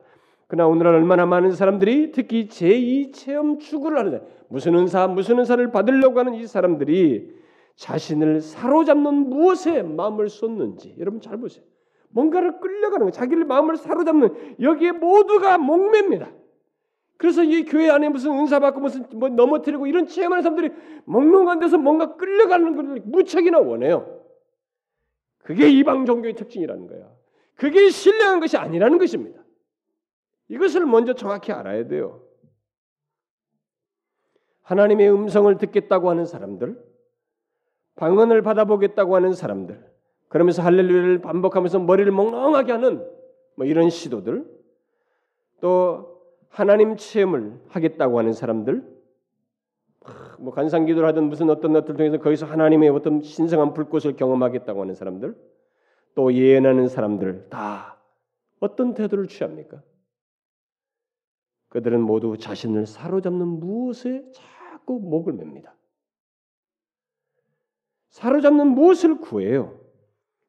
그러나 0.53 0.69
오늘날 0.69 0.97
얼마나 0.97 1.25
많은 1.25 1.53
사람들이 1.53 2.13
특히 2.13 2.47
제2 2.47 3.15
체험 3.15 3.59
추구를 3.59 3.97
하는데 3.97 4.21
무슨 4.49 4.75
은사 4.75 5.07
무슨 5.07 5.39
은사를 5.39 5.71
받으려고 5.71 6.19
하는 6.19 6.35
이 6.35 6.47
사람들이 6.47 7.35
자신을 7.77 8.43
사로잡는 8.43 9.31
무엇에 9.31 9.83
마음을 9.83 10.29
쏟는지 10.29 10.95
여러분 10.99 11.23
잘 11.23 11.39
보세요. 11.39 11.65
뭔가를 12.11 12.61
끌려가는 12.61 13.07
거, 13.07 13.11
자기를 13.11 13.47
마음을 13.47 13.79
사로잡는 13.79 14.59
여기에 14.61 14.93
모두가 14.93 15.57
목매입니다. 15.57 16.31
그래서 17.17 17.43
이 17.43 17.65
교회 17.65 17.89
안에 17.89 18.11
무슨 18.11 18.33
은사 18.33 18.61
받고 18.61 18.81
무슨 18.81 19.07
뭐 19.15 19.31
넘어뜨리고 19.31 19.87
이런 19.87 20.05
체험하는 20.05 20.43
사람들이 20.43 20.71
몽롱한 21.07 21.61
데서 21.61 21.79
뭔가 21.79 22.17
끌려가는 22.17 22.77
것을 22.77 23.03
무척이나 23.07 23.59
원해요. 23.59 24.21
그게 25.39 25.71
이방 25.71 26.05
종교의 26.05 26.35
특징이라는 26.35 26.89
거야. 26.89 27.09
그게 27.55 27.89
신뢰한 27.89 28.41
것이 28.41 28.59
아니라는 28.59 28.99
것입니다. 28.99 29.42
이것을 30.53 30.85
먼저 30.85 31.15
정확히 31.15 31.51
알아야 31.51 31.89
돼요. 31.89 32.21
하나님의 34.61 35.11
음성을 35.11 35.57
듣겠다고 35.57 36.11
하는 36.11 36.27
사람들, 36.27 36.79
방언을 37.97 38.43
받아보겠다고 38.43 39.17
하는 39.17 39.33
사람들, 39.33 39.83
그러면서 40.29 40.63
할렐루야를 40.63 41.23
반복하면서 41.23 41.79
머리를 41.81 42.13
멍멍하게 42.13 42.73
하는 42.73 43.07
뭐 43.57 43.67
이런 43.67 43.89
시도들, 43.89 44.45
또 45.63 46.23
하나님 46.51 46.99
체험을 46.99 47.59
하겠다고 47.69 48.19
하는 48.19 48.35
사람들, 48.35 48.85
뭐 50.39 50.53
간상기도를 50.53 51.09
하든 51.09 51.31
무슨 51.31 51.49
어떤 51.49 51.73
것들 51.73 51.97
통해서 51.97 52.19
거기서 52.19 52.45
하나님의 52.45 52.91
어떤 52.91 53.23
신성한 53.23 53.73
불꽃을 53.73 54.17
경험하겠다고 54.17 54.83
하는 54.83 54.95
사람들, 54.95 55.35
또 56.15 56.35
예언하는 56.35 56.89
사람들 56.89 57.47
다 57.49 57.97
어떤 58.61 58.93
태도를 58.93 59.29
취합니까? 59.29 59.83
그들은 61.73 62.03
모두 62.03 62.37
자신을 62.37 62.85
사로잡는 62.85 63.49
무엇에 63.49 64.31
자꾸 64.33 65.01
목을 65.01 65.33
맵니다. 65.33 65.75
사로잡는 68.11 68.75
무엇을 68.75 69.21
구해요? 69.21 69.81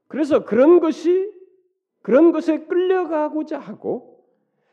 그래서 0.10 0.44
그런 0.44 0.82
것이 0.82 1.32
그런 2.02 2.34
것에 2.34 2.66
끌려가고자 2.66 3.58
하고 3.58 4.28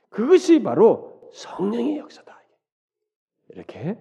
그것이 0.09 0.65
바로 0.65 1.31
성령의 1.33 1.99
역사다. 1.99 2.43
이렇게 3.51 3.97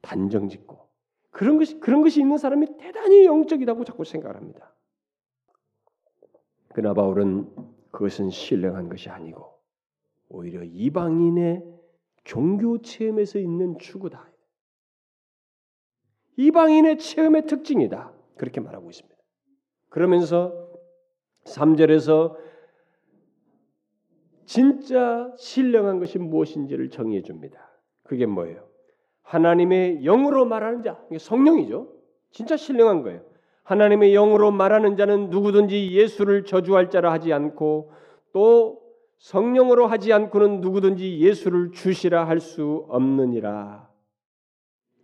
단정 0.00 0.48
짓고 0.48 0.88
그런 1.32 1.58
것이 1.58 1.80
그런 1.80 2.02
것이 2.02 2.20
있는 2.20 2.38
사람이 2.38 2.78
대단히 2.78 3.24
영적이라고 3.24 3.82
자꾸 3.82 4.04
생각을 4.04 4.36
합니다. 4.36 4.72
그러나 6.68 6.94
바울은 6.94 7.52
그것은 7.90 8.30
신령한 8.30 8.88
것이 8.88 9.10
아니고 9.10 9.51
오히려 10.32 10.62
이방인의 10.64 11.62
종교 12.24 12.80
체험에서 12.80 13.38
있는 13.38 13.78
추구다. 13.78 14.30
이방인의 16.36 16.98
체험의 16.98 17.46
특징이다. 17.46 18.12
그렇게 18.38 18.60
말하고 18.60 18.88
있습니다. 18.88 19.14
그러면서 19.90 20.70
3절에서 21.44 22.36
진짜 24.46 25.30
신령한 25.36 25.98
것이 25.98 26.18
무엇인지를 26.18 26.88
정의해 26.90 27.22
줍니다. 27.22 27.70
그게 28.02 28.26
뭐예요? 28.26 28.66
하나님의 29.22 30.02
영으로 30.02 30.46
말하는 30.46 30.82
자, 30.82 30.98
성령이죠. 31.18 31.92
진짜 32.30 32.56
신령한 32.56 33.02
거예요. 33.02 33.22
하나님의 33.64 34.12
영으로 34.12 34.50
말하는 34.50 34.96
자는 34.96 35.30
누구든지 35.30 35.92
예수를 35.92 36.44
저주할 36.44 36.90
자라 36.90 37.12
하지 37.12 37.32
않고 37.32 37.92
또 38.32 38.81
성령으로 39.22 39.86
하지 39.86 40.12
않고는 40.12 40.60
누구든지 40.60 41.20
예수를 41.20 41.70
주시라 41.70 42.26
할 42.26 42.40
수 42.40 42.86
없느니라. 42.88 43.88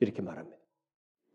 이렇게 0.01 0.23
말합니다. 0.23 0.59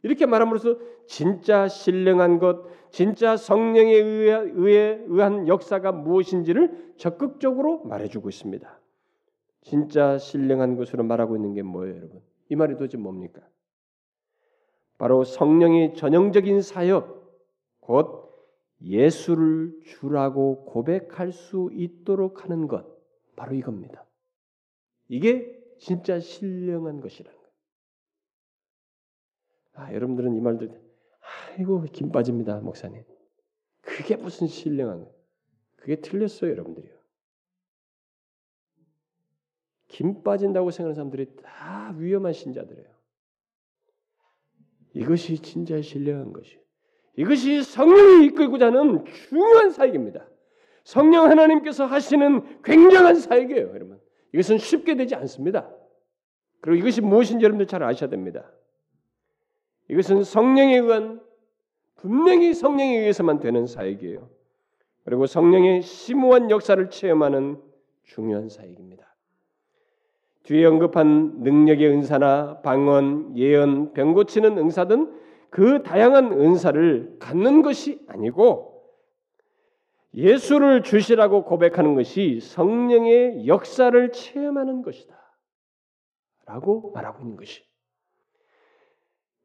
이렇게 0.01 0.25
말함으로써 0.25 0.77
진짜 1.07 1.69
신령한 1.69 2.39
것, 2.39 2.65
진짜 2.91 3.37
성령에 3.37 3.93
의해, 3.93 4.99
의한 5.07 5.47
역사가 5.47 5.93
무엇인지를 5.93 6.95
적극적으로 6.97 7.85
말해주고 7.85 8.27
있습니다. 8.27 8.79
진짜 9.61 10.17
신령한 10.17 10.75
것으로 10.75 11.05
말하고 11.05 11.37
있는 11.37 11.53
게 11.53 11.61
뭐예요, 11.61 11.95
여러분? 11.95 12.21
이 12.49 12.57
말이 12.57 12.73
도대체 12.73 12.97
뭡니까? 12.97 13.41
바로 14.97 15.23
성령의 15.23 15.95
전형적인 15.95 16.61
사역, 16.61 17.31
곧 17.79 18.32
예수를 18.83 19.79
주라고 19.85 20.65
고백할 20.65 21.31
수 21.31 21.69
있도록 21.73 22.43
하는 22.43 22.67
것, 22.67 22.85
바로 23.35 23.55
이겁니다. 23.55 24.05
이게 25.07 25.59
진짜 25.79 26.19
신령한 26.19 26.99
것이라는 26.99 27.37
거예요. 27.37 27.53
아, 29.73 29.93
여러분들은 29.93 30.35
이 30.35 30.41
말들, 30.41 30.81
아이고, 31.49 31.83
김 31.93 32.11
빠집니다, 32.11 32.59
목사님. 32.59 33.03
그게 33.81 34.15
무슨 34.15 34.47
신령한 34.47 34.99
거예요. 34.99 35.15
그게 35.77 36.01
틀렸어요, 36.01 36.51
여러분들이요. 36.51 36.93
김 39.87 40.23
빠진다고 40.23 40.71
생각하는 40.71 40.95
사람들이 40.95 41.35
다 41.35 41.93
위험한 41.97 42.33
신자들이에요. 42.33 42.93
이것이 44.93 45.41
진짜 45.41 45.81
신령한 45.81 46.33
것이에요. 46.33 46.62
이것이 47.15 47.63
성령이 47.63 48.25
이끌고자 48.27 48.67
하는 48.67 49.05
중요한 49.05 49.69
사역입니다. 49.69 50.25
성령 50.83 51.29
하나님께서 51.29 51.85
하시는 51.85 52.61
굉장한 52.63 53.15
사역이에요, 53.15 53.69
여러분. 53.69 53.99
이것은 54.33 54.57
쉽게 54.57 54.95
되지 54.95 55.15
않습니다. 55.15 55.69
그리고 56.61 56.77
이것이 56.77 57.01
무엇인지 57.01 57.43
여러분들 57.43 57.67
잘 57.67 57.83
아셔야 57.83 58.09
됩니다. 58.09 58.51
이것은 59.89 60.23
성령에 60.23 60.77
의한 60.77 61.21
분명히 61.95 62.53
성령에 62.53 62.99
의해서만 62.99 63.39
되는 63.39 63.65
사역이에요. 63.65 64.29
그리고 65.05 65.25
성령의 65.25 65.81
심오한 65.81 66.49
역사를 66.49 66.89
체험하는 66.89 67.61
중요한 68.03 68.49
사역입니다. 68.49 69.03
뒤에 70.43 70.65
언급한 70.65 71.39
능력의 71.43 71.87
은사나 71.87 72.61
방언, 72.61 73.37
예언, 73.37 73.93
병 73.93 74.13
고치는 74.13 74.57
은사 74.57 74.85
등 74.87 75.13
그 75.53 75.83
다양한 75.83 76.31
은사를 76.31 77.17
갖는 77.19 77.61
것이 77.61 78.03
아니고 78.07 78.89
예수를 80.15 80.81
주시라고 80.81 81.43
고백하는 81.43 81.93
것이 81.93 82.39
성령의 82.41 83.45
역사를 83.45 84.11
체험하는 84.11 84.81
것이다. 84.81 85.15
라고 86.47 86.91
말하고 86.95 87.21
있는 87.21 87.37
것이. 87.37 87.61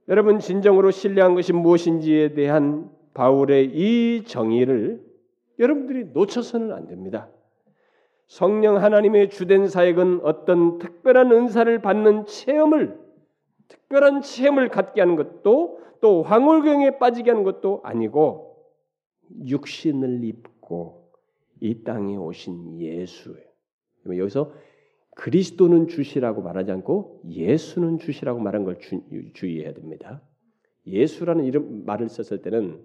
여러분 0.09 0.39
진정으로 0.39 0.93
신뢰한 0.93 1.35
것이 1.35 1.53
무엇인지에 1.53 2.33
대한 2.33 2.91
바울의 3.13 3.67
이 3.67 4.25
정의를 4.25 5.05
여러분들이 5.59 6.07
놓쳐서는 6.15 6.73
안 6.73 6.87
됩니다. 6.87 7.29
성령 8.29 8.83
하나님의 8.83 9.29
주된 9.29 9.69
사역은 9.69 10.21
어떤 10.23 10.79
특별한 10.79 11.33
은사를 11.33 11.83
받는 11.83 12.25
체험을 12.25 13.08
특별한 13.69 14.23
체험을 14.23 14.69
갖게 14.69 15.01
하는 15.01 15.17
것도 15.17 15.81
또 16.01 16.23
황홀경에 16.23 16.99
빠지게 16.99 17.31
하는 17.31 17.45
것도 17.45 17.81
아니고 17.85 18.57
육신을 19.47 20.25
입고 20.25 21.11
이 21.61 21.83
땅에 21.85 22.17
오신 22.17 22.81
예수예요. 22.81 23.49
여기서 24.07 24.53
그리스도는 25.17 25.89
주시라고 25.89 26.43
말하지 26.43 26.71
않고 26.71 27.23
예수는 27.29 27.99
주시라고 27.99 28.41
말한 28.41 28.65
걸 28.65 28.79
주, 28.79 29.01
주의해야 29.35 29.75
됩니다. 29.75 30.23
예수라는 30.87 31.45
이름 31.45 31.85
말을 31.85 32.09
썼을 32.09 32.41
때는 32.43 32.81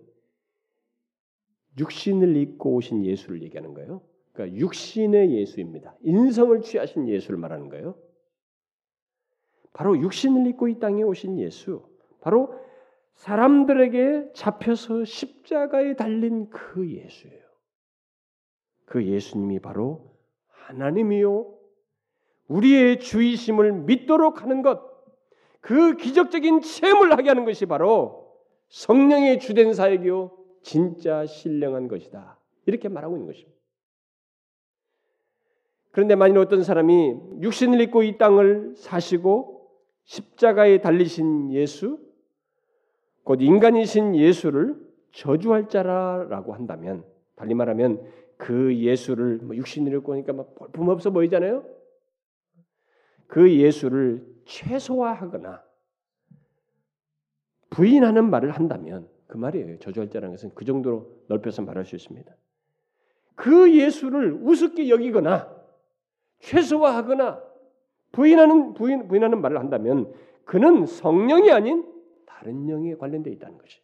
육신을 1.80 2.36
입고 2.36 2.74
오신 2.74 3.06
예수를 3.06 3.42
얘기하는 3.44 3.74
거예요. 3.74 4.02
그러니까 4.34 4.58
육신의 4.58 5.32
예수입니다. 5.36 5.96
인성을 6.02 6.62
취하신 6.62 7.08
예수를 7.08 7.38
말하는 7.38 7.70
거예요. 7.70 7.96
바로 9.74 9.98
육신을 10.00 10.48
입고 10.48 10.68
이 10.68 10.80
땅에 10.80 11.04
오신 11.04 11.40
예수, 11.40 11.84
바로 12.22 12.56
사람들에게 13.16 14.32
잡혀서 14.34 15.04
십자가에 15.06 15.96
달린 15.96 16.50
그 16.50 16.90
예수예요. 16.90 17.44
그 18.86 19.04
예수님이 19.04 19.60
바로 19.60 20.14
하나님이요. 20.48 21.54
우리의 22.48 23.00
주의심을 23.00 23.72
믿도록 23.74 24.44
하는 24.44 24.62
것, 24.62 24.82
그 25.60 25.96
기적적인 25.96 26.62
체험을 26.62 27.14
하게 27.14 27.30
하는 27.30 27.46
것이 27.46 27.66
바로 27.66 28.32
성령의 28.70 29.40
주된 29.40 29.74
사역이요. 29.74 30.38
진짜 30.62 31.26
신령한 31.26 31.88
것이다. 31.88 32.40
이렇게 32.66 32.90
말하고 32.90 33.16
있는 33.16 33.28
것입니다. 33.28 33.54
그런데 35.92 36.16
만일 36.16 36.38
어떤 36.40 36.64
사람이 36.64 37.16
육신을 37.42 37.80
입고 37.82 38.04
이 38.04 38.18
땅을 38.18 38.74
사시고 38.76 39.63
십자가에 40.06 40.82
달리신 40.82 41.52
예수, 41.54 42.00
곧 43.24 43.42
인간이신 43.42 44.16
예수를 44.16 44.76
저주할 45.12 45.70
자라라고 45.70 46.54
한다면, 46.54 47.06
달리 47.36 47.54
말하면 47.54 48.02
그 48.38 48.76
예수를 48.76 49.38
뭐 49.38 49.56
육신을 49.56 49.94
입고 49.94 50.14
하니까 50.14 50.34
막 50.34 50.56
볼품없어 50.56 51.12
보이잖아요. 51.12 51.66
그 53.28 53.52
예수를 53.52 54.26
최소화하거나 54.46 55.64
부인하는 57.70 58.30
말을 58.30 58.52
한다면 58.52 59.10
그 59.28 59.38
말이에요. 59.38 59.80
저주할 59.80 60.10
자라는 60.10 60.36
것은 60.36 60.52
그 60.54 60.66
정도로 60.66 61.24
넓혀서 61.28 61.64
말할 61.64 61.86
수 61.86 61.96
있습니다. 61.96 62.36
그 63.36 63.74
예수를 63.74 64.34
우습게 64.34 64.90
여기거나 64.90 65.50
최소화하거나 66.40 67.42
부인하는 68.14 68.74
부인, 68.74 69.08
부인하는 69.08 69.42
말을 69.42 69.60
한다면 69.60 70.14
그는 70.46 70.86
성령이 70.86 71.52
아닌 71.52 71.86
다른 72.26 72.70
영에 72.70 72.96
관련되어 72.96 73.34
있다는 73.34 73.58
것이. 73.58 73.82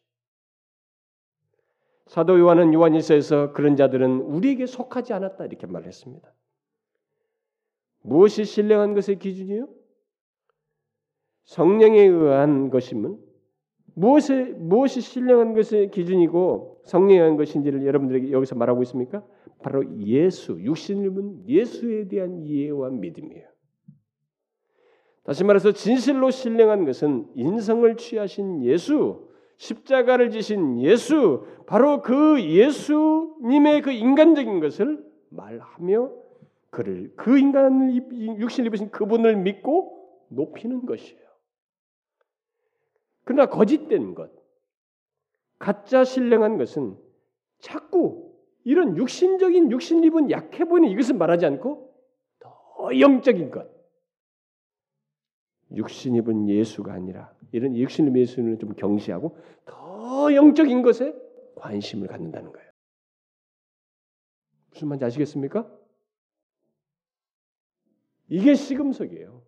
사도 2.08 2.40
요한은 2.40 2.74
요한일서에서 2.74 3.54
그런 3.54 3.76
자들은 3.76 4.22
우리에게 4.22 4.66
속하지 4.66 5.14
않았다 5.14 5.46
이렇게 5.46 5.68
말했습니다. 5.68 6.34
무엇이 8.02 8.46
신령한 8.46 8.94
것의 8.94 9.20
기준이요? 9.20 9.68
성령에 11.46 12.02
의한 12.02 12.70
것이면 12.70 13.20
무엇이 13.96 14.34
무엇이 14.34 15.02
신령한 15.02 15.54
것의 15.54 15.92
기준이고 15.92 16.84
성령에 16.86 17.20
의한 17.20 17.36
것인지를 17.38 17.86
여러분들에게 17.86 18.32
여기서 18.32 18.56
말하고 18.56 18.84
있습니까? 18.84 19.26
바로 19.62 19.84
예수, 20.00 20.60
육신을 20.62 21.12
본 21.12 21.44
예수에 21.48 22.08
대한 22.08 22.40
이해와 22.44 22.90
믿음이에요. 22.92 23.49
다시 25.30 25.44
말해서 25.44 25.74
진실로 25.74 26.32
신령한 26.32 26.86
것은 26.86 27.28
인성을 27.36 27.98
취하신 27.98 28.64
예수, 28.64 29.30
십자가를 29.58 30.32
지신 30.32 30.82
예수, 30.82 31.46
바로 31.68 32.02
그 32.02 32.44
예수님의 32.44 33.84
그 33.84 33.92
인간적인 33.92 34.60
것을 34.60 35.06
말하며 35.30 36.12
그를 36.72 37.14
그 37.16 37.38
인간을 37.38 38.40
육신을 38.40 38.70
입으신 38.70 38.90
그분을 38.90 39.36
믿고 39.36 40.26
높이는 40.30 40.88
것이에요. 40.88 41.22
그러나 43.24 43.46
거짓된 43.52 44.16
것, 44.16 44.32
가짜 45.60 46.06
신령한 46.06 46.58
것은 46.58 46.98
자꾸 47.60 48.34
이런 48.64 48.98
육신적인 48.98 49.70
육신 49.72 50.04
입은 50.06 50.32
약해 50.32 50.66
보이는 50.66 50.90
이것을 50.90 51.18
말하지 51.18 51.46
않고 51.46 51.94
더 52.40 53.00
영적인 53.00 53.52
것. 53.52 53.79
육신 55.76 56.16
입은 56.16 56.50
예수가 56.50 56.92
아니라 56.92 57.34
이런 57.52 57.76
육신 57.76 58.08
입은 58.08 58.22
예수는 58.22 58.60
좀 58.60 58.74
경시하고 58.74 59.38
더 59.66 60.34
영적인 60.34 60.82
것에 60.82 61.16
관심을 61.56 62.08
갖는다는 62.08 62.52
거예요. 62.52 62.70
무슨 64.72 64.88
말인지 64.88 65.06
아시겠습니까? 65.06 65.70
이게 68.30 68.54
시금석이에요. 68.54 69.42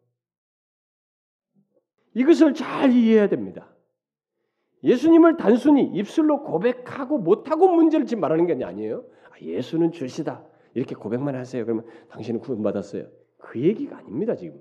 이것을 2.13 2.53
잘 2.53 2.91
이해해야 2.91 3.29
됩니다. 3.29 3.73
예수님을 4.83 5.37
단순히 5.37 5.83
입술로 5.93 6.43
고백하고 6.43 7.19
못하고 7.19 7.69
문제를 7.69 8.05
지금 8.05 8.21
말하는 8.21 8.47
게 8.47 8.63
아니에요. 8.63 9.05
아, 9.29 9.39
예수는 9.39 9.91
주시다. 9.91 10.43
이렇게 10.73 10.95
고백만 10.95 11.35
하세요. 11.35 11.63
그러면 11.63 11.85
당신은 12.09 12.39
구원받았어요. 12.39 13.07
그 13.37 13.61
얘기가 13.61 13.97
아닙니다, 13.97 14.35
지금. 14.35 14.59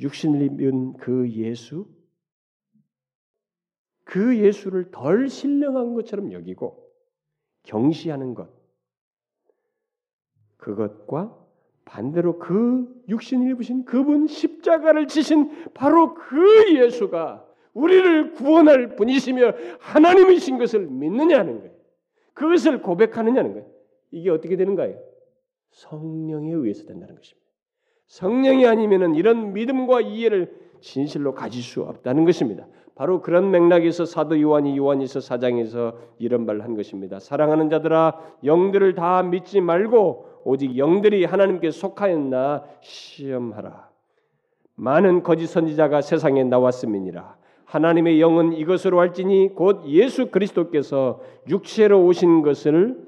육신을 0.00 0.42
입은 0.42 0.94
그 0.94 1.30
예수, 1.30 1.86
그 4.04 4.36
예수를 4.38 4.90
덜 4.90 5.28
신령한 5.28 5.94
것처럼 5.94 6.32
여기고 6.32 6.90
경시하는 7.64 8.34
것, 8.34 8.50
그것과 10.56 11.36
반대로 11.84 12.38
그 12.38 13.02
육신을 13.08 13.50
입으신 13.50 13.84
그분 13.84 14.26
십자가를 14.26 15.08
지신 15.08 15.72
바로 15.74 16.14
그 16.14 16.76
예수가 16.76 17.46
우리를 17.74 18.32
구원할 18.32 18.96
분이시며 18.96 19.52
하나님이신 19.80 20.58
것을 20.58 20.86
믿느냐는 20.86 21.58
거예요. 21.60 21.74
그것을 22.34 22.82
고백하느냐는 22.82 23.52
거예요. 23.52 23.70
이게 24.12 24.30
어떻게 24.30 24.56
되는 24.56 24.74
가요? 24.76 25.00
성령에 25.70 26.52
의해서 26.52 26.84
된다는 26.86 27.14
것입니다. 27.14 27.49
성령이 28.10 28.66
아니면은 28.66 29.14
이런 29.14 29.52
믿음과 29.52 30.00
이해를 30.00 30.52
진실로 30.80 31.32
가질 31.32 31.62
수 31.62 31.82
없다는 31.82 32.24
것입니다. 32.24 32.66
바로 32.96 33.22
그런 33.22 33.52
맥락에서 33.52 34.04
사도 34.04 34.40
요한이 34.40 34.76
요한이서 34.76 35.20
사장에서 35.20 35.96
이런 36.18 36.44
말을 36.44 36.64
한 36.64 36.74
것입니다. 36.74 37.20
사랑하는 37.20 37.70
자들아 37.70 38.18
영들을 38.44 38.96
다 38.96 39.22
믿지 39.22 39.60
말고 39.60 40.26
오직 40.44 40.76
영들이 40.76 41.24
하나님께 41.24 41.70
속하였나 41.70 42.64
시험하라. 42.80 43.88
많은 44.74 45.22
거짓 45.22 45.46
선지자가 45.46 46.00
세상에 46.00 46.42
나왔음이니라. 46.42 47.36
하나님의 47.64 48.20
영은 48.20 48.54
이것으로 48.54 48.98
할지니 48.98 49.54
곧 49.54 49.84
예수 49.86 50.32
그리스도께서 50.32 51.20
육체로 51.48 52.04
오신 52.04 52.42
것을 52.42 53.06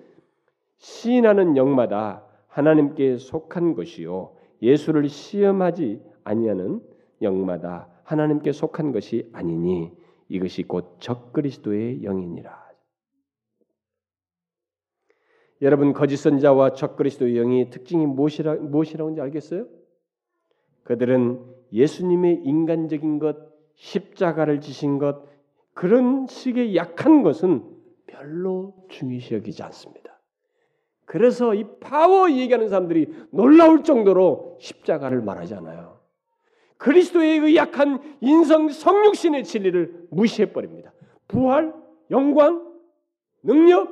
시인하는 0.76 1.56
영마다 1.56 2.22
하나님께 2.46 3.16
속한 3.16 3.74
것이요 3.74 4.30
예수를 4.62 5.08
시험하지 5.08 6.00
아니하는 6.24 6.80
영마다 7.20 7.88
하나님께 8.04 8.52
속한 8.52 8.92
것이 8.92 9.28
아니니 9.32 9.92
이것이 10.28 10.62
곧 10.62 10.96
적그리스도의 11.00 12.02
영이니라. 12.02 12.62
여러분 15.60 15.92
거짓 15.92 16.16
선자와 16.16 16.72
적그리스도의 16.72 17.34
영이 17.34 17.70
특징이 17.70 18.06
무엇이라 18.06 18.56
무엇이라고인지 18.56 19.20
알겠어요? 19.20 19.66
그들은 20.84 21.40
예수님의 21.72 22.42
인간적인 22.44 23.20
것, 23.20 23.36
십자가를 23.74 24.60
지신 24.60 24.98
것 24.98 25.24
그런 25.72 26.26
식의 26.26 26.76
약한 26.76 27.22
것은 27.22 27.64
별로 28.06 28.74
중요시 28.88 29.34
여기지 29.34 29.62
않습니다. 29.62 30.11
그래서 31.12 31.54
이 31.54 31.66
파워 31.78 32.30
얘기하는 32.30 32.70
사람들이 32.70 33.06
놀라울 33.32 33.82
정도로 33.82 34.56
십자가를 34.58 35.20
말하잖아요. 35.20 36.00
그리스도의 36.78 37.38
의 37.40 37.54
약한 37.54 38.00
인성 38.22 38.70
성육신의 38.70 39.44
진리를 39.44 40.06
무시해 40.10 40.54
버립니다. 40.54 40.90
부활, 41.28 41.74
영광, 42.10 42.66
능력, 43.42 43.90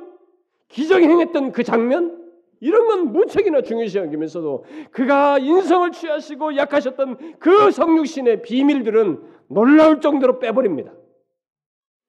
기적 0.67 0.99
행했던 0.99 1.51
그 1.51 1.61
장면 1.61 2.27
이런 2.59 2.87
건 2.87 3.11
무척이나 3.13 3.61
중요시 3.61 3.99
여기면서도 3.99 4.65
그가 4.89 5.37
인성을 5.37 5.91
취하시고 5.91 6.55
약하셨던 6.57 7.37
그 7.37 7.69
성육신의 7.69 8.41
비밀들은 8.41 9.21
놀라울 9.47 10.01
정도로 10.01 10.39
빼버립니다. 10.39 10.91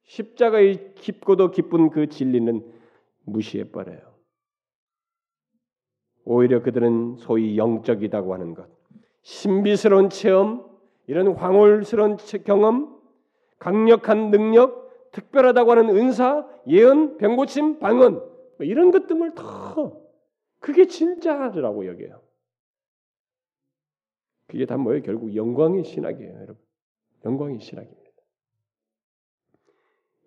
십자가의 0.04 0.94
깊고도 0.94 1.50
깊은 1.50 1.90
그 1.90 2.06
진리는 2.06 2.64
무시해 3.26 3.64
버려요. 3.64 4.11
오히려 6.24 6.62
그들은 6.62 7.16
소위 7.16 7.56
영적이라고 7.56 8.34
하는 8.34 8.54
것, 8.54 8.68
신비스러운 9.22 10.10
체험, 10.10 10.64
이런 11.06 11.34
황홀스러운 11.34 12.16
경험, 12.44 13.00
강력한 13.58 14.30
능력, 14.30 15.10
특별하다고 15.12 15.70
하는 15.72 15.96
은사, 15.96 16.46
예언, 16.68 17.18
병고침, 17.18 17.78
방언 17.80 18.14
뭐 18.14 18.30
이런 18.60 18.90
것들을 18.90 19.34
다 19.34 19.74
그게 20.58 20.86
진짜라고 20.86 21.86
여겨요. 21.86 22.20
그게 24.46 24.66
다 24.66 24.76
뭐예요? 24.76 25.02
결국 25.02 25.34
영광의 25.34 25.84
신학이에요, 25.84 26.34
여러분. 26.34 26.56
영광의 27.24 27.60
신학입니다. 27.60 28.02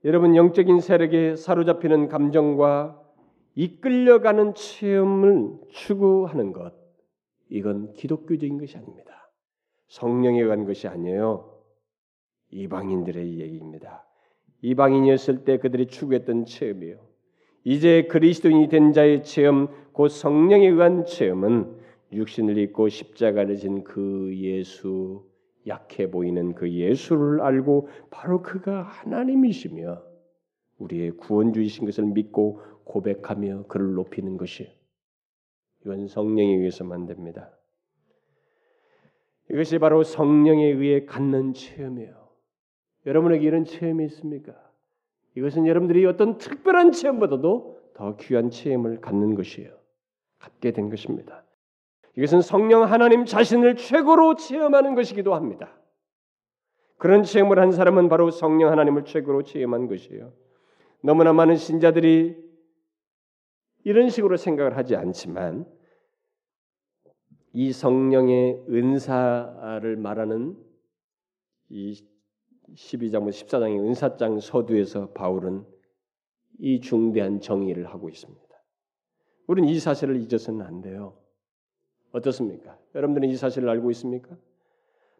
여러분 0.03 0.35
영적인 0.35 0.81
세력에 0.81 1.35
사로잡히는 1.35 2.09
감정과 2.09 3.01
이끌려가는 3.55 4.53
체험을 4.53 5.59
추구하는 5.69 6.51
것 6.51 6.73
이건 7.49 7.93
기독교적인 7.93 8.57
것이 8.57 8.77
아닙니다. 8.77 9.31
성령에 9.87 10.43
관 10.45 10.65
것이 10.65 10.87
아니에요. 10.87 11.51
이방인들의 12.51 13.39
얘기입니다. 13.39 14.05
이방인이었을 14.61 15.45
때 15.45 15.57
그들이 15.57 15.87
추구했던 15.87 16.45
체험이에요. 16.45 16.99
이제 17.63 18.03
그리스도인이 18.03 18.67
된 18.69 18.93
자의 18.93 19.23
체험, 19.23 19.69
곧 19.91 20.09
성령에 20.09 20.67
의한 20.67 21.05
체험은 21.05 21.77
육신을 22.11 22.57
입고 22.57 22.89
십자가를 22.89 23.57
진 23.57 23.83
그 23.83 24.31
예수, 24.37 25.23
약해 25.67 26.09
보이는 26.11 26.53
그 26.53 26.71
예수를 26.71 27.41
알고 27.41 27.89
바로 28.11 28.41
그가 28.41 28.83
하나님이시며 28.83 30.01
우리의 30.77 31.11
구원주이신 31.11 31.85
것을 31.85 32.05
믿고 32.05 32.61
고백하며 32.86 33.65
그를 33.67 33.93
높이는 33.93 34.38
것이에요. 34.38 34.71
이건 35.81 36.07
성령에 36.07 36.55
의해서만 36.55 37.05
됩니다. 37.05 37.51
이것이 39.51 39.77
바로 39.77 40.03
성령에 40.03 40.65
의해 40.65 41.05
갖는 41.05 41.53
체험이에요. 41.53 42.25
여러분에게 43.05 43.45
이런 43.45 43.65
체험이 43.65 44.05
있습니까? 44.05 44.53
이것은 45.36 45.67
여러분들이 45.67 46.05
어떤 46.05 46.38
특별한 46.38 46.91
체험보다도 46.91 47.91
더 47.93 48.15
귀한 48.17 48.49
체험을 48.49 49.01
갖는 49.01 49.36
것이에요. 49.36 49.71
갖게 50.39 50.71
된 50.71 50.89
것입니다. 50.89 51.43
이것은 52.17 52.41
성령 52.41 52.83
하나님 52.83 53.25
자신을 53.25 53.75
최고로 53.75 54.36
체험하는 54.36 54.95
것이기도 54.95 55.36
합니다. 55.36 55.77
그런 56.97 57.23
체험을 57.23 57.59
한 57.59 57.71
사람은 57.71 58.09
바로 58.09 58.31
성령 58.31 58.71
하나님을 58.71 59.05
최고로 59.05 59.43
체험한 59.43 59.88
것이에요. 59.88 60.31
너무나 61.01 61.33
많은 61.33 61.55
신자들이 61.55 62.44
이런 63.86 64.09
식으로 64.09 64.36
생각을 64.36 64.75
하지 64.75 64.95
않지만 64.95 65.65
이 67.53 67.71
성령의 67.71 68.65
은사를 68.67 69.95
말하는 69.95 70.57
이 71.69 72.03
12장부터 72.73 73.29
14장의 73.29 73.79
은사장 73.79 74.39
서두에서 74.39 75.11
바울은 75.11 75.63
이 76.57 76.81
중대한 76.81 77.39
정의를 77.39 77.86
하고 77.86 78.09
있습니다. 78.09 78.43
우리는 79.47 79.69
이 79.69 79.79
사실을 79.79 80.19
잊어서는 80.19 80.65
안 80.65 80.81
돼요. 80.81 81.17
어떻습니까? 82.11 82.79
여러분들은 82.95 83.29
이 83.29 83.36
사실을 83.36 83.69
알고 83.69 83.91
있습니까? 83.91 84.36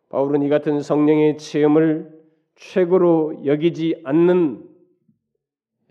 바울은 0.10 0.42
이 0.42 0.50
같은 0.50 0.82
성령의 0.82 1.38
체험을 1.38 2.20
최고로 2.56 3.46
여기지 3.46 4.02
않는 4.04 4.68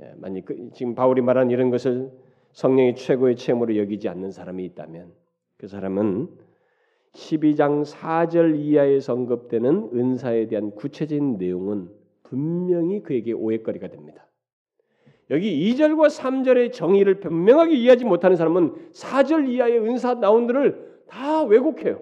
예, 0.00 0.12
만약 0.16 0.44
그, 0.46 0.70
지금 0.74 0.96
바울이 0.96 1.20
말한 1.20 1.52
이런 1.52 1.70
것을 1.70 2.23
성령의 2.54 2.94
최고의 2.94 3.36
체험으로 3.36 3.76
여기지 3.76 4.08
않는 4.08 4.30
사람이 4.30 4.64
있다면 4.64 5.12
그 5.56 5.66
사람은 5.66 6.28
12장 7.12 7.84
4절 7.84 8.58
이하에 8.58 8.98
언급되는 9.06 9.90
은사에 9.92 10.46
대한 10.46 10.70
구체적인 10.72 11.36
내용은 11.36 11.90
분명히 12.22 13.02
그에게 13.02 13.32
오해거리가 13.32 13.88
됩니다. 13.88 14.26
여기 15.30 15.72
2절과 15.72 16.08
3절의 16.08 16.72
정의를 16.72 17.20
분명하게 17.20 17.74
이해하지 17.74 18.04
못하는 18.04 18.36
사람은 18.36 18.92
4절 18.92 19.48
이하의 19.48 19.80
은사 19.80 20.14
나온들을 20.14 21.04
다 21.08 21.42
왜곡해요. 21.42 22.00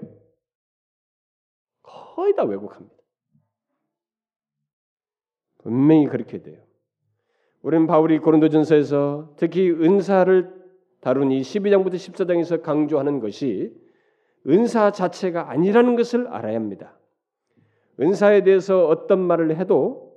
거의 1.83 2.35
다 2.35 2.45
왜곡합니다. 2.45 2.97
분명히 5.59 6.07
그렇게 6.07 6.43
돼요. 6.43 6.63
우리는 7.63 7.87
바울이 7.87 8.19
고린도전서에서 8.19 9.35
특히 9.37 9.71
은사를 9.71 10.63
다룬 11.01 11.31
이 11.31 11.41
12장부터 11.41 11.95
14장에서 11.95 12.63
강조하는 12.63 13.21
것이 13.21 13.73
은사 14.49 14.91
자체가 14.91 15.51
아니라는 15.51 15.97
것을 15.97 16.27
알아야 16.27 16.57
합니다. 16.57 16.99
은사에 18.01 18.43
대해서 18.43 18.87
어떤 18.87 19.21
말을 19.21 19.57
해도 19.57 20.13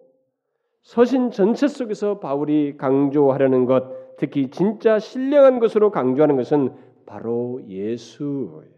서신 0.82 1.32
전체 1.32 1.68
속에서 1.68 2.20
바울이 2.20 2.78
강조하려는 2.78 3.66
것, 3.66 4.18
특히 4.18 4.50
진짜 4.50 5.00
신령한 5.00 5.60
것으로 5.60 5.91
강조하는 5.91 6.36
것은 6.36 6.74
바로 7.06 7.62
예수예요. 7.68 8.76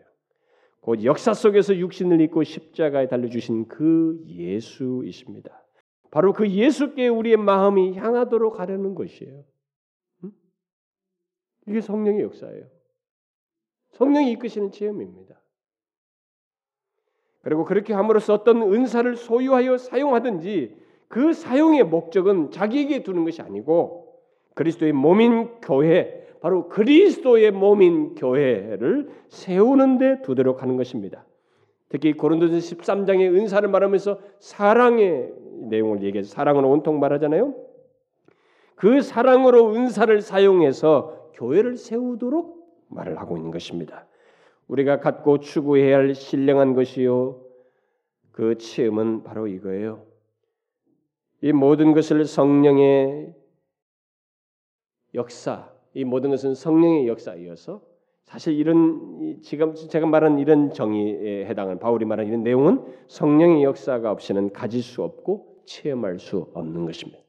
곧 0.82 1.04
역사 1.04 1.34
속에서 1.34 1.76
육신을 1.76 2.22
입고 2.22 2.44
십자가에 2.44 3.08
달려 3.08 3.28
주신 3.28 3.68
그 3.68 4.24
예수이십니다. 4.26 5.67
바로 6.18 6.34
그 6.34 6.50
예수께 6.50 7.10
우리의 7.10 7.38
마음이 7.38 7.94
향하도록 7.94 8.60
하려는 8.60 8.96
것이에요. 8.96 9.44
이게 11.68 11.80
성령의 11.80 12.24
역사예요. 12.24 12.66
성령이 13.92 14.32
이끄시는 14.32 14.72
체험입니다. 14.72 15.40
그리고 17.44 17.66
그렇게 17.66 17.94
함으로써 17.94 18.34
어떤 18.34 18.64
은사를 18.64 19.16
소유하여 19.16 19.78
사용하든지 19.78 20.76
그 21.08 21.34
사용의 21.34 21.84
목적은 21.84 22.50
자기에게 22.50 23.04
두는 23.04 23.24
것이 23.24 23.44
아니고 23.44 24.20
그리스도의 24.56 24.94
몸인 24.94 25.62
교회, 25.62 26.28
바로 26.42 26.68
그리스도의 26.68 27.52
몸인 27.52 28.16
교회를 28.16 29.12
세우는 29.30 30.00
데 30.00 30.22
두도록 30.24 30.64
하는 30.64 30.78
것입니다. 30.78 31.28
특히 31.90 32.14
고린도전 32.14 32.58
13장의 32.58 33.36
은사를 33.36 33.70
말하면서 33.70 34.20
사랑의 34.40 35.32
내용을 35.70 36.04
얘기해서 36.04 36.30
사랑으로 36.30 36.70
온통 36.70 37.00
말하잖아요. 37.00 37.54
그 38.76 39.02
사랑으로 39.02 39.74
은사를 39.74 40.22
사용해서 40.22 41.32
교회를 41.34 41.78
세우도록 41.78 42.86
말을 42.90 43.20
하고 43.20 43.38
있는 43.38 43.52
것입니다. 43.52 44.08
우리가 44.68 45.00
갖고 45.00 45.40
추구해야 45.40 45.98
할 45.98 46.14
신령한 46.14 46.74
것이요 46.74 47.42
그 48.32 48.58
체험은 48.58 49.24
바로 49.24 49.48
이거예요. 49.48 50.06
이 51.42 51.52
모든 51.54 51.94
것을 51.94 52.26
성령의 52.26 53.34
역사, 55.14 55.72
이 55.94 56.04
모든 56.04 56.30
것은 56.30 56.54
성령의 56.54 57.08
역사이어서 57.08 57.82
사실 58.26 58.56
이런 58.56 59.40
지금 59.42 59.74
제가 59.74 60.06
말한 60.06 60.38
이런 60.38 60.72
정의에 60.72 61.46
해당하는 61.46 61.80
바울이 61.80 62.06
말한 62.06 62.28
이런 62.28 62.44
내용은 62.44 62.84
성령의 63.08 63.64
역사가 63.64 64.12
없이는 64.12 64.52
가질 64.52 64.84
수 64.84 65.02
없고 65.02 65.47
체험할 65.68 66.20
수 66.20 66.50
없는 66.56 66.86
것입니다. 66.86 67.20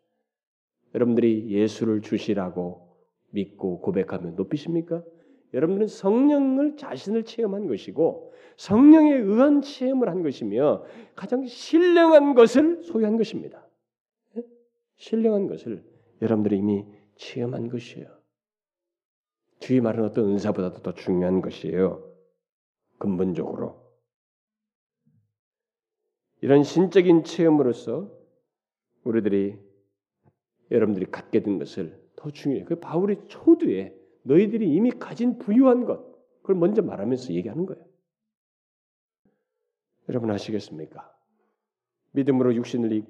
여러분들이 0.94 1.50
예수를 1.50 2.00
주시라고 2.00 2.96
믿고 3.30 3.80
고백하면 3.80 4.36
높이십니까? 4.36 5.04
여러분들은 5.52 5.86
성령을 5.86 6.76
자신을 6.76 7.24
체험한 7.24 7.66
것이고 7.68 8.32
성령에 8.56 9.14
의한 9.14 9.60
체험을 9.62 10.08
한 10.08 10.22
것이며 10.22 10.84
가장 11.14 11.46
신령한 11.46 12.34
것을 12.34 12.82
소유한 12.82 13.16
것입니다. 13.16 13.66
예? 14.36 14.42
신령한 14.96 15.46
것을 15.46 15.84
여러분들이 16.22 16.58
이미 16.58 16.84
체험한 17.16 17.68
것이에요. 17.68 18.08
뒤에 19.60 19.80
말은 19.80 20.04
어떤 20.04 20.24
은사보다도 20.30 20.82
더 20.82 20.94
중요한 20.94 21.40
것이에요. 21.40 22.04
근본적으로. 22.98 23.88
이런 26.40 26.62
신적인 26.62 27.24
체험으로서 27.24 28.17
우리들이 29.08 29.58
여러분들이 30.70 31.06
갖게 31.06 31.40
된 31.40 31.58
것을 31.58 31.98
더 32.14 32.30
중요해. 32.30 32.64
그 32.64 32.78
바울이 32.78 33.16
초두에 33.26 33.96
너희들이 34.22 34.70
이미 34.70 34.90
가진 34.90 35.38
부유한 35.38 35.86
것 35.86 36.06
그걸 36.42 36.56
먼저 36.56 36.82
말하면서 36.82 37.32
얘기하는 37.32 37.64
거예요. 37.64 37.82
여러분 40.10 40.30
아시겠습니까? 40.30 41.14
믿음으로 42.12 42.54
육신을 42.54 42.92
입, 42.92 43.06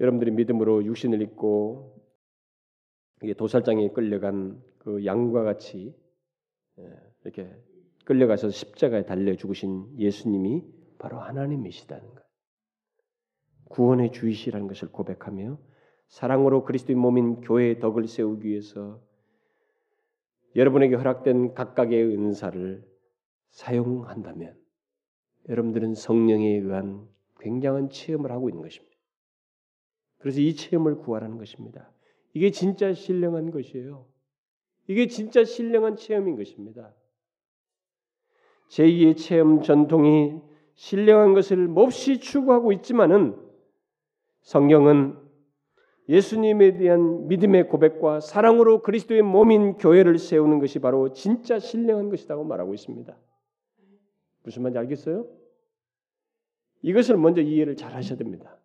여러분들이 0.00 0.30
믿음으로 0.32 0.84
육신을 0.84 1.22
입고 1.22 1.98
이게 3.22 3.34
도살장에 3.34 3.90
끌려간 3.90 4.62
그 4.78 5.04
양과 5.04 5.42
같이 5.42 5.94
예, 6.78 6.96
이렇게 7.24 7.54
끌려가서 8.04 8.50
십자가에 8.50 9.04
달려 9.04 9.34
죽으신 9.34 9.98
예수님이 9.98 10.64
바로 10.98 11.20
하나님이시다는 11.20 12.14
것. 12.14 12.29
구원의 13.70 14.12
주이시라는 14.12 14.66
것을 14.66 14.90
고백하며 14.90 15.58
사랑으로 16.08 16.64
그리스도의 16.64 16.96
몸인 16.96 17.40
교회의 17.40 17.78
덕을 17.78 18.06
세우기 18.06 18.48
위해서 18.48 19.00
여러분에게 20.56 20.96
허락된 20.96 21.54
각각의 21.54 22.04
은사를 22.04 22.84
사용한다면 23.50 24.58
여러분들은 25.48 25.94
성령에 25.94 26.58
의한 26.58 27.08
굉장한 27.38 27.90
체험을 27.90 28.32
하고 28.32 28.48
있는 28.48 28.62
것입니다. 28.62 28.96
그래서 30.18 30.40
이 30.40 30.54
체험을 30.54 30.98
구하라는 30.98 31.38
것입니다. 31.38 31.90
이게 32.34 32.50
진짜 32.50 32.92
신령한 32.92 33.52
것이에요. 33.52 34.06
이게 34.88 35.06
진짜 35.06 35.44
신령한 35.44 35.96
체험인 35.96 36.36
것입니다. 36.36 36.92
제2의 38.68 39.16
체험 39.16 39.62
전통이 39.62 40.40
신령한 40.74 41.34
것을 41.34 41.68
몹시 41.68 42.18
추구하고 42.18 42.72
있지만은 42.72 43.49
성경은 44.50 45.16
예수님에 46.08 46.76
대한 46.76 47.28
믿음의 47.28 47.68
고백과 47.68 48.18
사랑으로 48.18 48.82
그리스도의 48.82 49.22
몸인 49.22 49.74
교회를 49.74 50.18
세우는 50.18 50.58
것이 50.58 50.80
바로 50.80 51.12
진짜 51.12 51.60
신령한 51.60 52.10
것이라고 52.10 52.42
말하고 52.42 52.74
있습니다. 52.74 53.16
무슨 54.42 54.62
말인지 54.62 54.78
알겠어요? 54.80 55.24
이것을 56.82 57.16
먼저 57.16 57.40
이해를 57.40 57.76
잘 57.76 57.94
하셔야 57.94 58.18
됩니다. 58.18 58.58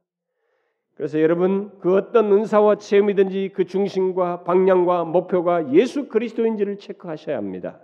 그래서 0.96 1.22
여러분 1.22 1.78
그 1.78 1.96
어떤 1.96 2.32
은사와 2.32 2.78
체험이든지 2.78 3.52
그 3.54 3.66
중심과 3.66 4.44
방향과 4.44 5.04
목표가 5.04 5.72
예수 5.72 6.08
그리스도인지를 6.08 6.80
체크하셔야 6.80 7.38
합니다. 7.38 7.80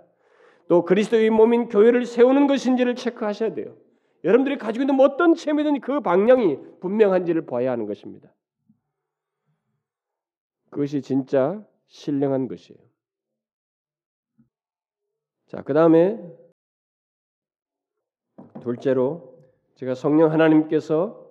또 0.66 0.84
그리스도의 0.84 1.30
몸인 1.30 1.68
교회를 1.68 2.04
세우는 2.06 2.48
것인지를 2.48 2.96
체크하셔야 2.96 3.54
돼요. 3.54 3.76
여러분들이 4.24 4.56
가지고 4.58 4.84
있는 4.84 5.00
어떤 5.00 5.34
체험이든지 5.34 5.80
그 5.80 6.00
방향이 6.00 6.58
분명한지를 6.80 7.46
봐야 7.46 7.72
하는 7.72 7.86
것입니다. 7.86 8.32
그것이 10.70 11.02
진짜 11.02 11.64
신령한 11.88 12.48
것이에요. 12.48 12.80
자, 15.46 15.62
그 15.62 15.74
다음에 15.74 16.18
둘째로 18.62 19.38
제가 19.74 19.94
성령 19.94 20.30
하나님께서 20.30 21.22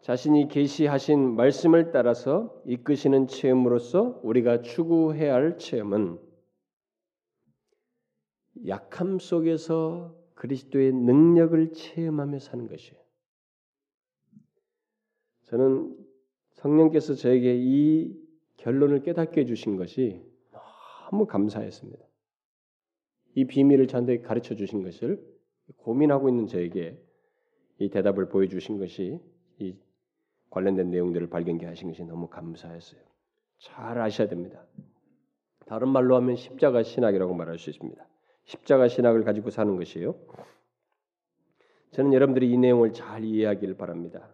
자신이 0.00 0.48
계시하신 0.48 1.36
말씀을 1.36 1.92
따라서 1.92 2.60
이끄시는 2.64 3.28
체험으로서 3.28 4.18
우리가 4.22 4.62
추구해야 4.62 5.34
할 5.34 5.58
체험은 5.58 6.18
약함 8.66 9.18
속에서 9.18 10.19
그리스도의 10.40 10.92
능력을 10.92 11.72
체험하며 11.74 12.38
사는 12.38 12.66
것이에요. 12.66 12.98
저는 15.44 15.94
성령께서 16.52 17.14
저에게 17.14 17.56
이 17.58 18.16
결론을 18.56 19.02
깨닫게 19.02 19.42
해주신 19.42 19.76
것이 19.76 20.24
너무 21.10 21.26
감사했습니다. 21.26 22.02
이 23.34 23.44
비밀을 23.44 23.86
저한테 23.86 24.22
가르쳐 24.22 24.54
주신 24.54 24.82
것을 24.82 25.22
고민하고 25.76 26.30
있는 26.30 26.46
저에게 26.46 26.98
이 27.78 27.90
대답을 27.90 28.30
보여주신 28.30 28.78
것이 28.78 29.20
이 29.58 29.76
관련된 30.48 30.90
내용들을 30.90 31.28
발견케 31.28 31.66
하신 31.66 31.88
것이 31.88 32.02
너무 32.04 32.28
감사했어요. 32.28 33.00
잘 33.58 34.00
아셔야 34.00 34.26
됩니다. 34.26 34.64
다른 35.66 35.88
말로 35.88 36.16
하면 36.16 36.36
십자가 36.36 36.82
신학이라고 36.82 37.34
말할 37.34 37.58
수 37.58 37.68
있습니다. 37.68 38.09
십자가 38.50 38.88
신학을 38.88 39.22
가지고 39.22 39.50
사는 39.50 39.76
것이에요. 39.76 40.16
저는 41.92 42.12
여러분들이 42.12 42.50
이 42.50 42.58
내용을 42.58 42.92
잘 42.92 43.22
이해하기를 43.22 43.76
바랍니다. 43.76 44.28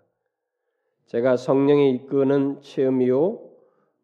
제가 1.04 1.36
성령의 1.36 1.92
이끄는 1.92 2.62
체험이요 2.62 3.50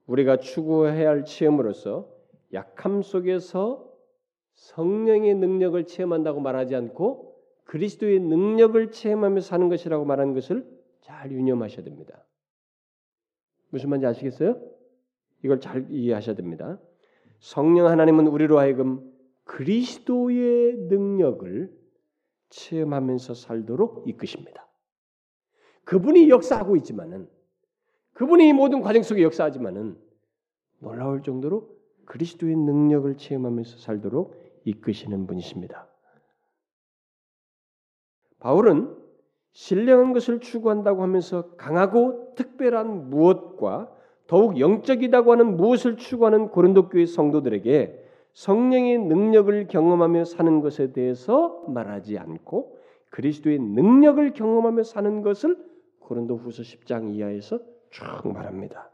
우리가 0.06 0.36
추구해야 0.36 1.08
할 1.08 1.24
체험으로서 1.24 2.10
약함 2.52 3.00
속에서 3.00 3.90
성령의 4.52 5.34
능력을 5.34 5.82
체험한다고 5.86 6.40
말하지 6.40 6.76
않고 6.76 7.34
그리스도의 7.64 8.20
능력을 8.20 8.90
체험하며 8.90 9.40
사는 9.40 9.68
것이라고 9.70 10.04
말하는 10.04 10.34
것을 10.34 10.68
잘 11.00 11.32
유념하셔야 11.32 11.84
됩니다. 11.84 12.22
무슨 13.70 13.88
말인지 13.88 14.06
아시겠어요? 14.06 14.60
이걸 15.42 15.58
잘 15.58 15.86
이해하셔야 15.90 16.36
됩니다. 16.36 16.78
성령 17.40 17.86
하나님은 17.86 18.26
우리로 18.26 18.58
하여금 18.58 19.11
그리스도의 19.52 20.76
능력을 20.88 21.70
체험하면서 22.48 23.34
살도록 23.34 24.08
이끄십니다. 24.08 24.66
그분이 25.84 26.30
역사하고 26.30 26.76
있지만은 26.76 27.28
그분이 28.14 28.48
이 28.48 28.52
모든 28.52 28.80
과정 28.80 29.02
속에 29.02 29.22
역사하지만은 29.22 29.98
놀라울 30.78 31.22
정도로 31.22 31.68
그리스도의 32.06 32.56
능력을 32.56 33.14
체험하면서 33.16 33.78
살도록 33.78 34.34
이끄시는 34.64 35.26
분이십니다. 35.26 35.86
바울은 38.38 38.96
신령한 39.52 40.14
것을 40.14 40.40
추구한다고 40.40 41.02
하면서 41.02 41.54
강하고 41.56 42.34
특별한 42.36 43.10
무엇과 43.10 43.94
더욱 44.26 44.58
영적이다고 44.58 45.32
하는 45.32 45.58
무엇을 45.58 45.98
추구하는 45.98 46.48
고린도 46.48 46.88
교회 46.88 47.04
성도들에게 47.04 48.01
성령의 48.34 48.98
능력을 48.98 49.66
경험하며 49.68 50.24
사는 50.24 50.60
것에 50.60 50.92
대해서 50.92 51.64
말하지 51.68 52.18
않고 52.18 52.78
그리스도의 53.10 53.58
능력을 53.58 54.32
경험하며 54.32 54.82
사는 54.84 55.22
것을 55.22 55.56
고린도후서 56.00 56.62
10장 56.62 57.14
이하에서 57.14 57.60
쭉 57.90 58.32
말합니다. 58.32 58.90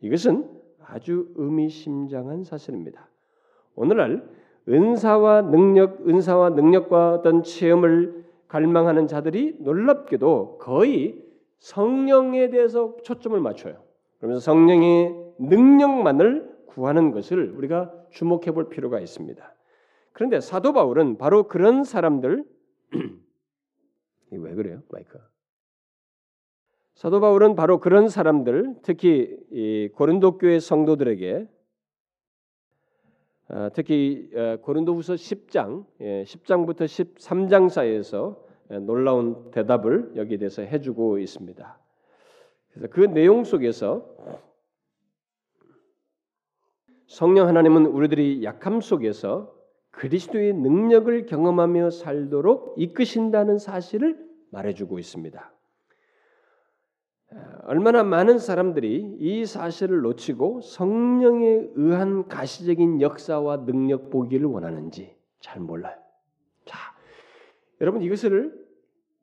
이것은 0.00 0.48
아주 0.84 1.28
의미심장한 1.36 2.42
사실입니다. 2.42 3.08
오늘날 3.76 4.28
은사와 4.68 5.42
능력, 5.42 6.06
은사와 6.06 6.50
능력과 6.50 7.14
어떤 7.14 7.42
체험을 7.42 8.24
갈망하는 8.48 9.06
자들이 9.06 9.56
놀랍게도 9.60 10.58
거의 10.58 11.22
성령에 11.58 12.50
대해서 12.50 12.96
초점을 13.02 13.38
맞춰요. 13.40 13.76
그러면서 14.18 14.40
성령의 14.40 15.14
능력만을 15.38 16.51
구하는 16.74 17.10
것을 17.10 17.50
우리가 17.50 17.92
주목해 18.10 18.52
볼 18.52 18.68
필요가 18.68 18.98
있습니다. 19.00 19.54
그런데 20.12 20.40
사도 20.40 20.72
바울은 20.72 21.18
바로 21.18 21.48
그런 21.48 21.84
사람들 21.84 22.44
왜 24.30 24.54
그래요, 24.54 24.82
마이크? 24.90 25.18
사도 26.94 27.20
바울은 27.20 27.54
바로 27.54 27.80
그런 27.80 28.08
사람들, 28.08 28.76
특히 28.82 29.90
고린도 29.94 30.38
교회 30.38 30.60
성도들에게 30.60 31.48
아, 33.48 33.70
특히 33.74 34.30
어, 34.34 34.56
고린도후서 34.62 35.14
10장, 35.14 35.84
10장부터 36.00 36.82
예, 36.82 36.86
13장 36.86 37.68
사이에서 37.68 38.42
놀라운 38.68 39.50
대답을 39.50 40.12
여기에 40.16 40.38
대해서 40.38 40.62
해주고 40.62 41.18
있습니다. 41.18 41.78
그래서 42.70 42.88
그 42.88 43.00
내용 43.00 43.44
속에서 43.44 44.16
성령 47.12 47.46
하나님은 47.46 47.84
우리들이 47.84 48.42
약함 48.42 48.80
속에서 48.80 49.54
그리스도의 49.90 50.54
능력을 50.54 51.26
경험하며 51.26 51.90
살도록 51.90 52.76
이끄신다는 52.78 53.58
사실을 53.58 54.18
말해주고 54.50 54.98
있습니다. 54.98 55.52
얼마나 57.64 58.02
많은 58.02 58.38
사람들이 58.38 59.18
이 59.20 59.44
사실을 59.44 60.00
놓치고 60.00 60.62
성령에 60.62 61.68
의한 61.74 62.28
가시적인 62.28 63.02
역사와 63.02 63.66
능력 63.66 64.08
보기를 64.08 64.46
원하는지 64.46 65.14
잘 65.38 65.60
몰라요. 65.60 65.98
자, 66.64 66.78
여러분 67.82 68.00
이것을 68.00 68.61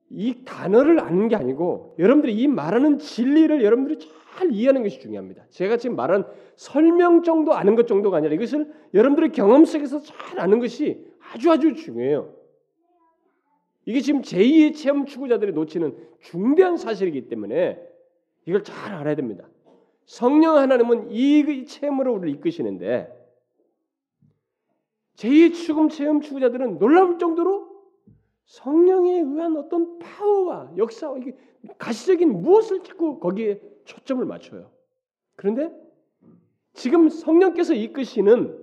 이 0.10 0.43
단어를 0.43 0.99
아는 0.99 1.28
게 1.28 1.36
아니고 1.36 1.95
여러분들이 1.99 2.34
이 2.34 2.47
말하는 2.47 2.97
진리를 2.97 3.64
여러분들이 3.64 3.99
잘 3.99 4.51
이해하는 4.51 4.84
것이 4.84 4.99
중요합니다. 4.99 5.45
제가 5.49 5.78
지금 5.78 5.95
말한 5.95 6.26
설명 6.55 7.24
정도 7.24 7.53
아는 7.53 7.76
것 7.76 7.88
정도가 7.88 8.18
아니라 8.18 8.34
이것을 8.34 8.72
여러분들의 8.93 9.32
경험 9.32 9.66
속에서 9.66 10.01
잘 10.01 10.39
아는 10.39 10.60
것이 10.60 11.05
아주 11.32 11.51
아주 11.51 11.74
중요해요. 11.74 12.34
이게 13.86 14.01
지금 14.01 14.22
제2의 14.22 14.76
체험 14.76 15.05
추구자들이 15.05 15.51
놓치는 15.51 15.95
중대한 16.22 16.78
사실이기 16.78 17.28
때문에 17.28 17.80
이걸 18.45 18.64
잘 18.64 18.93
알아야 18.93 19.16
됩니다. 19.16 19.47
성령 20.05 20.57
하나님은 20.57 21.12
이 21.12 21.66
체험으로 21.66 22.14
우리를 22.14 22.30
이끄시는데 22.38 23.16
제2의 25.18 25.53
추금 25.53 25.89
체험 25.89 26.22
추구자들은 26.22 26.80
놀라울 26.80 27.20
정도로 27.20 27.68
성령에 28.50 29.20
의한 29.20 29.56
어떤 29.58 30.00
파워와 30.00 30.72
역사와 30.76 31.20
이게 31.20 31.36
가시적인 31.78 32.41
무엇을 32.41 32.82
자꾸 32.82 33.20
거기에 33.20 33.62
초점을 33.86 34.26
맞춰요. 34.26 34.72
그런데 35.36 35.72
지금 36.74 37.10
성령께서 37.10 37.76
이끄시는 37.76 38.60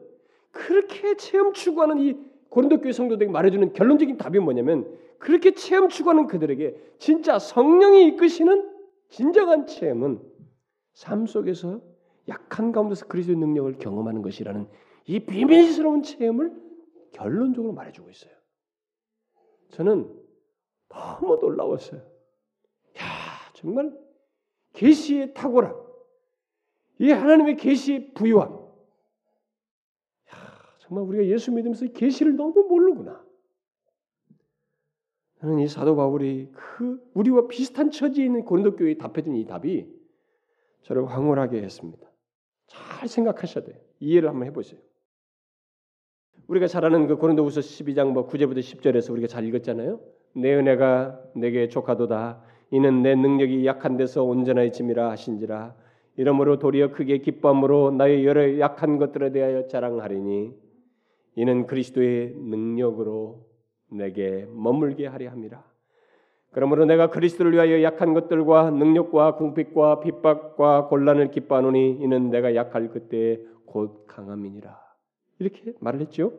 그렇게 0.50 1.16
체험 1.16 1.52
추구하는 1.52 1.98
이 1.98 2.16
고린도 2.48 2.80
교회 2.80 2.90
성도들에게 2.90 3.30
말해주는 3.30 3.74
결론적인 3.74 4.16
답이 4.16 4.40
뭐냐면 4.40 4.92
그렇게 5.18 5.52
체험 5.52 5.88
추구하는 5.88 6.26
그들에게 6.26 6.76
진짜 6.98 7.38
성령이 7.38 8.08
이끄시는 8.08 8.68
진정한 9.08 9.68
체험은 9.68 10.20
삶 10.94 11.26
속에서 11.26 11.80
약한 12.28 12.72
가운데서 12.72 13.06
그리스도의 13.06 13.38
능력을 13.38 13.78
경험하는 13.78 14.22
것이라는 14.22 14.66
이 15.04 15.20
비밀스러운 15.20 16.02
체험을 16.02 16.52
결론적으로 17.12 17.72
말해주고 17.72 18.10
있어요. 18.10 18.35
저는 19.70 20.12
너무 20.88 21.36
놀라웠어요. 21.36 22.00
야, 22.00 23.04
정말 23.54 23.96
계시의 24.72 25.34
탁월함, 25.34 25.74
이 27.00 27.10
하나님의 27.10 27.56
계시의 27.56 28.14
부유함. 28.14 28.52
야, 28.52 30.36
정말 30.78 31.04
우리가 31.04 31.24
예수 31.26 31.52
믿으면서 31.52 31.86
계시를 31.86 32.36
너무 32.36 32.66
모르구나. 32.68 33.24
저는 35.40 35.58
이 35.58 35.68
사도 35.68 35.96
바울이 35.96 36.50
그 36.52 37.10
우리와 37.14 37.46
비슷한 37.46 37.90
처지에 37.90 38.24
있는 38.24 38.44
고린도 38.44 38.76
교회에 38.76 38.96
답해준 38.96 39.36
이 39.36 39.44
답이 39.46 39.94
저를 40.82 41.06
황홀하게 41.10 41.62
했습니다. 41.62 42.10
잘 42.66 43.08
생각하셔야 43.08 43.64
돼요. 43.64 43.78
이해를 44.00 44.28
한번 44.28 44.46
해보세요. 44.46 44.80
우리가 46.48 46.68
잘 46.68 46.84
아는 46.84 47.06
그 47.08 47.16
고린도후서 47.16 47.60
12장 47.60 48.12
뭐 48.12 48.28
9절부터 48.28 48.58
10절에서 48.58 49.12
우리가 49.12 49.26
잘 49.26 49.44
읽었잖아요. 49.44 49.98
내 50.34 50.54
은혜가 50.54 51.20
내게 51.34 51.68
족하도다. 51.68 52.40
이는 52.70 53.02
내 53.02 53.14
능력이 53.14 53.66
약한 53.66 53.96
데서 53.96 54.22
온전해짐이라 54.22 55.10
하신지라. 55.10 55.74
이러므로 56.16 56.58
도리어 56.58 56.92
크게 56.92 57.18
기쁨으로 57.18 57.90
나의 57.90 58.24
여러 58.24 58.58
약한 58.58 58.98
것들에 58.98 59.32
대하여 59.32 59.66
자랑하리니 59.66 60.52
이는 61.34 61.66
그리스도의 61.66 62.34
능력으로 62.36 63.44
내게 63.90 64.46
머물게 64.50 65.06
하려 65.06 65.30
함이라. 65.30 65.62
그러므로 66.52 66.86
내가 66.86 67.10
그리스도를 67.10 67.52
위하여 67.52 67.82
약한 67.82 68.14
것들과 68.14 68.70
능력과 68.70 69.36
궁핍과 69.36 70.00
핍박과 70.00 70.86
곤란을 70.88 71.30
기뻐하노니 71.32 71.98
이는 72.00 72.30
내가 72.30 72.54
약할 72.54 72.88
그때 72.88 73.40
곧 73.66 74.06
강함이니라. 74.06 74.85
이렇게 75.38 75.72
말을 75.80 76.00
했죠. 76.00 76.32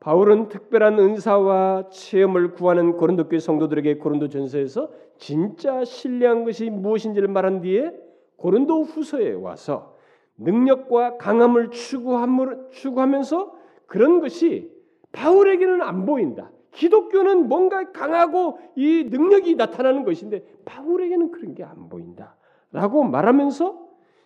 바울은 0.00 0.48
특별한 0.48 0.98
은사와 0.98 1.88
체험을 1.88 2.52
구하는 2.52 2.92
고린도 2.96 3.28
교회 3.28 3.38
성도들에게 3.38 3.96
고린도 3.98 4.28
전서에서 4.28 4.90
진짜 5.16 5.84
신뢰한 5.84 6.44
것이 6.44 6.68
무엇인지를 6.68 7.28
말한 7.28 7.62
뒤에 7.62 7.90
고린도 8.36 8.82
후서에 8.82 9.32
와서 9.32 9.96
능력과 10.36 11.16
강함을 11.16 11.70
추구하면서 11.70 13.54
그런 13.86 14.20
것이 14.20 14.70
바울에게는 15.12 15.80
안 15.80 16.04
보인다. 16.04 16.50
기독교는 16.72 17.48
뭔가 17.48 17.92
강하고 17.92 18.58
이 18.74 19.04
능력이 19.04 19.54
나타나는 19.54 20.04
것인데 20.04 20.44
바울에게는 20.64 21.30
그런 21.30 21.54
게 21.54 21.62
안 21.62 21.88
보인다. 21.88 22.36
라고 22.72 23.04
말하면서 23.04 23.84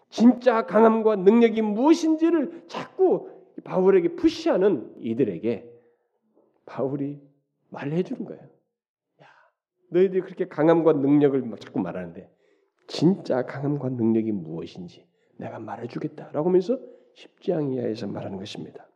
진짜 0.08 0.64
강함과 0.64 1.16
능력이 1.16 1.60
무엇인지를 1.60 2.64
자꾸 2.66 3.28
바울에게 3.64 4.16
푸시하는 4.16 4.94
이들에게 4.98 5.70
바울이 6.66 7.20
말해 7.70 8.02
주는 8.02 8.24
거예요. 8.24 8.42
야, 8.42 9.26
너희들이 9.90 10.22
그렇게 10.22 10.48
강함과 10.48 10.94
능력을 10.94 11.40
막 11.42 11.60
자꾸 11.60 11.80
말하는데 11.80 12.30
진짜 12.86 13.44
강함과 13.44 13.90
능력이 13.90 14.32
무엇인지 14.32 15.06
내가 15.36 15.58
말해 15.58 15.86
주겠다라고 15.86 16.48
하면서 16.48 16.78
십장 17.14 17.72
이하에서 17.72 18.06
말하는 18.06 18.38
것입니다. 18.38 18.88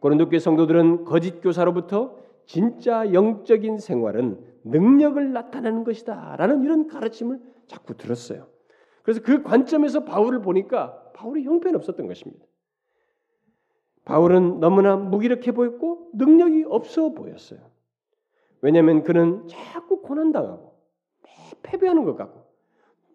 고린도 0.00 0.28
교 0.28 0.38
성도들은 0.38 1.04
거짓 1.04 1.40
교사로부터 1.40 2.18
진짜 2.46 3.12
영적인 3.12 3.78
생활은 3.78 4.44
능력을 4.64 5.32
나타내는 5.32 5.84
것이다라는 5.84 6.64
이런 6.64 6.88
가르침을 6.88 7.40
자꾸 7.66 7.96
들었어요. 7.96 8.48
그래서 9.02 9.20
그 9.22 9.42
관점에서 9.42 10.04
바울을 10.04 10.42
보니까 10.42 11.12
바울이 11.12 11.44
형편없었던 11.44 12.06
것입니다. 12.06 12.44
바울은 14.04 14.60
너무나 14.60 14.96
무기력해 14.96 15.52
보였고 15.52 16.10
능력이 16.14 16.64
없어 16.68 17.10
보였어요. 17.10 17.60
왜냐하면 18.60 19.02
그는 19.02 19.46
자꾸 19.48 20.00
고난당하고 20.02 20.72
패배하는 21.62 22.04
것 22.04 22.16
같고 22.16 22.42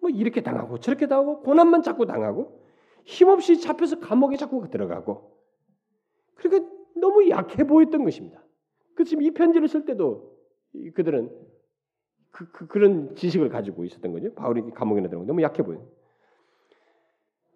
뭐 0.01 0.09
이렇게 0.09 0.41
당하고 0.41 0.79
저렇게 0.79 1.07
당하고 1.07 1.41
고난만 1.41 1.81
자꾸 1.81 2.05
당하고 2.05 2.61
힘없이 3.05 3.59
잡혀서 3.59 3.99
감옥에 3.99 4.35
자꾸 4.37 4.69
들어가고 4.69 5.37
그러니까 6.35 6.69
너무 6.95 7.29
약해 7.29 7.63
보였던 7.63 8.03
것입니다. 8.03 8.43
그 8.95 9.03
지금 9.03 9.23
이 9.23 9.31
편지를 9.31 9.67
쓸 9.67 9.85
때도 9.85 10.37
그들은 10.93 11.31
그, 12.31 12.51
그, 12.51 12.77
런 12.77 13.15
지식을 13.15 13.49
가지고 13.49 13.83
있었던 13.83 14.11
거죠. 14.11 14.33
바울이 14.33 14.69
감옥에 14.71 15.01
들어가 15.01 15.25
너무 15.25 15.41
약해 15.41 15.63
보여요. 15.63 15.87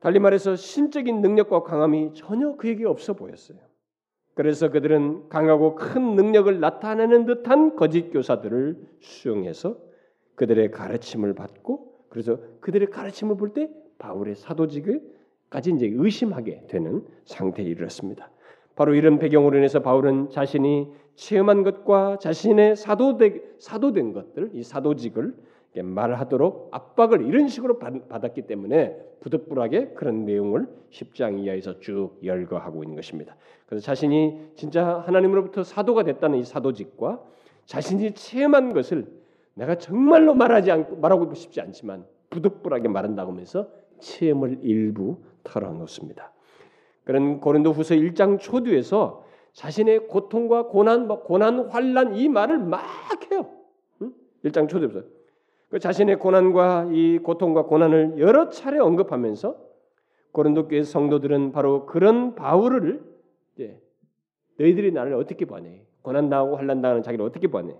달리 0.01 0.19
말해서 0.19 0.55
신적인 0.55 1.21
능력과 1.21 1.63
강함이 1.63 2.13
전혀 2.15 2.55
그에게 2.55 2.85
없어 2.85 3.13
보였어요. 3.13 3.59
그래서 4.33 4.69
그들은 4.69 5.29
강하고 5.29 5.75
큰 5.75 6.15
능력을 6.15 6.59
나타내는 6.59 7.25
듯한 7.25 7.75
거짓 7.75 8.09
교사들을 8.11 8.77
수용해서 8.99 9.77
그들의 10.35 10.71
가르침을 10.71 11.33
받고 11.35 12.07
그래서 12.09 12.39
그들의 12.59 12.89
가르침을 12.89 13.37
볼 13.37 13.53
때 13.53 13.69
바울의 13.99 14.35
사도직을까지 14.35 15.71
이제 15.75 15.91
의심하게 15.93 16.65
되는 16.67 17.05
상태에 17.25 17.63
이르렀습니다. 17.65 18.31
바로 18.75 18.95
이런 18.95 19.19
배경으로 19.19 19.57
인해서 19.57 19.81
바울은 19.81 20.31
자신이 20.31 20.91
체험한 21.13 21.61
것과 21.61 22.17
자신의 22.19 22.75
사도된 22.75 23.43
사도된 23.59 24.13
것들, 24.13 24.51
이 24.53 24.63
사도직을 24.63 25.35
말하도록 25.79 26.69
압박을 26.71 27.25
이런 27.25 27.47
식으로 27.47 27.79
받았기 27.79 28.43
때문에 28.43 28.97
부득불하게 29.21 29.89
그런 29.89 30.25
내용을 30.25 30.67
10장 30.89 31.39
이하에서 31.39 31.79
쭉 31.79 32.17
열거하고 32.23 32.83
있는 32.83 32.95
것입니다. 32.95 33.35
그래서 33.67 33.85
자신이 33.85 34.51
진짜 34.55 34.99
하나님으로부터 34.99 35.63
사도가 35.63 36.03
됐다는 36.03 36.39
이 36.39 36.43
사도직과 36.43 37.21
자신이 37.65 38.13
체험한 38.13 38.73
것을 38.73 39.07
내가 39.53 39.75
정말로 39.75 40.33
말하지 40.33 40.71
않고 40.71 40.97
말하고 40.97 41.33
싶지 41.33 41.61
않지만 41.61 42.05
부득불하게 42.29 42.87
말한다고 42.89 43.31
하면서 43.31 43.69
체험을 43.99 44.59
일부 44.63 45.17
털어놓습니다. 45.43 46.33
그런 47.03 47.39
고린도후서 47.39 47.95
1장 47.95 48.39
초두에서 48.39 49.23
자신의 49.53 50.07
고통과 50.07 50.67
고난, 50.67 51.07
뭐 51.07 51.23
고난, 51.23 51.69
환란 51.69 52.15
이 52.15 52.29
말을 52.29 52.57
막 52.57 52.81
해요. 53.31 53.47
1장 54.43 54.67
초두에서 54.69 55.01
그 55.01 55.20
자신의 55.79 56.19
고난과 56.19 56.89
이 56.91 57.19
고통과 57.19 57.63
고난을 57.63 58.15
여러 58.19 58.49
차례 58.49 58.77
언급하면서 58.79 59.57
고린도 60.31 60.67
교회 60.67 60.83
성도들은 60.83 61.51
바로 61.51 61.85
그런 61.85 62.35
바울을 62.35 63.03
이제 63.53 63.81
너희들이 64.59 64.91
나를 64.91 65.13
어떻게 65.13 65.45
보내? 65.45 65.85
고난 66.01 66.29
당하고 66.29 66.57
환난 66.57 66.81
당하는 66.81 67.03
자기를 67.03 67.25
어떻게 67.25 67.47
보내? 67.47 67.75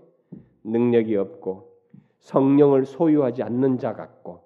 능력이 0.64 1.16
없고 1.16 1.72
성령을 2.20 2.86
소유하지 2.86 3.44
않는 3.44 3.78
자 3.78 3.94
같고 3.94 4.44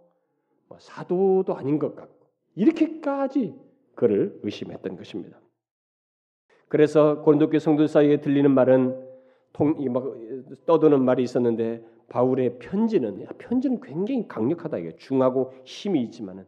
뭐 0.67 0.77
사도도 0.79 1.55
아닌 1.55 1.77
것 1.77 1.95
같고 1.95 2.27
이렇게까지 2.55 3.53
그를 3.95 4.39
의심했던 4.43 4.97
것입니다. 4.97 5.39
그래서 6.67 7.21
고린도교 7.21 7.59
성도 7.59 7.85
사이에 7.87 8.21
들리는 8.21 8.49
말은 8.51 9.05
통, 9.53 9.75
막 9.93 10.03
떠도는 10.65 11.03
말이 11.03 11.23
있었는데 11.23 11.83
바울의 12.09 12.59
편지는 12.59 13.25
편지는 13.37 13.81
굉장히 13.81 14.27
강력하다 14.27 14.77
이게 14.77 14.95
중하고 14.97 15.53
힘이 15.63 16.03
있지만은 16.03 16.45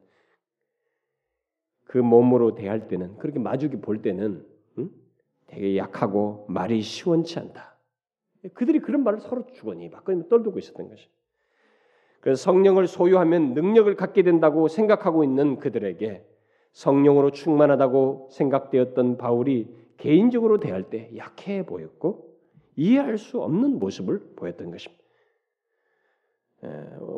그 1.83 1.97
몸으로 1.97 2.55
대할 2.55 2.87
때는 2.87 3.17
그렇게 3.17 3.39
마주기 3.39 3.77
볼 3.77 4.01
때는 4.01 4.45
응? 4.77 4.89
되게 5.47 5.77
약하고 5.77 6.45
말이 6.49 6.81
시원치 6.81 7.39
않다. 7.39 7.77
그들이 8.53 8.79
그런 8.79 9.03
말을 9.03 9.19
서로 9.19 9.45
주거니 9.47 9.89
막걸리 9.89 10.27
떨고 10.29 10.57
있었던 10.59 10.89
것이. 10.89 11.07
그래서 12.19 12.43
성령을 12.43 12.87
소유하면 12.87 13.53
능력을 13.53 13.95
갖게 13.95 14.23
된다고 14.23 14.67
생각하고 14.67 15.23
있는 15.23 15.57
그들에게 15.57 16.25
성령으로 16.73 17.31
충만하다고 17.31 18.29
생각되었던 18.31 19.17
바울이 19.17 19.73
개인적으로 19.97 20.59
대할 20.59 20.89
때 20.89 21.09
약해 21.15 21.65
보였고 21.65 22.37
이해할 22.75 23.17
수 23.17 23.41
없는 23.41 23.79
모습을 23.79 24.33
보였던 24.35 24.71
것입니다. 24.71 25.06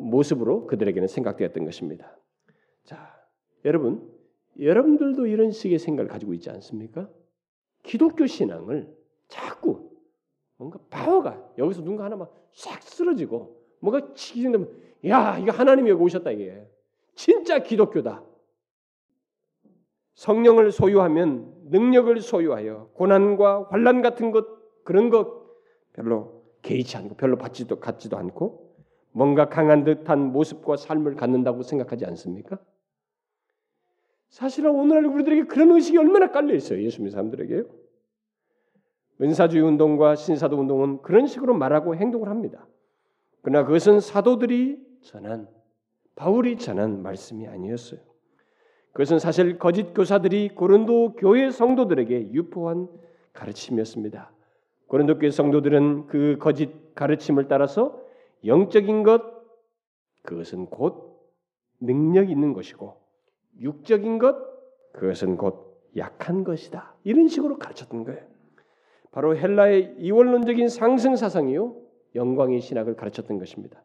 모습으로 0.02 0.68
그들에게는 0.68 1.08
생각되었던 1.08 1.66
것입니다. 1.66 2.18
자, 2.84 3.16
여러분, 3.66 4.12
여러분들도 4.60 5.28
이런 5.28 5.52
식의 5.52 5.80
생각을 5.80 6.10
가지고 6.10 6.34
있지 6.34 6.50
않습니까? 6.50 7.10
기독교 7.84 8.26
신앙을 8.26 8.94
자꾸 9.28 9.92
뭔가 10.58 10.80
파워가 10.90 11.54
여기서 11.58 11.82
누군가 11.82 12.06
하나 12.06 12.16
막 12.16 12.40
싹 12.54 12.82
쓰러지고 12.84 13.58
뭔가 13.80 14.14
치기 14.14 14.44
전에 14.44 14.66
야 15.08 15.38
이거 15.38 15.52
하나님이 15.52 15.90
여기 15.92 16.02
오셨다 16.04 16.32
이게 16.32 16.68
진짜 17.16 17.60
기독교다. 17.60 18.24
성령을 20.16 20.72
소유하면 20.72 21.54
능력을 21.70 22.20
소유하여 22.20 22.90
고난과 22.94 23.68
환란 23.70 24.02
같은 24.02 24.32
것 24.32 24.46
그런 24.84 25.10
것 25.10 25.46
별로 25.94 26.44
개의치 26.62 26.98
않고 26.98 27.16
별로 27.16 27.38
받지도 27.38 27.80
갖지도 27.80 28.18
않고 28.18 28.69
뭔가 29.20 29.50
강한 29.50 29.84
듯한 29.84 30.32
모습과 30.32 30.78
삶을 30.78 31.16
갖는다고 31.16 31.62
생각하지 31.62 32.06
않습니까? 32.06 32.58
사실은 34.30 34.72
오늘날 34.72 35.08
우리들에게 35.08 35.44
그런 35.44 35.72
의식이 35.72 35.98
얼마나 35.98 36.32
깔려 36.32 36.56
있어요. 36.56 36.82
예수 36.82 37.02
믿는 37.02 37.12
사람들에게요. 37.12 37.66
은사주의 39.20 39.62
운동과 39.62 40.16
신사도 40.16 40.58
운동은 40.58 41.02
그런 41.02 41.28
식으로 41.28 41.54
말하고 41.54 41.98
행동을 41.98 42.30
합니다. 42.30 42.66
그러나 43.42 43.66
그것은 43.66 44.00
사도들이 44.00 44.80
전한 45.02 45.50
바울이 46.16 46.58
전한 46.58 47.02
말씀이 47.02 47.46
아니었어요. 47.46 48.00
그것은 48.94 49.20
사실 49.20 49.60
거짓 49.60 49.94
교사들이 49.94 50.56
고린도 50.56 51.18
교회 51.18 51.52
성도들에게 51.52 52.32
유포한 52.32 52.88
가르침이었습니다. 53.34 54.32
고린도 54.88 55.20
교회 55.20 55.30
성도들은 55.30 56.08
그 56.08 56.38
거짓 56.40 56.96
가르침을 56.96 57.50
따라서 57.50 57.99
영적인 58.46 59.04
것 59.04 59.22
그것은 60.24 60.68
곧 60.68 61.20
능력 61.80 62.30
있는 62.30 62.54
것이고 62.54 62.96
육적인 63.60 64.20
것 64.20 64.36
그것은 64.94 65.38
곧 65.38 65.70
약한 65.98 66.44
것이다. 66.44 66.96
이런 67.04 67.28
식으로 67.28 67.58
가르쳤던 67.58 68.04
거예요. 68.04 68.22
바로 69.12 69.36
헬라의 69.36 69.96
이원론적인 69.98 70.70
상승 70.70 71.16
사상이요 71.16 71.76
영광의 72.16 72.62
신학을 72.62 72.96
가르쳤던 72.96 73.40
것입니다. 73.40 73.84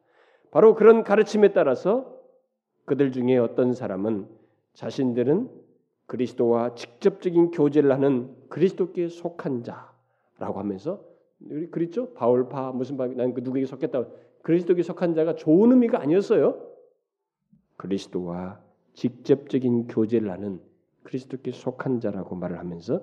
바로 0.51 0.75
그런 0.75 1.03
가르침에 1.03 1.53
따라서 1.53 2.15
그들 2.85 3.13
중에 3.13 3.39
어떤 3.39 3.73
사람은 3.73 4.29
자신들은 4.75 5.51
그리스도와 6.07 6.75
직접적인 6.75 7.51
교제를 7.51 7.93
하는 7.93 8.35
그리스도께 8.49 9.09
속한 9.09 9.63
자라고 9.63 10.59
하면서 10.59 11.03
그랬죠? 11.71 12.13
바울파 12.15 12.73
무슨 12.73 12.97
바 12.97 13.07
난그 13.07 13.41
누구에게 13.41 13.67
속했다. 13.67 14.05
그리스도께 14.45 14.83
속한 14.83 15.15
자가 15.15 15.35
좋은 15.35 15.73
의미가 15.73 16.01
아니었어요. 16.01 16.61
그리스도와 17.77 18.61
직접적인 18.93 19.89
교제를 19.89 20.31
하는 20.31 20.61
그리스도께 21.03 21.51
속한 21.51 22.01
자라고 22.01 22.37
말을 22.37 22.59
하면서 22.59 23.03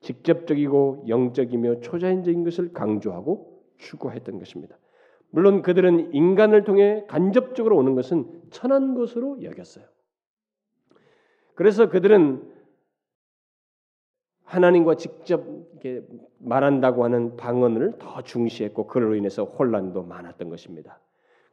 직접적이고 0.00 1.06
영적이며 1.08 1.80
초자연적인 1.80 2.44
것을 2.44 2.72
강조하고 2.74 3.64
추구했던 3.78 4.38
것입니다. 4.38 4.76
물론 5.30 5.62
그들은 5.62 6.12
인간을 6.12 6.64
통해 6.64 7.04
간접적으로 7.08 7.78
오는 7.78 7.94
것은 7.94 8.42
천한 8.50 8.94
것으로 8.94 9.42
여겼어요. 9.42 9.86
그래서 11.54 11.88
그들은 11.88 12.52
하나님과 14.44 14.96
직접 14.96 15.42
말한다고 16.38 17.04
하는 17.04 17.36
방언을 17.36 17.94
더 17.98 18.22
중시했고 18.22 18.86
그로 18.86 19.14
인해서 19.14 19.44
혼란도 19.44 20.02
많았던 20.02 20.48
것입니다. 20.48 21.00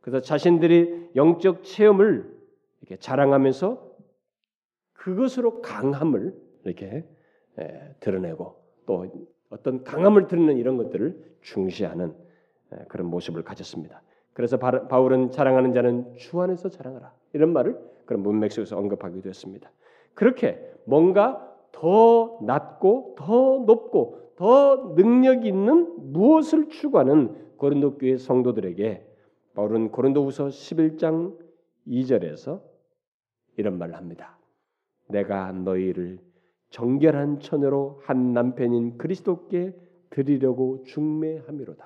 그래서 0.01 0.19
자신들이 0.22 1.11
영적 1.15 1.63
체험을 1.63 2.41
이렇게 2.82 2.97
자랑하면서 2.97 3.91
그것으로 4.93 5.61
강함을 5.61 6.36
이렇게 6.65 7.05
예, 7.59 7.95
드러내고 7.99 8.55
또 8.86 9.28
어떤 9.49 9.84
강함을 9.84 10.28
드러내는 10.28 10.57
이런 10.57 10.78
것들을 10.78 11.36
중시하는 11.41 12.15
예, 12.74 12.86
그런 12.88 13.07
모습을 13.07 13.43
가졌습니다. 13.43 14.01
그래서 14.34 14.57
바울은 14.57 15.32
자랑하는 15.32 15.74
자는 15.74 16.15
주 16.15 16.41
안에서 16.41 16.69
자랑하라 16.69 17.13
이런 17.34 17.51
말을 17.53 17.78
그런 18.05 18.24
문맥 18.24 18.51
속에서 18.51 18.78
언급하기도 18.78 19.28
했습니다. 19.28 19.72
그렇게 20.13 20.74
뭔가 20.86 21.51
더 21.72 22.39
낮고 22.41 23.15
더 23.17 23.63
높고 23.65 24.34
더 24.36 24.95
능력 24.95 25.45
있는 25.45 26.11
무엇을 26.11 26.69
추구하는 26.69 27.55
고린도 27.57 27.97
교회 27.97 28.17
성도들에게 28.17 29.07
바울은 29.53 29.91
고린도후서 29.91 30.47
11장 30.47 31.38
2절에서 31.88 32.61
이런 33.57 33.78
말을 33.78 33.95
합니다. 33.95 34.38
내가 35.07 35.51
너희를 35.51 36.19
정결한 36.69 37.39
처녀로 37.39 37.99
한 38.03 38.34
남편인 38.34 38.97
그리스도께 38.97 39.76
드리려고 40.09 40.84
중매함이로다. 40.86 41.86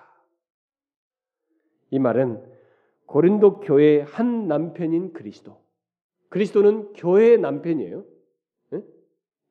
이 1.91 1.99
말은 1.99 2.43
고린도 3.05 3.59
교회의 3.61 4.03
한 4.03 4.47
남편인 4.47 5.13
그리스도. 5.13 5.57
그리스도는 6.29 6.93
교회의 6.93 7.39
남편이에요. 7.39 8.03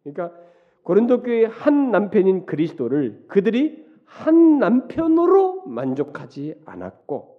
그러니까 0.04 0.36
고린도 0.82 1.22
교회의 1.22 1.46
한 1.46 1.90
남편인 1.90 2.46
그리스도를 2.46 3.24
그들이 3.26 3.84
한 4.04 4.58
남편으로 4.58 5.62
만족하지 5.66 6.54
않았고 6.66 7.34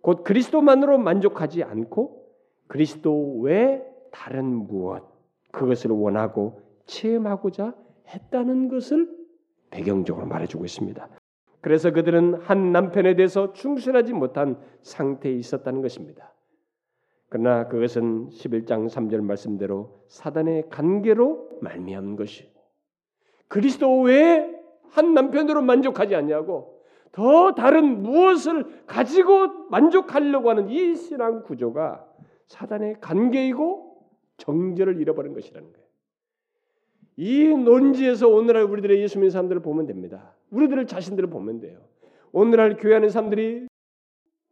곧 0.00 0.24
그리스도만으로 0.24 0.98
만족하지 0.98 1.62
않고 1.62 2.24
그리스도 2.66 3.38
외 3.40 3.82
다른 4.10 4.46
무엇 4.46 5.04
그것을 5.52 5.90
원하고 5.90 6.62
체험하고자 6.86 7.74
했다는 8.08 8.68
것을 8.68 9.08
배경적으로 9.70 10.26
말해주고 10.26 10.64
있습니다. 10.64 11.08
그래서 11.60 11.90
그들은 11.90 12.34
한 12.34 12.72
남편에 12.72 13.16
대해서 13.16 13.52
충실하지 13.52 14.14
못한 14.14 14.58
상태에 14.82 15.32
있었다는 15.32 15.82
것입니다. 15.82 16.32
그러나 17.28 17.68
그것은 17.68 18.30
11장 18.30 18.88
3절 18.88 19.20
말씀대로 19.20 20.02
사단의 20.08 20.70
관계로 20.70 21.48
말미암은 21.60 22.16
것이 22.16 22.50
그리스도 23.48 24.00
외에 24.00 24.48
한 24.90 25.14
남편으로 25.14 25.62
만족하지 25.62 26.14
않냐고 26.14 26.82
더 27.12 27.52
다른 27.52 28.02
무엇을 28.02 28.84
가지고 28.86 29.68
만족하려고 29.70 30.50
하는 30.50 30.68
이 30.68 30.94
신앙 30.94 31.42
구조가 31.42 32.06
사단의 32.46 33.00
관계이고 33.00 33.88
정절을 34.38 35.00
잃어버린 35.00 35.34
것이라는 35.34 35.72
거예요. 35.72 35.88
이 37.16 37.48
논지에서 37.48 38.28
오늘날 38.28 38.62
우리들의 38.62 39.00
예수 39.02 39.18
믿는 39.18 39.30
사람들을 39.30 39.60
보면 39.62 39.86
됩니다. 39.86 40.34
우리들을 40.50 40.86
자신들을 40.86 41.28
보면 41.28 41.60
돼요. 41.60 41.80
오늘날 42.32 42.76
교회하는 42.76 43.08
사람들이 43.08 43.67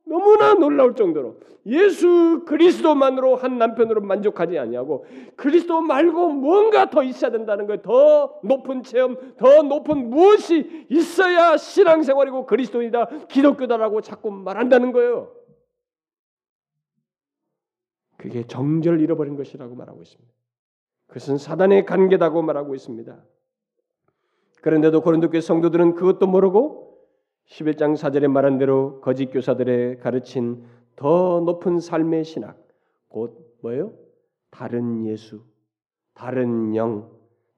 너무나 0.06 0.54
놀라울 0.54 0.94
정도로 0.94 1.40
예수 1.66 2.44
그리스도만으로 2.46 3.34
한 3.34 3.58
남편으로 3.58 4.00
만족하지 4.00 4.56
아니하고 4.56 5.04
그리스도 5.34 5.80
말고 5.80 6.28
뭔가 6.30 6.88
더 6.88 7.02
있어야 7.02 7.32
된다는 7.32 7.66
거예요. 7.66 7.82
더 7.82 8.38
높은 8.44 8.84
체험, 8.84 9.16
더 9.36 9.62
높은 9.62 10.08
무엇이 10.08 10.86
있어야 10.88 11.56
신앙생활이고 11.56 12.46
그리스도이다, 12.46 13.26
기독교다라고 13.26 14.00
자꾸 14.00 14.30
말한다는 14.30 14.92
거예요. 14.92 15.32
그게 18.16 18.46
정절 18.46 19.00
잃어버린 19.00 19.36
것이라고 19.36 19.74
말하고 19.74 20.02
있습니다. 20.02 20.32
그것은 21.08 21.36
사단의 21.36 21.84
관계다고 21.84 22.42
말하고 22.42 22.76
있습니다. 22.76 23.24
그런데도 24.62 25.00
고린도 25.00 25.30
교회 25.30 25.40
성도들은 25.40 25.94
그것도 25.94 26.26
모르고 26.28 26.85
11장 27.46 27.94
4절에 27.94 28.28
말한 28.28 28.58
대로 28.58 29.00
거짓 29.00 29.26
교사들의 29.26 29.98
가르친 30.00 30.64
더 30.96 31.40
높은 31.40 31.78
삶의 31.78 32.24
신학 32.24 32.58
곧 33.08 33.56
뭐예요? 33.62 33.92
다른 34.50 35.06
예수, 35.06 35.42
다른 36.14 36.74
영, 36.74 37.10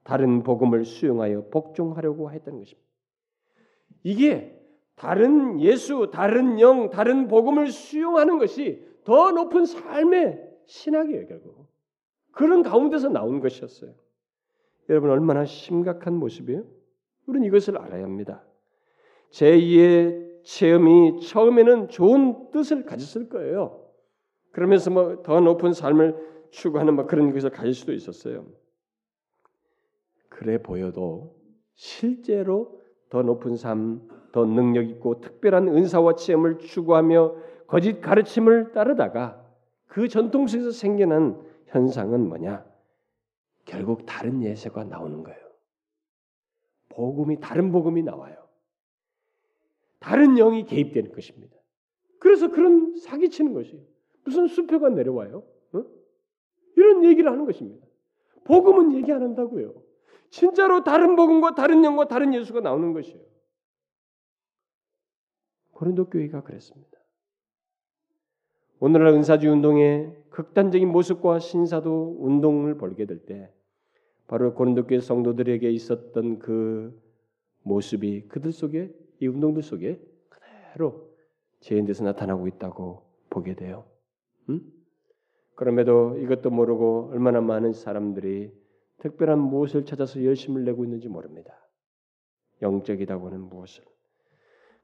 다른 0.03 0.43
복음을 0.43 0.85
수용하여 0.85 1.49
복종하려고 1.49 2.31
했다는 2.31 2.59
것입니다. 2.59 2.89
이게 4.03 4.55
다른 4.95 5.59
예수, 5.61 6.09
다른 6.11 6.59
영, 6.59 6.89
다른 6.89 7.27
복음을 7.27 7.67
수용하는 7.67 8.37
것이 8.37 8.85
더 9.05 9.31
높은 9.31 9.65
삶의 9.65 10.39
신학이에요, 10.65 11.25
결국. 11.27 11.67
그런 12.31 12.63
가운데서 12.63 13.09
나온 13.09 13.39
것이었어요. 13.39 13.93
여러분 14.89 15.09
얼마나 15.09 15.45
심각한 15.45 16.15
모습이에요? 16.15 16.63
우리는 17.25 17.47
이것을 17.47 17.77
알아야 17.77 18.03
합니다. 18.03 18.43
제2의 19.31 20.43
체험이 20.43 21.21
처음에는 21.21 21.89
좋은 21.89 22.51
뜻을 22.51 22.85
가졌을 22.85 23.29
거예요. 23.29 23.85
그러면서 24.51 24.89
뭐 24.89 25.23
더 25.23 25.39
높은 25.39 25.73
삶을 25.73 26.47
추구하는 26.51 26.95
뭐 26.95 27.05
그런 27.05 27.31
것을 27.33 27.49
가질 27.51 27.73
수도 27.73 27.93
있었어요. 27.93 28.45
그래 30.29 30.61
보여도 30.61 31.35
실제로 31.75 32.79
더 33.09 33.21
높은 33.21 33.55
삶, 33.55 34.07
더 34.31 34.45
능력 34.45 34.87
있고 34.89 35.21
특별한 35.21 35.67
은사와 35.67 36.15
체험을 36.15 36.59
추구하며 36.59 37.35
거짓 37.67 38.01
가르침을 38.01 38.71
따르다가 38.71 39.45
그 39.85 40.07
전통 40.07 40.47
속에서 40.47 40.71
생겨난 40.71 41.41
현상은 41.67 42.27
뭐냐? 42.27 42.65
결국 43.65 44.05
다른 44.05 44.41
예세가 44.41 44.83
나오는 44.85 45.23
거예요. 45.23 45.39
복음이 46.89 47.39
다른 47.39 47.71
복음이 47.71 48.03
나와요. 48.03 48.35
다른 49.99 50.35
영이 50.35 50.65
개입되는 50.65 51.11
것입니다. 51.11 51.55
그래서 52.19 52.49
그런 52.49 52.97
사기치는 52.97 53.53
것이에요. 53.53 53.83
무슨 54.23 54.47
수표가 54.47 54.89
내려와요? 54.89 55.43
어? 55.73 55.85
이런 56.75 57.03
얘기를 57.05 57.31
하는 57.31 57.45
것입니다. 57.45 57.85
복음은 58.45 58.93
얘기 58.93 59.11
안 59.11 59.21
한다고요. 59.21 59.81
진짜로 60.29 60.83
다른 60.83 61.15
복음과 61.15 61.55
다른 61.55 61.83
영과 61.83 62.07
다른 62.07 62.33
예수가 62.33 62.61
나오는 62.61 62.93
것이에요. 62.93 63.23
고린도 65.71 66.09
교회가 66.09 66.43
그랬습니다. 66.43 66.99
오늘날 68.79 69.13
은사주 69.13 69.49
운동의 69.49 70.15
극단적인 70.29 70.87
모습과 70.89 71.39
신사도 71.39 72.17
운동을 72.19 72.77
벌게 72.77 73.05
될 73.05 73.25
때 73.25 73.51
바로 74.27 74.53
고린도 74.53 74.85
교회 74.85 74.99
성도들에게 74.99 75.69
있었던 75.71 76.39
그 76.39 77.01
모습이 77.63 78.27
그들 78.27 78.51
속에 78.51 78.93
이 79.19 79.27
운동들 79.27 79.61
속에 79.63 79.99
그대로 80.29 81.09
죄인돼서 81.59 82.03
나타나고 82.03 82.47
있다고 82.47 83.03
보게 83.29 83.55
돼요. 83.55 83.85
음? 84.49 84.61
그럼에도 85.55 86.17
이것도 86.17 86.49
모르고 86.49 87.09
얼마나 87.11 87.41
많은 87.41 87.73
사람들이 87.73 88.51
특별한 88.99 89.39
무엇을 89.39 89.85
찾아서 89.85 90.23
열심을 90.23 90.63
내고 90.63 90.83
있는지 90.83 91.07
모릅니다. 91.09 91.53
영적이다고 92.61 93.27
하는 93.27 93.41
무엇을. 93.41 93.83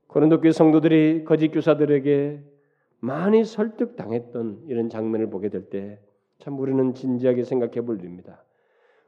고린도 0.08 0.42
교회 0.42 0.52
성도들이 0.52 1.24
거짓 1.26 1.50
교사들에게 1.50 2.44
많이 3.00 3.44
설득당했던 3.44 4.66
이런 4.68 4.90
장면을 4.90 5.30
보게 5.30 5.50
될 5.50 5.70
때 5.70 6.00
참 6.40 6.60
우리는 6.60 6.94
진지하게 6.94 7.44
생각해 7.44 7.82
볼 7.82 8.00
일입니다. 8.00 8.44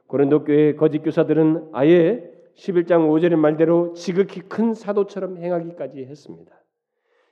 고린도 0.06 0.44
교회 0.44 0.74
거짓 0.74 1.00
교사들은 1.00 1.70
아예 1.72 2.30
11장 2.58 3.08
5절의 3.08 3.36
말대로 3.36 3.92
지극히 3.92 4.40
큰 4.40 4.74
사도처럼 4.74 5.38
행하기까지 5.38 6.04
했습니다. 6.04 6.52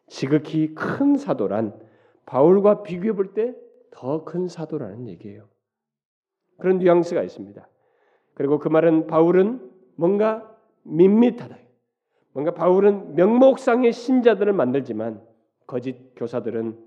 지극히 0.06 0.72
큰 0.74 1.16
사도란 1.16 1.78
바울과 2.26 2.82
비교해 2.82 3.12
볼 3.12 3.34
때 3.34 3.54
더 3.90 4.24
큰 4.24 4.46
사도라는 4.46 5.08
얘기예요. 5.08 5.48
그런 6.58 6.78
뉘앙스가 6.78 7.22
있습니다. 7.22 7.66
그리고 8.34 8.58
그 8.58 8.68
말은 8.68 9.06
바울은 9.06 9.70
뭔가 9.96 10.54
밋밋하다. 10.82 11.56
뭔가 12.32 12.52
바울은 12.52 13.14
명목상의 13.14 13.92
신자들을 13.92 14.52
만들지만 14.52 15.22
거짓 15.66 15.96
교사들은 16.14 16.78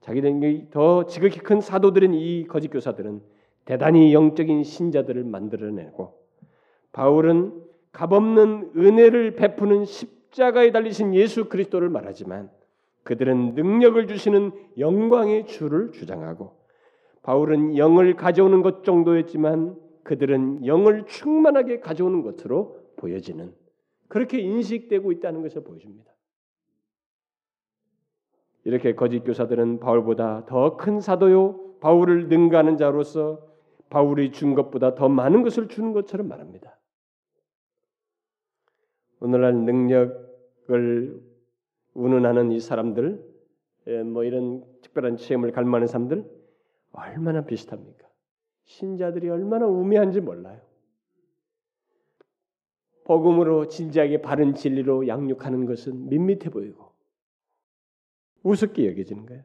자기들이 0.00 0.68
더 0.70 1.04
지극히 1.06 1.38
큰 1.38 1.60
사도들인 1.60 2.14
이 2.14 2.46
거짓 2.48 2.68
교사들은 2.68 3.22
대단히 3.66 4.12
영적인 4.14 4.64
신자들을 4.64 5.22
만들어내고 5.24 6.18
바울은 6.92 7.62
값없는 7.94 8.72
은혜를 8.76 9.36
베푸는 9.36 9.84
십자가에 9.84 10.72
달리신 10.72 11.14
예수 11.14 11.48
그리스도를 11.48 11.88
말하지만 11.88 12.50
그들은 13.04 13.54
능력을 13.54 14.06
주시는 14.06 14.50
영광의 14.78 15.46
주를 15.46 15.92
주장하고 15.92 16.58
바울은 17.22 17.76
영을 17.76 18.16
가져오는 18.16 18.62
것 18.62 18.84
정도였지만 18.84 19.76
그들은 20.02 20.66
영을 20.66 21.06
충만하게 21.06 21.80
가져오는 21.80 22.22
것으로 22.22 22.76
보여지는 22.96 23.54
그렇게 24.08 24.40
인식되고 24.40 25.12
있다는 25.12 25.42
것을 25.42 25.62
보여줍니다. 25.64 26.12
이렇게 28.64 28.94
거짓 28.94 29.20
교사들은 29.20 29.80
바울보다 29.80 30.46
더 30.46 30.76
큰 30.76 31.00
사도요 31.00 31.78
바울을 31.80 32.28
능가하는 32.28 32.76
자로서 32.76 33.46
바울이 33.88 34.32
준 34.32 34.54
것보다 34.54 34.94
더 34.94 35.08
많은 35.08 35.42
것을 35.42 35.68
주는 35.68 35.92
것처럼 35.92 36.28
말합니다. 36.28 36.78
오늘날 39.24 39.54
능력을 39.54 41.22
운운하는 41.94 42.52
이 42.52 42.60
사람들, 42.60 43.24
예, 43.86 44.02
뭐 44.02 44.22
이런 44.22 44.62
특별한 44.82 45.16
체험을 45.16 45.50
갈망하는 45.50 45.86
사람들 45.86 46.30
얼마나 46.92 47.42
비슷합니까? 47.46 48.06
신자들이 48.64 49.30
얼마나 49.30 49.66
우매한지 49.66 50.20
몰라요. 50.20 50.60
복음으로 53.04 53.68
진지하게 53.68 54.20
바른 54.20 54.54
진리로 54.54 55.08
양육하는 55.08 55.64
것은 55.64 56.10
밋밋해 56.10 56.50
보이고 56.50 56.92
우습게 58.42 58.86
여겨지는 58.88 59.24
거예요. 59.24 59.42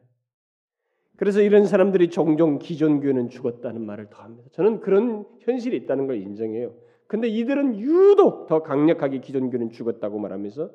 그래서 1.16 1.40
이런 1.40 1.64
사람들이 1.64 2.10
종종 2.10 2.58
기존 2.58 3.00
교회는 3.00 3.30
죽었다는 3.30 3.84
말을 3.84 4.10
더 4.10 4.22
합니다. 4.22 4.48
저는 4.52 4.80
그런 4.80 5.26
현실이 5.40 5.74
있다는 5.78 6.06
걸 6.06 6.18
인정해요. 6.18 6.74
근데 7.10 7.26
이들은 7.26 7.80
유독 7.80 8.46
더 8.46 8.62
강력하게 8.62 9.18
기존 9.18 9.50
교회는 9.50 9.70
죽었다고 9.70 10.20
말하면서 10.20 10.70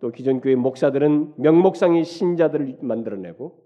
또 0.00 0.10
기존 0.10 0.40
교회 0.40 0.56
목사들은 0.56 1.34
명목상의 1.36 2.02
신자들을 2.02 2.78
만들어내고 2.80 3.62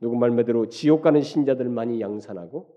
누구 0.00 0.14
말대로 0.14 0.68
지옥 0.68 1.02
가는 1.02 1.20
신자들을 1.20 1.68
많이 1.68 2.00
양산하고 2.00 2.76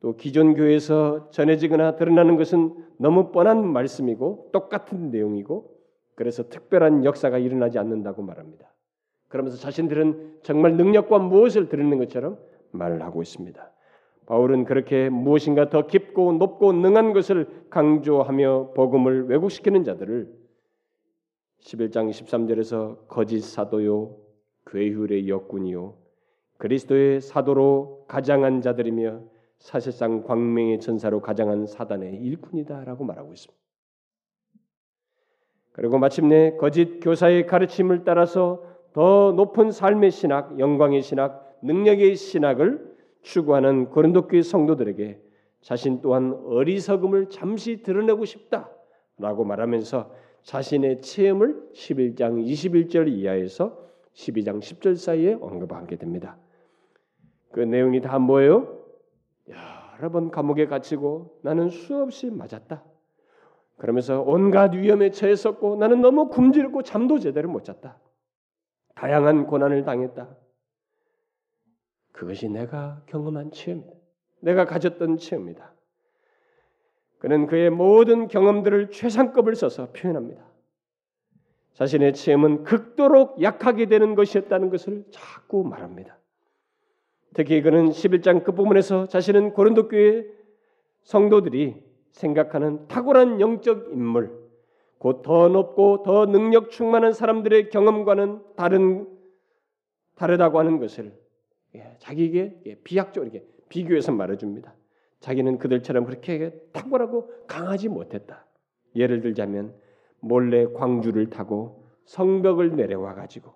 또 0.00 0.16
기존 0.16 0.54
교회에서 0.54 1.30
전해지거나 1.30 1.94
드러나는 1.94 2.34
것은 2.34 2.74
너무 2.96 3.30
뻔한 3.30 3.64
말씀이고 3.64 4.48
똑같은 4.52 5.12
내용이고 5.12 5.72
그래서 6.16 6.48
특별한 6.48 7.04
역사가 7.04 7.38
일어나지 7.38 7.78
않는다고 7.78 8.22
말합니다. 8.22 8.74
그러면서 9.28 9.56
자신들은 9.56 10.40
정말 10.42 10.76
능력과 10.76 11.20
무엇을 11.20 11.68
드리는 11.68 11.96
것처럼 11.96 12.40
말을 12.72 13.02
하고 13.02 13.22
있습니다. 13.22 13.70
바울은 14.30 14.64
그렇게 14.64 15.08
무엇인가 15.08 15.70
더 15.70 15.88
깊고 15.88 16.34
높고 16.34 16.72
능한 16.72 17.12
것을 17.14 17.66
강조하며 17.68 18.74
복음을 18.76 19.26
왜곡시키는 19.26 19.82
자들을 19.82 20.32
11장 21.62 22.08
23절에서 22.08 23.08
거짓 23.08 23.40
사도요 23.40 24.16
괴휼의 24.66 25.28
역군이요 25.28 25.96
그리스도의 26.58 27.20
사도로 27.20 28.04
가장한 28.06 28.60
자들이며 28.60 29.20
사실상 29.58 30.22
광명의 30.22 30.78
천사로 30.78 31.22
가장한 31.22 31.66
사단의 31.66 32.14
일꾼이다라고 32.14 33.02
말하고 33.02 33.32
있습니다. 33.32 33.60
그리고 35.72 35.98
마침내 35.98 36.56
거짓 36.56 37.00
교사의 37.00 37.48
가르침을 37.48 38.04
따라서 38.04 38.62
더 38.92 39.32
높은 39.32 39.72
삶의 39.72 40.12
신학, 40.12 40.56
영광의 40.60 41.02
신학, 41.02 41.58
능력의 41.62 42.14
신학을 42.14 42.89
추구하는 43.22 43.90
고린도 43.90 44.28
교회 44.28 44.42
성도들에게 44.42 45.20
자신 45.60 46.00
또한 46.00 46.32
어리석음을 46.44 47.28
잠시 47.28 47.82
드러내고 47.82 48.24
싶다라고 48.24 49.44
말하면서 49.44 50.10
자신의 50.42 51.02
체험을 51.02 51.70
11장 51.74 52.42
21절 52.44 53.08
이하에서 53.08 53.78
12장 54.14 54.60
10절 54.60 54.96
사이에 54.96 55.34
언급하게 55.34 55.96
됩니다. 55.96 56.38
그 57.52 57.60
내용이 57.60 58.00
다 58.00 58.18
뭐예요? 58.18 58.78
여러 59.98 60.10
번 60.10 60.30
감옥에 60.30 60.66
갇히고 60.66 61.40
나는 61.42 61.68
수없이 61.68 62.30
맞았다. 62.30 62.82
그러면서 63.76 64.22
온갖 64.22 64.74
위험에 64.74 65.10
처했었고 65.10 65.76
나는 65.76 66.00
너무 66.00 66.28
굶주렸고 66.28 66.82
잠도 66.82 67.18
제대로 67.18 67.48
못 67.50 67.64
잤다. 67.64 67.98
다양한 68.94 69.46
고난을 69.46 69.84
당했다. 69.84 70.28
그것이 72.20 72.50
내가 72.50 73.00
경험한 73.06 73.50
체험이다. 73.50 73.90
내가 74.40 74.66
가졌던 74.66 75.16
체험이다. 75.16 75.72
그는 77.18 77.46
그의 77.46 77.70
모든 77.70 78.28
경험들을 78.28 78.90
최상급을 78.90 79.54
써서 79.54 79.90
표현합니다. 79.92 80.44
자신의 81.72 82.12
체험은 82.12 82.64
극도록 82.64 83.40
약하게 83.40 83.86
되는 83.86 84.14
것이었다는 84.14 84.68
것을 84.68 85.04
자꾸 85.10 85.64
말합니다. 85.64 86.18
특히 87.32 87.62
그는 87.62 87.88
11장 87.88 88.44
끝부분에서 88.44 89.06
자신은 89.06 89.54
고린도 89.54 89.88
교회 89.88 90.26
성도들이 91.04 91.82
생각하는 92.10 92.86
탁월한 92.88 93.40
영적 93.40 93.92
인물, 93.92 94.38
곧 94.98 95.22
더 95.22 95.48
높고 95.48 96.02
더 96.02 96.26
능력 96.26 96.70
충만한 96.70 97.14
사람들의 97.14 97.70
경험과는 97.70 98.42
다른 98.56 99.08
다르다고 100.16 100.58
하는 100.58 100.78
것을 100.78 101.18
예, 101.74 101.96
자기에게 101.98 102.60
예, 102.66 102.74
비약적으로 102.76 103.30
이렇게 103.30 103.46
비교해서 103.68 104.12
말해줍니다. 104.12 104.74
자기는 105.20 105.58
그들처럼 105.58 106.04
그렇게 106.04 106.50
탁월하고 106.72 107.30
강하지 107.46 107.88
못했다. 107.88 108.46
예를 108.96 109.20
들자면 109.20 109.74
몰래 110.20 110.66
광주를 110.66 111.30
타고 111.30 111.86
성벽을 112.06 112.76
내려와 112.76 113.14
가지고 113.14 113.54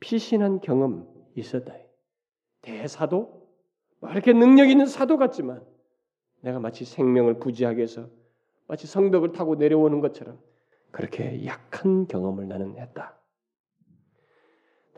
피신한 0.00 0.60
경험 0.60 1.06
있었다. 1.34 1.74
대사도 2.62 3.48
뭐 4.00 4.10
이렇게 4.10 4.32
능력 4.32 4.68
있는 4.68 4.86
사도 4.86 5.16
같지만 5.16 5.64
내가 6.40 6.58
마치 6.58 6.84
생명을 6.84 7.38
부지하게 7.38 7.82
해서 7.82 8.08
마치 8.66 8.86
성벽을 8.86 9.32
타고 9.32 9.54
내려오는 9.54 10.00
것처럼 10.00 10.38
그렇게 10.90 11.44
약한 11.44 12.06
경험을 12.06 12.48
나는 12.48 12.76
했다. 12.76 13.17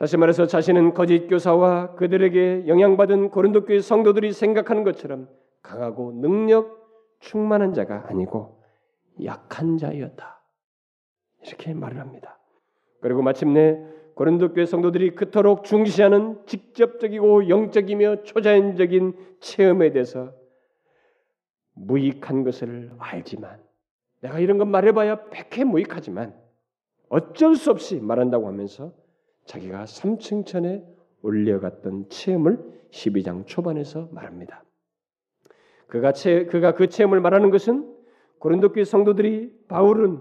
다시 0.01 0.17
말해서 0.17 0.47
자신은 0.47 0.95
거짓 0.95 1.27
교사와 1.27 1.95
그들에게 1.97 2.67
영향받은 2.67 3.29
고린도 3.29 3.67
교회 3.67 3.81
성도들이 3.81 4.33
생각하는 4.33 4.83
것처럼 4.83 5.29
강하고 5.61 6.13
능력 6.13 6.89
충만한 7.19 7.75
자가 7.75 8.07
아니고 8.09 8.63
약한 9.25 9.77
자였다. 9.77 10.43
이렇게 11.47 11.75
말을 11.75 12.01
합니다. 12.01 12.39
그리고 13.03 13.21
마침내 13.21 13.79
고린도 14.15 14.55
교회 14.55 14.65
성도들이 14.65 15.15
그토록 15.17 15.65
중시하는 15.65 16.47
직접적이고 16.47 17.51
영적이며 17.51 18.23
초자연적인 18.23 19.37
체험에 19.41 19.93
대해서 19.93 20.33
무익한 21.75 22.43
것을 22.45 22.91
알지만 22.97 23.63
내가 24.23 24.39
이런 24.39 24.57
것 24.57 24.65
말해봐야 24.65 25.29
백해 25.29 25.65
무익하지만 25.65 26.35
어쩔 27.11 27.55
수 27.55 27.71
없이 27.71 28.01
말한다고 28.01 28.49
하면서 28.49 28.95
자기가 29.47 29.87
삼층천에 29.87 30.85
올려갔던 31.23 32.09
체험을 32.09 32.59
12장 32.91 33.47
초반에서 33.47 34.09
말합니다. 34.13 34.65
그가, 35.87 36.13
체, 36.13 36.47
그가 36.47 36.75
그 36.75 36.89
체험을 36.89 37.21
말하는 37.21 37.51
것은 37.51 37.97
고린도 38.39 38.73
교회 38.73 38.85
성도들이 38.85 39.65
바울은 39.69 40.21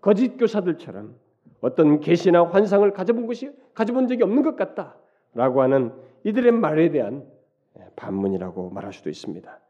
거짓 0.00 0.36
교사들처럼 0.36 1.16
어떤 1.60 2.00
계시나 2.00 2.44
환상을 2.44 2.90
가져본 2.92 3.26
것이 3.26 3.50
가져본 3.74 4.08
적이 4.08 4.22
없는 4.24 4.42
것 4.42 4.56
같다라고 4.56 5.62
하는 5.62 5.92
이들의 6.24 6.52
말에 6.52 6.90
대한 6.90 7.26
반문이라고 7.96 8.70
말할 8.70 8.92
수도 8.92 9.10
있습니다. 9.10 9.60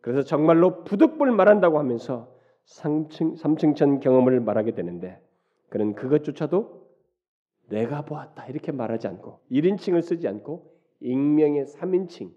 그래서 0.00 0.22
정말로 0.22 0.84
부득불 0.84 1.30
말한다고 1.32 1.78
하면서 1.78 2.34
삼층, 2.64 3.36
삼층천 3.36 4.00
경험을 4.00 4.40
말하게 4.40 4.72
되는데 4.72 5.20
그는 5.68 5.94
그것조차도 5.94 6.83
내가 7.68 8.02
보았다 8.02 8.46
이렇게 8.46 8.72
말하지 8.72 9.06
않고 9.08 9.40
1인칭을 9.50 10.02
쓰지 10.02 10.28
않고 10.28 10.72
익명의 11.00 11.66
3인칭 11.66 12.32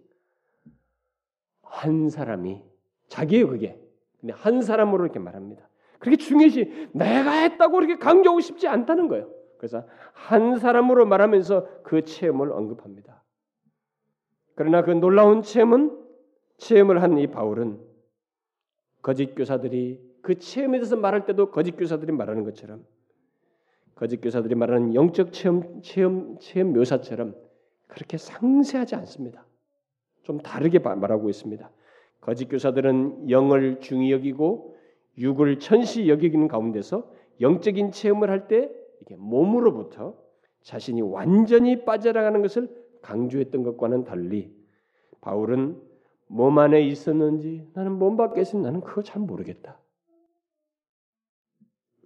한 1.61 2.09
사람이 2.09 2.63
자기예요 3.07 3.47
그게 3.47 3.79
근데 4.19 4.33
한 4.33 4.61
사람으로 4.61 5.05
이렇게 5.05 5.19
말합니다. 5.19 5.67
그렇게 5.99 6.17
중요시 6.17 6.89
내가 6.93 7.31
했다고 7.31 7.79
이렇게 7.79 7.97
강조하고 7.97 8.39
싶지 8.39 8.67
않다는 8.67 9.07
거예요. 9.07 9.29
그래서 9.57 9.87
한 10.13 10.57
사람으로 10.57 11.05
말하면서 11.05 11.83
그 11.83 12.03
체험을 12.03 12.51
언급합니다. 12.51 13.23
그러나 14.55 14.83
그 14.83 14.91
놀라운 14.91 15.41
체험은 15.41 16.05
체험을 16.57 17.01
한 17.01 17.17
이 17.17 17.27
바울은 17.27 17.79
거짓 19.01 19.33
교사들이 19.35 20.01
그 20.21 20.37
체험에 20.37 20.79
대해서 20.79 20.95
말할 20.95 21.25
때도 21.25 21.51
거짓 21.51 21.71
교사들이 21.71 22.11
말하는 22.11 22.43
것처럼 22.43 22.85
거짓 23.97 24.21
교사들이 24.21 24.53
말하는 24.53 24.93
영적 24.93 25.33
체험 25.33 25.81
체험 25.81 26.37
체험 26.39 26.71
묘사처럼 26.73 27.35
그렇게 27.87 28.17
상세하지 28.17 28.95
않습니다. 28.95 29.45
좀 30.21 30.39
다르게 30.39 30.77
말하고 30.79 31.29
있습니다. 31.29 31.69
거짓 32.21 32.45
교사들은 32.45 33.31
영을 33.31 33.79
중히 33.79 34.11
여기고 34.11 34.75
육을 35.17 35.57
천시 35.59 36.07
여기는 36.09 36.47
가운데서 36.47 37.11
영적인 37.41 37.91
체험을 37.91 38.29
할 38.29 38.47
때 38.47 38.69
이게 39.01 39.15
몸으로부터 39.15 40.15
자신이 40.61 41.01
완전히 41.01 41.83
빠져나가는 41.83 42.39
것을 42.41 42.69
강조했던 43.01 43.63
것과는 43.63 44.03
달리 44.03 44.53
바울은 45.21 45.81
몸 46.27 46.59
안에 46.59 46.81
있었는지 46.81 47.67
나는 47.73 47.93
몸 47.93 48.15
밖에 48.15 48.41
있었는지 48.41 48.67
나는 48.67 48.81
그거 48.81 49.01
잘 49.01 49.21
모르겠다. 49.21 49.79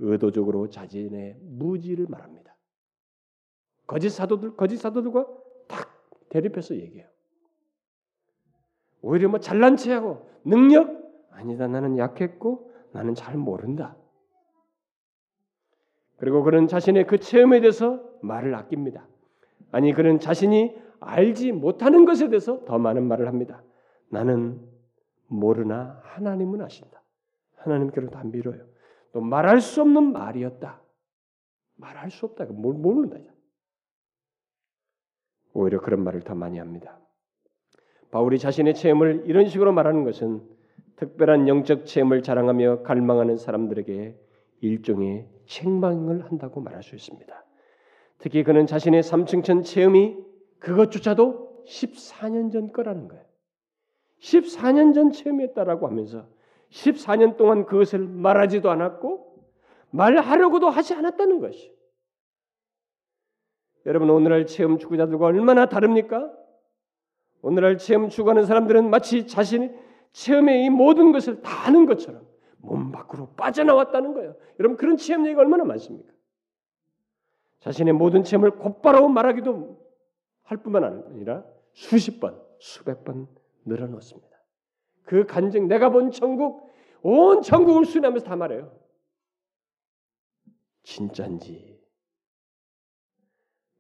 의도적으로 0.02 0.70
자신의 0.70 1.38
무지를 1.42 2.08
말합니다. 2.10 2.56
거짓 3.88 4.10
사도들 4.10 4.56
거짓 4.56 4.78
사도들과 4.78 5.28
딱 5.68 5.90
대립해서 6.30 6.76
얘기해요. 6.76 7.08
오히려 9.02 9.30
뭐 9.30 9.40
잘난 9.40 9.78
체하고 9.78 10.30
능력 10.44 11.02
아니다 11.32 11.68
나는 11.68 11.98
약했고 11.98 12.72
나는 12.92 13.16
잘 13.16 13.38
모른다. 13.38 13.96
그리고 16.18 16.44
그는 16.44 16.68
자신의 16.68 17.08
그 17.08 17.18
체험에 17.18 17.62
대해서 17.62 18.04
말을 18.22 18.54
아낍니다. 18.56 19.08
아니 19.72 19.94
그는 19.94 20.20
자신이 20.20 20.76
알지 21.00 21.52
못하는 21.52 22.06
것에 22.06 22.30
대해서 22.30 22.64
더 22.66 22.78
많은 22.78 23.08
말을 23.08 23.28
합니다. 23.28 23.64
나는 24.10 24.62
모르나 25.28 26.00
하나님은 26.04 26.62
아신다. 26.62 27.02
하나님께로 27.56 28.10
다 28.10 28.24
밀어요. 28.24 28.71
또 29.12 29.22
말할 29.22 29.62
수 29.62 29.82
없는 29.82 30.12
말이었다. 30.14 30.82
말할 31.76 32.12
수 32.12 32.26
없다. 32.26 32.46
뭘 32.46 32.76
모른다. 32.76 33.18
오히려 35.54 35.82
그런 35.82 36.04
말을 36.04 36.22
더 36.22 36.36
많이 36.36 36.60
합니다. 36.60 37.00
바울이 38.12 38.40
자신의 38.40 38.76
체험을 38.76 39.24
이런 39.26 39.48
식으로 39.48 39.74
말하는 39.74 40.04
것은 40.04 40.42
특별한 40.96 41.48
영적 41.48 41.86
체험을 41.86 42.22
자랑하며 42.22 42.84
갈망하는 42.84 43.38
사람들에게 43.38 44.20
일종의 44.62 45.28
책망을 45.46 46.26
한다고 46.26 46.62
말할 46.62 46.84
수 46.84 46.96
있습니다. 46.96 47.46
특히 48.20 48.44
그는 48.44 48.68
자신의 48.68 49.02
삼층천 49.02 49.64
체험이 49.64 50.18
그것조차도 50.60 51.64
14년 51.66 52.52
전 52.52 52.72
거라는 52.72 53.08
거예요. 53.08 53.26
14년 54.20 54.94
전 54.94 55.12
체험했다라고 55.12 55.88
하면서 55.88 56.28
14년 56.72 57.38
동안 57.38 57.66
그것을 57.66 58.00
말하지도 58.00 58.70
않았고 58.70 59.46
말하려고도 59.92 60.70
하지 60.70 60.94
않았다는 60.94 61.40
것이. 61.40 61.76
여러분 63.86 64.10
오늘날 64.10 64.46
체험 64.46 64.78
추구자들과 64.78 65.26
얼마나 65.26 65.66
다릅니까? 65.68 66.32
오늘날 67.42 67.78
체험 67.78 68.10
추구하는 68.10 68.46
사람들은 68.46 68.90
마치 68.90 69.26
자신이 69.28 69.70
체험의 70.12 70.66
이 70.66 70.70
모든 70.70 71.12
것을 71.12 71.42
다 71.42 71.68
아는 71.68 71.86
것처럼 71.86 72.26
몸 72.58 72.92
밖으로 72.92 73.34
빠져나왔다는 73.36 74.14
거예요. 74.14 74.36
여러분 74.60 74.78
그런 74.78 74.98
체험 74.98 75.26
얘기가 75.26 75.42
얼마나 75.42 75.64
많습니까? 75.64 76.12
자신의 77.60 77.94
모든 77.94 78.24
체험을 78.24 78.52
곧바로 78.52 79.08
말하기도 79.08 79.80
할 80.44 80.58
뿐만 80.58 80.84
아니라 80.84 81.44
수십 81.74 82.20
번, 82.20 82.40
수백 82.60 83.04
번 83.04 83.28
늘어놓습니다. 83.66 84.31
그 85.04 85.26
간증, 85.26 85.68
내가 85.68 85.90
본 85.90 86.12
천국, 86.12 86.70
온 87.02 87.42
천국을 87.42 87.86
순하면서 87.86 88.26
다 88.26 88.36
말해요. 88.36 88.78
진짠지. 90.84 91.80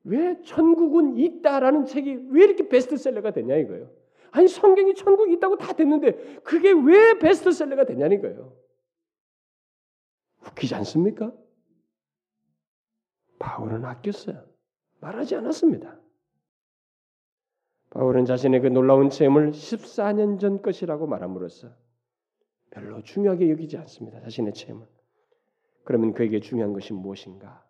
왜 0.03 0.41
천국은 0.41 1.17
있다라는 1.17 1.85
책이 1.85 2.27
왜 2.29 2.43
이렇게 2.45 2.67
베스트셀러가 2.67 3.31
되냐 3.31 3.55
이거예요. 3.57 3.91
아니 4.31 4.47
성경이 4.47 4.95
천국이 4.95 5.33
있다고 5.33 5.57
다 5.57 5.73
됐는데 5.73 6.39
그게 6.43 6.71
왜 6.71 7.19
베스트셀러가 7.19 7.85
되냐는 7.85 8.21
거예요. 8.21 8.57
웃기지 10.47 10.73
않습니까? 10.75 11.31
바울은 13.37 13.85
아꼈어요. 13.85 14.43
말하지 14.99 15.35
않았습니다. 15.35 16.00
바울은 17.91 18.25
자신의 18.25 18.61
그 18.61 18.67
놀라운 18.67 19.09
체험을 19.09 19.51
14년 19.51 20.39
전 20.39 20.61
것이라고 20.61 21.07
말함으로써 21.07 21.69
별로 22.71 23.01
중요하게 23.01 23.49
여기지 23.51 23.77
않습니다. 23.77 24.21
자신의 24.21 24.53
체험을. 24.53 24.87
그러면 25.83 26.13
그에게 26.13 26.39
중요한 26.39 26.73
것이 26.73 26.93
무엇인가? 26.93 27.65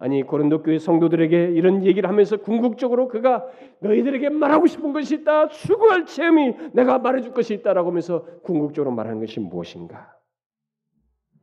아니 0.00 0.22
고린도 0.22 0.62
교회 0.62 0.78
성도들에게 0.78 1.50
이런 1.52 1.84
얘기를 1.84 2.08
하면서 2.08 2.36
궁극적으로 2.36 3.08
그가 3.08 3.46
너희들에게 3.80 4.28
말하고 4.28 4.66
싶은 4.66 4.92
것이 4.92 5.16
있다. 5.16 5.48
추구할 5.48 6.06
체험이 6.06 6.54
내가 6.72 6.98
말해줄 6.98 7.32
것이 7.32 7.54
있다라고 7.54 7.90
하면서 7.90 8.24
궁극적으로 8.42 8.94
말하는 8.94 9.20
것이 9.20 9.38
무엇인가? 9.40 10.16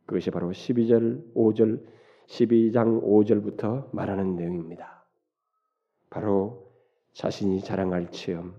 그것이 0.05 0.31
바로 0.31 0.51
12절, 0.51 1.33
5절, 1.33 1.81
12장 2.27 3.01
5절부터 3.03 3.93
말하는 3.93 4.35
내용입니다. 4.35 5.05
바로 6.09 6.64
자신이 7.15 7.61
자랑할 7.61 8.11
체험, 8.11 8.53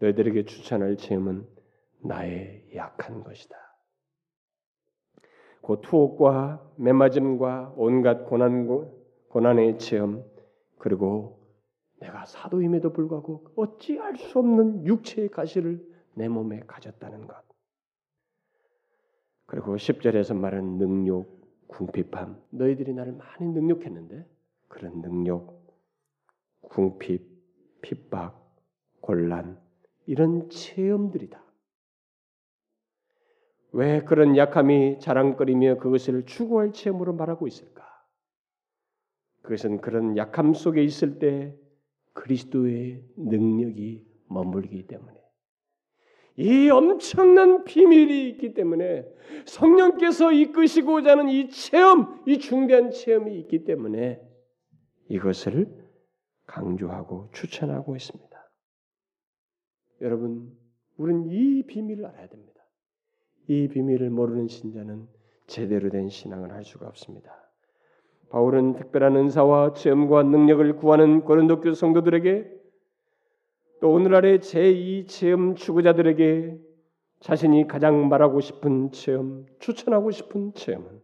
너희들에게 0.00 0.46
추천할 0.46 0.96
체험은 0.96 1.46
나의 2.00 2.70
약한 2.74 3.22
것이다. 3.22 3.54
그 5.60 5.76
투옥과 5.82 6.72
매맞음과 6.76 7.74
온갖 7.76 8.24
고난, 8.24 8.66
고난의 9.28 9.78
체험, 9.78 10.24
그리고 10.78 11.38
내가 12.00 12.24
사도임에도 12.24 12.94
불구하고 12.94 13.44
어찌할 13.56 14.16
수 14.16 14.38
없는 14.38 14.86
육체의 14.86 15.28
가시를 15.28 15.86
내 16.14 16.28
몸에 16.28 16.60
가졌다는 16.66 17.26
것. 17.26 17.36
그리고 19.44 19.76
10절에서 19.76 20.34
말하는 20.34 20.78
능욕, 20.78 21.68
궁핍함. 21.68 22.42
너희들이 22.50 22.94
나를 22.94 23.12
많이 23.12 23.46
능욕했는데 23.52 24.26
그런 24.68 25.02
능욕, 25.02 25.62
궁핍, 26.62 27.31
핍박, 27.82 28.40
곤란 29.00 29.60
이런 30.06 30.48
체험들이다. 30.48 31.42
왜 33.72 34.00
그런 34.02 34.36
약함이 34.36 34.98
자랑거리며 35.00 35.78
그것을 35.78 36.26
추구할 36.26 36.72
체험으로 36.72 37.14
말하고 37.14 37.46
있을까? 37.46 37.82
그것은 39.42 39.80
그런 39.80 40.16
약함 40.16 40.54
속에 40.54 40.82
있을 40.82 41.18
때 41.18 41.56
그리스도의 42.12 43.04
능력이 43.16 44.06
머물기 44.28 44.86
때문에 44.86 45.20
이 46.36 46.70
엄청난 46.70 47.64
비밀이 47.64 48.28
있기 48.30 48.54
때문에 48.54 49.06
성령께서 49.46 50.32
이끄시고자 50.32 51.12
하는 51.12 51.28
이 51.28 51.48
체험, 51.48 52.22
이 52.26 52.38
중대한 52.38 52.90
체험이 52.90 53.38
있기 53.40 53.64
때문에 53.64 54.20
이것을 55.08 55.81
강조하고 56.46 57.28
추천하고 57.32 57.96
있습니다. 57.96 58.50
여러분, 60.00 60.56
우리는 60.96 61.26
이 61.28 61.62
비밀을 61.64 62.06
알아야 62.06 62.28
됩니다. 62.28 62.62
이 63.48 63.68
비밀을 63.68 64.10
모르는 64.10 64.48
신자는 64.48 65.08
제대로 65.46 65.90
된 65.90 66.08
신앙을 66.08 66.52
할 66.52 66.64
수가 66.64 66.86
없습니다. 66.88 67.32
바울은 68.30 68.76
특별한 68.76 69.16
은사와 69.16 69.74
체험과 69.74 70.22
능력을 70.22 70.76
구하는 70.76 71.22
고린도 71.22 71.60
교 71.60 71.74
성도들에게 71.74 72.50
또 73.80 73.92
오늘날의 73.92 74.38
제2 74.38 75.08
체험 75.08 75.54
추구자들에게 75.54 76.58
자신이 77.20 77.66
가장 77.66 78.08
말하고 78.08 78.40
싶은 78.40 78.90
체험, 78.92 79.44
추천하고 79.58 80.10
싶은 80.10 80.54
체험은 80.54 81.02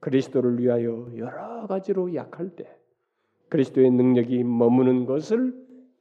그리스도를 0.00 0.58
위하여 0.58 1.08
여러 1.16 1.66
가지로 1.66 2.14
약할 2.14 2.56
때 2.56 2.79
그리스도의 3.50 3.90
능력이 3.90 4.44
머무는 4.44 5.04
것을 5.04 5.54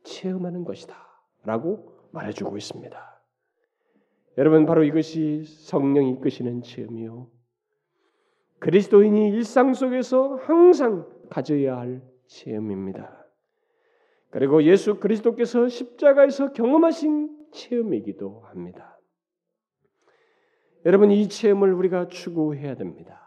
체험하는 0.03 0.63
것이다. 0.63 0.95
라고 1.43 1.93
말해주고 2.11 2.57
있습니다. 2.57 3.21
여러분, 4.37 4.65
바로 4.65 4.83
이것이 4.83 5.43
성령이 5.43 6.11
이끄시는 6.11 6.61
체험이요. 6.61 7.29
그리스도인이 8.59 9.29
일상 9.29 9.73
속에서 9.73 10.35
항상 10.35 11.05
가져야 11.29 11.77
할 11.77 12.01
체험입니다. 12.27 13.25
그리고 14.29 14.63
예수 14.63 14.99
그리스도께서 14.99 15.67
십자가에서 15.67 16.53
경험하신 16.53 17.47
체험이기도 17.51 18.41
합니다. 18.45 18.99
여러분 20.85 21.11
이 21.11 21.27
체험을 21.27 21.73
우리가 21.73 22.07
추구해야 22.07 22.75
됩니다. 22.75 23.18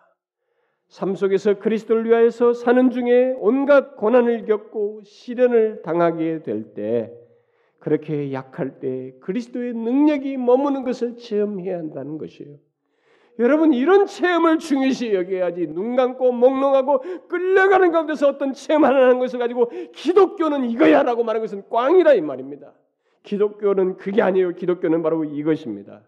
삶 0.93 1.15
속에서 1.15 1.59
그리스도를 1.59 2.05
위하여서 2.05 2.53
사는 2.53 2.91
중에 2.91 3.35
온갖 3.39 3.97
고난을 3.97 4.45
겪고 4.45 5.01
시련을 5.05 5.81
당하게 5.81 6.43
될 6.43 6.75
때 6.75 7.11
그렇게 7.79 8.31
약할 8.35 8.79
때 8.79 9.15
그리스도의 9.21 9.73
능력이 9.73 10.37
머무는 10.37 10.85
것을 10.85 11.17
체험해야 11.17 11.79
한다는 11.79 12.19
것이에요. 12.19 12.57
여러분 13.39 13.73
이런 13.73 14.05
체험을 14.05 14.59
중요시 14.59 15.15
여겨야지 15.15 15.69
눈 15.69 15.97
감고 15.97 16.31
몽롱하고 16.31 17.27
끌려가는 17.27 17.91
가운데서 17.91 18.29
어떤 18.29 18.53
체험 18.53 18.85
하는 18.85 19.19
것을 19.19 19.39
가지고 19.39 19.71
기독교는 19.95 20.69
이거야라고 20.69 21.25
말하는 21.25 21.41
것은 21.41 21.71
꽝이라 21.71 22.13
이 22.13 22.21
말입니다. 22.21 22.71
기독교는 23.23 23.97
그게 23.97 24.21
아니에요. 24.21 24.51
기독교는 24.51 25.03
바로 25.03 25.25
이것입니다. 25.25 26.03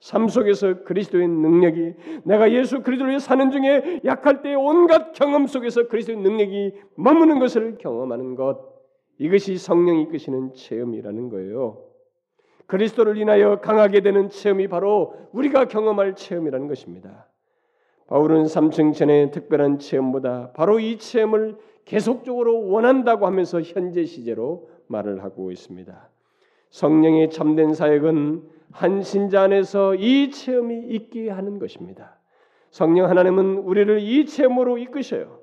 삶 0.00 0.28
속에서 0.28 0.84
그리스도의 0.84 1.26
능력이 1.26 1.94
내가 2.24 2.52
예수 2.52 2.82
그리스도를 2.82 3.10
위해 3.10 3.18
사는 3.18 3.50
중에 3.50 4.00
약할 4.04 4.42
때 4.42 4.54
온갖 4.54 5.12
경험 5.12 5.46
속에서 5.46 5.88
그리스도의 5.88 6.18
능력이 6.18 6.74
머무는 6.94 7.38
것을 7.38 7.78
경험하는 7.78 8.36
것 8.36 8.60
이것이 9.18 9.58
성령이 9.58 10.02
이끄시는 10.02 10.54
체험이라는 10.54 11.28
거예요. 11.30 11.84
그리스도를 12.66 13.16
인하여 13.16 13.60
강하게 13.60 14.00
되는 14.00 14.28
체험이 14.28 14.68
바로 14.68 15.14
우리가 15.32 15.66
경험할 15.66 16.14
체험이라는 16.14 16.68
것입니다. 16.68 17.26
바울은 18.06 18.46
삼층 18.46 18.92
전의 18.92 19.32
특별한 19.32 19.78
체험보다 19.78 20.52
바로 20.52 20.78
이 20.78 20.98
체험을 20.98 21.56
계속적으로 21.84 22.68
원한다고 22.68 23.26
하면서 23.26 23.60
현재 23.62 24.04
시제로 24.04 24.68
말을 24.86 25.24
하고 25.24 25.50
있습니다. 25.50 26.08
성령의 26.70 27.30
참된 27.30 27.74
사역은 27.74 28.57
한 28.72 29.02
신자 29.02 29.42
안에서 29.42 29.94
이 29.94 30.30
체험이 30.30 30.86
있게 30.88 31.30
하는 31.30 31.58
것입니다. 31.58 32.18
성령 32.70 33.08
하나님은 33.08 33.58
우리를 33.58 34.00
이 34.00 34.26
체험으로 34.26 34.78
이끄셔요. 34.78 35.40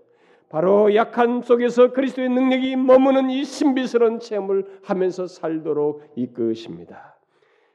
바로 0.50 0.94
약한 0.96 1.42
속에서 1.42 1.92
그리스도의 1.92 2.30
능력이 2.30 2.76
머무는 2.76 3.30
이 3.30 3.44
신비스러운 3.44 4.20
체험을 4.20 4.80
하면서 4.84 5.28
살도록 5.28 6.04
이끄십니다. 6.16 7.18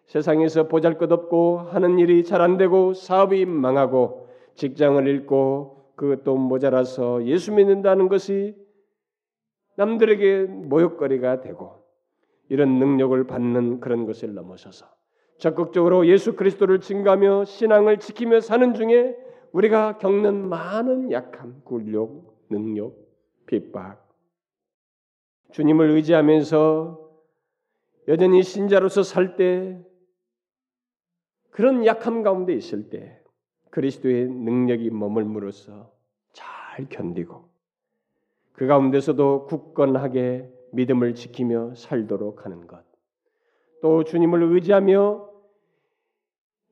세상에서 0.07 0.69
보잘것없고 0.69 1.59
하는 1.59 1.99
일이 1.99 2.25
잘 2.25 2.41
안 2.41 2.57
되고 2.57 2.95
사업이 2.95 3.45
망하고 3.45 4.29
직장을 4.55 5.07
잃고 5.07 5.93
그것도 5.97 6.37
모자라서 6.37 7.25
예수 7.27 7.53
믿는다는 7.53 8.09
것이 8.09 8.57
남들에게 9.77 10.45
모욕거리가 10.45 11.41
되고 11.41 11.85
이런 12.49 12.79
능력을 12.79 13.23
받는 13.27 13.81
그런 13.81 14.07
것을 14.07 14.35
넘어서서 14.35 14.87
적극적으로 15.41 16.07
예수 16.07 16.37
그리스도를 16.37 16.81
증가하며 16.81 17.47
신앙을 17.47 17.99
지키며 17.99 18.41
사는 18.41 18.75
중에 18.75 19.17
우리가 19.53 19.97
겪는 19.97 20.49
많은 20.49 21.11
약함, 21.11 21.63
굴욕, 21.65 22.47
능력, 22.51 22.95
핍박, 23.47 24.07
주님을 25.51 25.91
의지하면서 25.91 27.11
여전히 28.09 28.43
신자로서 28.43 29.03
살 29.03 29.37
때 29.37 29.83
그런 31.49 31.87
약함 31.87 32.23
가운데 32.23 32.53
있을 32.53 32.91
때 32.91 33.19
그리스도의 33.71 34.29
능력이 34.29 34.91
머물므로써 34.91 35.91
잘 36.33 36.87
견디고 36.91 37.49
그 38.53 38.67
가운데서도 38.67 39.47
굳건하게 39.47 40.53
믿음을 40.73 41.15
지키며 41.15 41.75
살도록 41.77 42.45
하는 42.45 42.67
것. 42.67 42.85
또 43.81 44.05
주님을 44.05 44.43
의지하며 44.43 45.30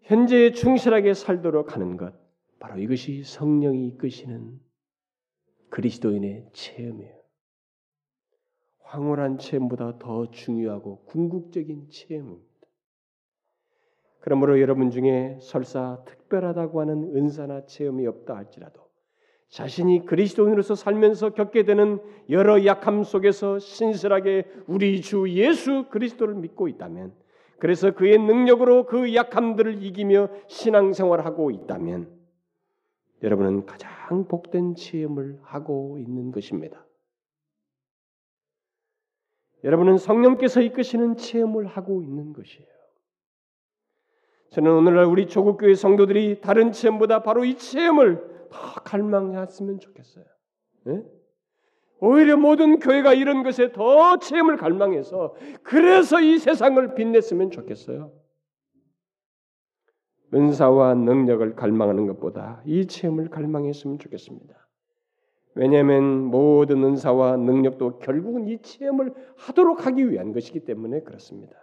현재에 0.09 0.53
충실하게 0.53 1.13
살도록 1.13 1.75
하는 1.75 1.99
것. 1.99 2.15
바로 2.59 2.79
이것이 2.81 3.25
성령이 3.25 3.89
이끄시는 3.89 4.59
그리스도인의 5.69 6.49
체험이에요. 6.55 7.15
황홀한 8.85 9.37
체험보다 9.37 9.99
더 9.99 10.31
중요하고 10.31 11.05
궁극적인 11.05 11.91
체험입니다. 11.91 12.49
그러므로 14.21 14.63
여러분 14.63 14.91
중에 14.91 15.37
설사 15.43 16.03
특별하다고 16.07 16.81
하는 16.81 17.15
은사나 17.15 17.67
체험이 17.67 18.07
없다 18.07 18.35
할지라도 18.35 18.89
자신이 19.51 20.07
그리스도인으로서 20.07 20.75
살면서 20.75 21.35
겪게 21.35 21.67
되는 21.67 22.01
여러 22.31 22.65
약함 22.65 23.05
속에서 23.05 23.59
신실하게 23.59 24.47
우리 24.69 25.03
주 25.03 25.29
예수 25.29 25.85
그리스도를 25.91 26.35
믿고 26.35 26.67
있다면 26.69 27.28
그래서 27.59 27.91
그의 27.91 28.19
능력으로 28.19 28.87
그 28.87 29.15
약함들을 29.15 29.83
이기며 29.83 30.29
신앙생활하고 30.47 31.51
있다면 31.51 32.17
여러분은 33.23 33.67
가장 33.67 34.29
복된 34.29 34.77
체험을 34.77 35.41
하고 35.43 35.99
있는 35.99 36.31
것입니다. 36.31 36.87
여러분은 39.65 39.99
성령께서 39.99 40.61
이끄시는 40.61 41.17
체험을 41.17 41.67
하고 41.67 42.03
있는 42.03 42.33
것이에요. 42.33 42.69
저는 44.51 44.71
오늘날 44.71 45.05
우리 45.05 45.27
조국 45.27 45.59
교회 45.59 45.75
성도들이 45.75 46.41
다른 46.41 46.71
체험보다 46.71 47.23
바로 47.23 47.45
이 47.45 47.57
체험을 47.57 48.49
더 48.51 48.75
갈망했으면 48.83 49.81
좋겠어요. 49.81 50.25
네? 50.85 51.03
오히려 52.01 52.37
모든 52.37 52.79
교회가 52.79 53.15
이런 53.15 53.43
것에 53.43 53.73
더 53.73 54.19
체험을 54.19 54.57
갈망해서 54.57 55.35
그래서 55.63 56.21
이 56.21 56.39
세상을 56.39 56.95
빛냈으면 56.95 57.51
좋겠어요. 57.51 58.13
은사와 60.33 60.95
능력을 60.95 61.55
갈망하는 61.57 62.07
것보다 62.07 62.63
이 62.67 62.87
체험을 62.87 63.31
갈망했으면 63.31 63.99
좋겠습니다. 63.99 64.55
왜냐하면 65.55 66.25
모든 66.25 66.85
은사와 66.85 67.37
능력도 67.37 67.99
결국은 67.99 68.47
이 68.47 68.61
체험을 68.63 69.13
하도록 69.37 69.87
하기 69.87 70.11
위한 70.11 70.33
것이기 70.33 70.61
때문에 70.61 71.01
그렇습니다. 71.01 71.57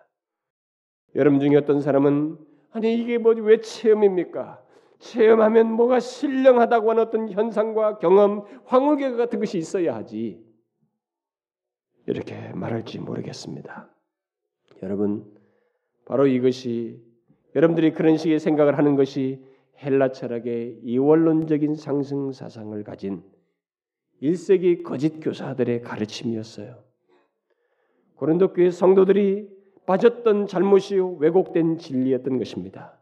여러분 1.16 1.40
중에 1.40 1.56
어떤 1.56 1.80
사람은 1.80 2.38
아니 2.72 2.95
이게 2.95 3.18
뭐왜 3.18 3.62
체험입니까? 3.62 4.64
체험하면 5.06 5.72
뭐가 5.72 5.99
신령하다고 5.99 6.90
하는 6.90 7.03
어떤 7.03 7.30
현상과 7.30 7.99
경험, 7.99 8.44
황홀계 8.65 9.11
같은 9.11 9.40
것이 9.40 9.57
있어야 9.57 9.95
하지. 9.95 10.44
이렇게 12.07 12.52
말할지 12.53 12.99
모르겠습니다. 12.99 13.90
여러분, 14.84 15.32
바로 16.06 16.27
이것이 16.27 17.02
여러분들이 17.56 17.94
그런 17.94 18.18
식의 18.18 18.40
생각을 18.40 18.77
하는 18.77 18.95
것이 18.95 19.44
헬라 19.82 20.11
철학의 20.11 20.80
이원론적인 20.84 21.76
상승 21.76 22.32
사상을 22.32 22.84
가진 22.84 23.23
1세기 24.22 24.84
거짓 24.84 25.19
교사들의 25.19 25.82
가르침이었어요. 25.82 26.84
고린도 28.15 28.53
교회 28.53 28.72
성도들이 28.72 29.49
빠졌던 29.86 30.48
잘못이 30.48 30.98
왜곡된 31.19 31.77
진리였던 31.77 32.38
것입니다. 32.40 32.98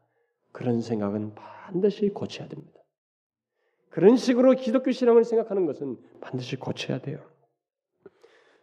그런 0.54 0.80
생각은 0.80 1.34
반드시 1.36 2.08
고쳐야 2.10 2.48
됩니다. 2.48 2.80
그런 3.90 4.16
식으로 4.16 4.54
기독교 4.54 4.92
신앙을 4.92 5.26
생각하는 5.26 5.66
것은 5.66 5.98
반드시 6.22 6.56
고쳐야 6.56 7.00
돼요. 7.00 7.20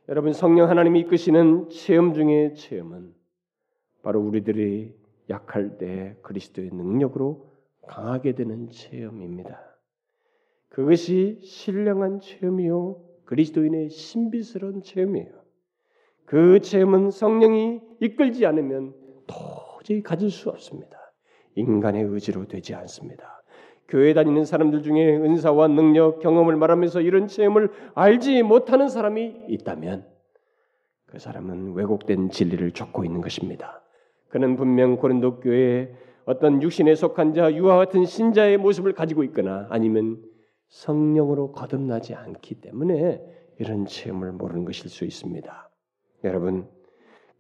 여러분 0.08 0.32
성령 0.32 0.70
하나님이 0.70 1.00
이끄시는 1.00 1.68
체험 1.68 2.14
중의 2.14 2.54
체험은 2.54 3.14
바로 4.02 4.20
우리들이 4.20 4.96
약할 5.28 5.78
때 5.78 6.16
그리스도의 6.22 6.70
능력으로 6.70 7.52
강하게 7.86 8.34
되는 8.34 8.70
체험입니다. 8.70 9.60
그것이 10.68 11.40
신령한 11.42 12.20
체험이요 12.20 13.04
그리스도인의 13.24 13.90
신비스러운 13.90 14.82
체험이에요. 14.82 15.40
그 16.24 16.60
체험은 16.60 17.10
성령이 17.10 17.80
이끌지 18.00 18.46
않으면 18.46 18.94
도저히 19.26 20.02
가질 20.02 20.30
수 20.30 20.48
없습니다. 20.50 20.99
인간의 21.54 22.04
의지로 22.04 22.46
되지 22.46 22.74
않습니다. 22.74 23.42
교회 23.88 24.14
다니는 24.14 24.44
사람들 24.44 24.82
중에 24.82 25.16
은사와 25.16 25.68
능력, 25.68 26.20
경험을 26.20 26.56
말하면서 26.56 27.00
이런 27.00 27.26
체험을 27.26 27.70
알지 27.94 28.42
못하는 28.42 28.88
사람이 28.88 29.46
있다면 29.48 30.06
그 31.06 31.18
사람은 31.18 31.72
왜곡된 31.72 32.30
진리를 32.30 32.70
쫓고 32.70 33.04
있는 33.04 33.20
것입니다. 33.20 33.82
그는 34.28 34.56
분명 34.56 34.96
고린도 34.96 35.40
교회에 35.40 35.92
어떤 36.24 36.62
육신에 36.62 36.94
속한 36.94 37.34
자, 37.34 37.52
유아 37.52 37.76
같은 37.76 38.04
신자의 38.04 38.58
모습을 38.58 38.92
가지고 38.92 39.24
있거나 39.24 39.66
아니면 39.70 40.22
성령으로 40.68 41.50
거듭나지 41.50 42.14
않기 42.14 42.60
때문에 42.60 43.20
이런 43.58 43.86
체험을 43.86 44.32
모르는 44.32 44.64
것일 44.64 44.88
수 44.88 45.04
있습니다. 45.04 45.70
여러분, 46.22 46.68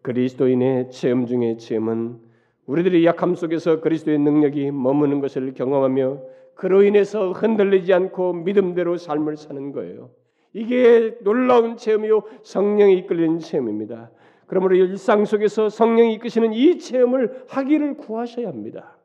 그리스도인의 0.02 0.90
체험 0.90 1.26
중의 1.26 1.58
체험은 1.58 2.29
우리들이 2.66 3.04
약함 3.04 3.34
속에서 3.34 3.80
그리스도의 3.80 4.18
능력이 4.18 4.70
머무는 4.70 5.20
것을 5.20 5.54
경험하며 5.54 6.20
그로 6.54 6.82
인해서 6.82 7.32
흔들리지 7.32 7.92
않고 7.92 8.34
믿음대로 8.34 8.96
삶을 8.96 9.36
사는 9.36 9.72
거예요. 9.72 10.10
이게 10.52 11.16
놀라운 11.22 11.76
체험이요 11.76 12.22
성령이 12.42 12.98
이끌리는 12.98 13.38
체험입니다. 13.38 14.10
그러므로 14.46 14.74
일상 14.74 15.24
속에서 15.24 15.68
성령이 15.68 16.14
이끄시는 16.14 16.52
이 16.52 16.78
체험을 16.78 17.44
하기를 17.48 17.96
구하셔야 17.96 18.48
합니다. 18.48 18.96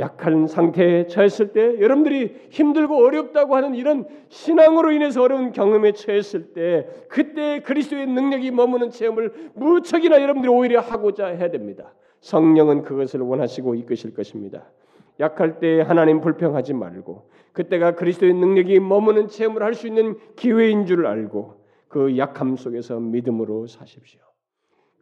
약한 0.00 0.46
상태에 0.46 1.06
처했을 1.06 1.52
때 1.52 1.80
여러분들이 1.80 2.34
힘들고 2.50 3.04
어렵다고 3.04 3.56
하는 3.56 3.74
이런 3.74 4.06
신앙으로 4.28 4.92
인해서 4.92 5.22
어려운 5.22 5.50
경험에 5.52 5.92
처했을 5.92 6.52
때 6.52 6.88
그때 7.08 7.60
그리스도의 7.60 8.06
능력이 8.06 8.50
머무는 8.52 8.90
체험을 8.90 9.32
무척이나 9.54 10.20
여러분들이 10.20 10.52
오히려 10.52 10.80
하고자 10.80 11.26
해야 11.26 11.50
됩니다. 11.50 11.94
성령은 12.20 12.82
그것을 12.82 13.20
원하시고 13.20 13.74
이끄실 13.74 14.14
것입니다. 14.14 14.70
약할 15.20 15.58
때 15.58 15.80
하나님 15.80 16.20
불평하지 16.20 16.74
말고 16.74 17.28
그때가 17.52 17.94
그리스도의 17.96 18.34
능력이 18.34 18.78
머무는 18.80 19.28
체험을 19.28 19.62
할 19.62 19.74
수 19.74 19.86
있는 19.86 20.16
기회인 20.36 20.86
줄 20.86 21.06
알고 21.06 21.54
그 21.88 22.16
약함 22.18 22.56
속에서 22.56 23.00
믿음으로 23.00 23.66
사십시오. 23.66 24.20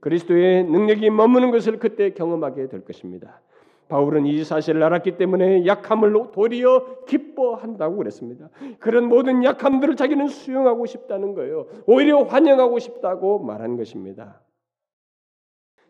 그리스도의 0.01 0.65
능력이 0.65 1.11
머무는 1.11 1.51
것을 1.51 1.79
그때 1.79 2.11
경험하게 2.11 2.69
될 2.69 2.85
것입니다. 2.85 3.41
바울은 3.89 4.27
이 4.27 4.43
사실을 4.43 4.83
알았기 4.83 5.17
때문에 5.17 5.65
약함을 5.67 6.13
도리어 6.33 7.05
기뻐한다고 7.07 7.97
그랬습니다. 7.97 8.49
그런 8.81 9.09
모든 9.09 9.45
약함들을 9.45 9.97
자기는 9.97 10.27
수용하고 10.29 10.87
싶다는 10.87 11.35
거예요. 11.35 11.67
오히려 11.87 12.23
환영하고 12.23 12.79
싶다고 12.79 13.39
말한 13.39 13.77
것입니다. 13.77 14.41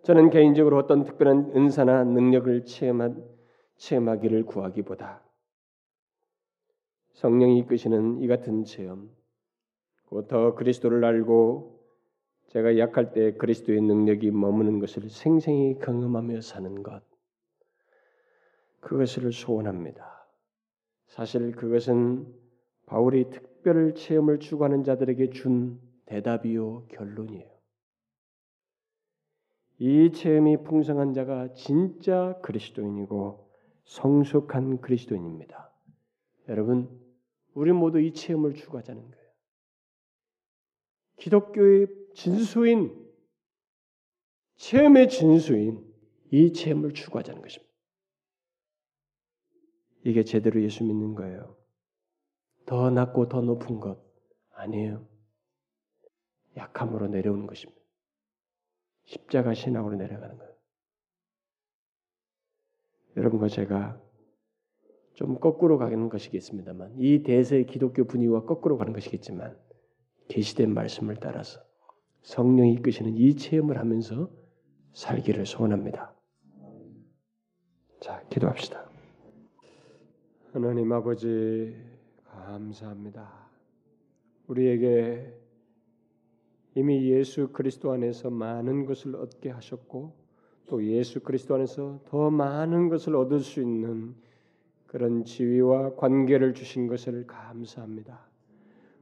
저는 0.06 0.30
개인적으로 0.30 0.78
어떤 0.78 1.02
특별한 1.02 1.50
은사나 1.56 2.04
능력을 2.04 2.64
체험한, 2.64 3.24
체험하기를 3.74 4.44
구하기보다 4.44 5.20
성령이 7.14 7.58
이끄시는 7.58 8.22
이 8.22 8.28
같은 8.28 8.62
체험, 8.62 9.10
더 10.28 10.54
그리스도를 10.54 11.04
알고 11.04 11.80
제가 12.50 12.78
약할 12.78 13.12
때 13.14 13.32
그리스도의 13.32 13.80
능력이 13.80 14.30
머무는 14.30 14.78
것을 14.78 15.10
생생히 15.10 15.76
경험하며 15.80 16.40
사는 16.40 16.84
것, 16.84 17.02
그것을 18.78 19.32
소원합니다. 19.32 20.24
사실 21.08 21.50
그것은 21.50 22.32
바울이 22.86 23.30
특별 23.30 23.92
체험을 23.96 24.38
추구하는 24.38 24.84
자들에게 24.84 25.30
준 25.30 25.80
대답이요 26.04 26.84
결론이에요. 26.90 27.55
이 29.78 30.10
체험이 30.12 30.62
풍성한 30.62 31.12
자가 31.12 31.52
진짜 31.52 32.38
그리스도인이고 32.42 33.50
성숙한 33.84 34.80
그리스도인입니다. 34.80 35.70
여러분, 36.48 36.88
우리 37.54 37.72
모두 37.72 38.00
이 38.00 38.12
체험을 38.12 38.54
추구하자는 38.54 39.10
거예요. 39.10 39.26
기독교의 41.18 41.86
진수인 42.14 43.06
체험의 44.56 45.08
진수인 45.08 45.84
이 46.30 46.52
체험을 46.52 46.92
추구하자는 46.92 47.42
것입니다. 47.42 47.72
이게 50.04 50.24
제대로 50.24 50.62
예수 50.62 50.84
믿는 50.84 51.14
거예요. 51.14 51.56
더 52.64 52.90
낮고 52.90 53.28
더 53.28 53.40
높은 53.40 53.80
것 53.80 53.98
아니에요. 54.52 55.06
약함으로 56.56 57.08
내려오는 57.08 57.46
것입니다. 57.46 57.75
십자가 59.06 59.54
신앙으로 59.54 59.96
내려가는 59.96 60.36
거예요. 60.36 60.52
여러분과 63.16 63.48
제가 63.48 64.00
좀 65.14 65.40
거꾸로 65.40 65.78
가는 65.78 66.08
것이겠습니다만 66.10 66.96
이 66.98 67.22
대세의 67.22 67.66
기독교 67.66 68.04
분위기와 68.04 68.44
거꾸로 68.44 68.76
가는 68.76 68.92
것이겠지만 68.92 69.58
계시된 70.28 70.74
말씀을 70.74 71.16
따라서 71.16 71.60
성령이 72.22 72.74
이끄시는 72.74 73.16
이 73.16 73.34
체험을 73.36 73.78
하면서 73.78 74.30
살기를 74.92 75.46
소원합니다. 75.46 76.14
자, 78.00 78.22
기도합시다. 78.28 78.90
하나님 80.52 80.92
아버지 80.92 81.74
감사합니다. 82.24 83.48
우리에게 84.48 85.45
이미 86.76 87.10
예수 87.10 87.48
그리스도 87.48 87.90
안에서 87.90 88.28
많은 88.28 88.84
것을 88.84 89.16
얻게 89.16 89.48
하셨고 89.48 90.12
또 90.66 90.84
예수 90.84 91.20
그리스도 91.20 91.54
안에서 91.54 92.00
더 92.04 92.30
많은 92.30 92.90
것을 92.90 93.16
얻을 93.16 93.40
수 93.40 93.62
있는 93.62 94.14
그런 94.86 95.24
지위와 95.24 95.94
관계를 95.96 96.52
주신 96.52 96.86
것을 96.86 97.26
감사합니다. 97.26 98.20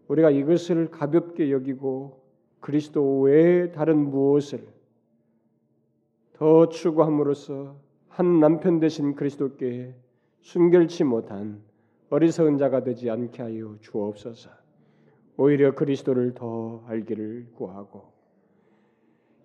우리가 0.06 0.30
이것을 0.30 0.92
가볍게 0.92 1.50
여기고 1.50 2.22
그리스도 2.60 3.22
외에 3.22 3.72
다른 3.72 4.08
무엇을 4.08 4.64
더 6.34 6.68
추구함으로써 6.68 7.76
한 8.08 8.38
남편 8.38 8.78
되신 8.78 9.16
그리스도께 9.16 9.96
순결치 10.42 11.02
못한 11.02 11.60
어리석은 12.10 12.56
자가 12.58 12.84
되지 12.84 13.10
않게 13.10 13.42
하여 13.42 13.76
주옵소서. 13.80 14.63
오히려 15.36 15.74
그리스도를 15.74 16.34
더 16.34 16.84
알기를 16.86 17.48
구하고 17.54 18.12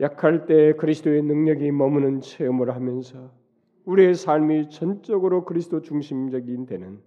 약할 0.01 0.45
때 0.45 0.73
그리스도의 0.73 1.23
능력이 1.23 1.71
머무는 1.71 2.21
체험을 2.21 2.73
하면서 2.73 3.31
우리의 3.85 4.15
삶이 4.15 4.69
전적으로 4.69 5.45
그리스도 5.45 5.81
중심적인 5.81 6.65
되는 6.67 6.99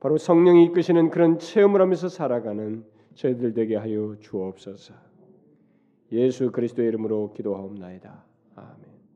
바로 0.00 0.16
성령이 0.16 0.64
이끄시는 0.66 1.10
그런 1.10 1.38
체험을 1.38 1.80
하면서 1.80 2.08
살아가는 2.08 2.84
저희들 3.14 3.52
되게 3.54 3.76
하여 3.76 4.16
주옵소서. 4.20 4.94
예수 6.12 6.50
그리스도의 6.52 6.88
이름으로 6.88 7.32
기도하옵나이다. 7.34 8.24
아멘. 8.56 8.89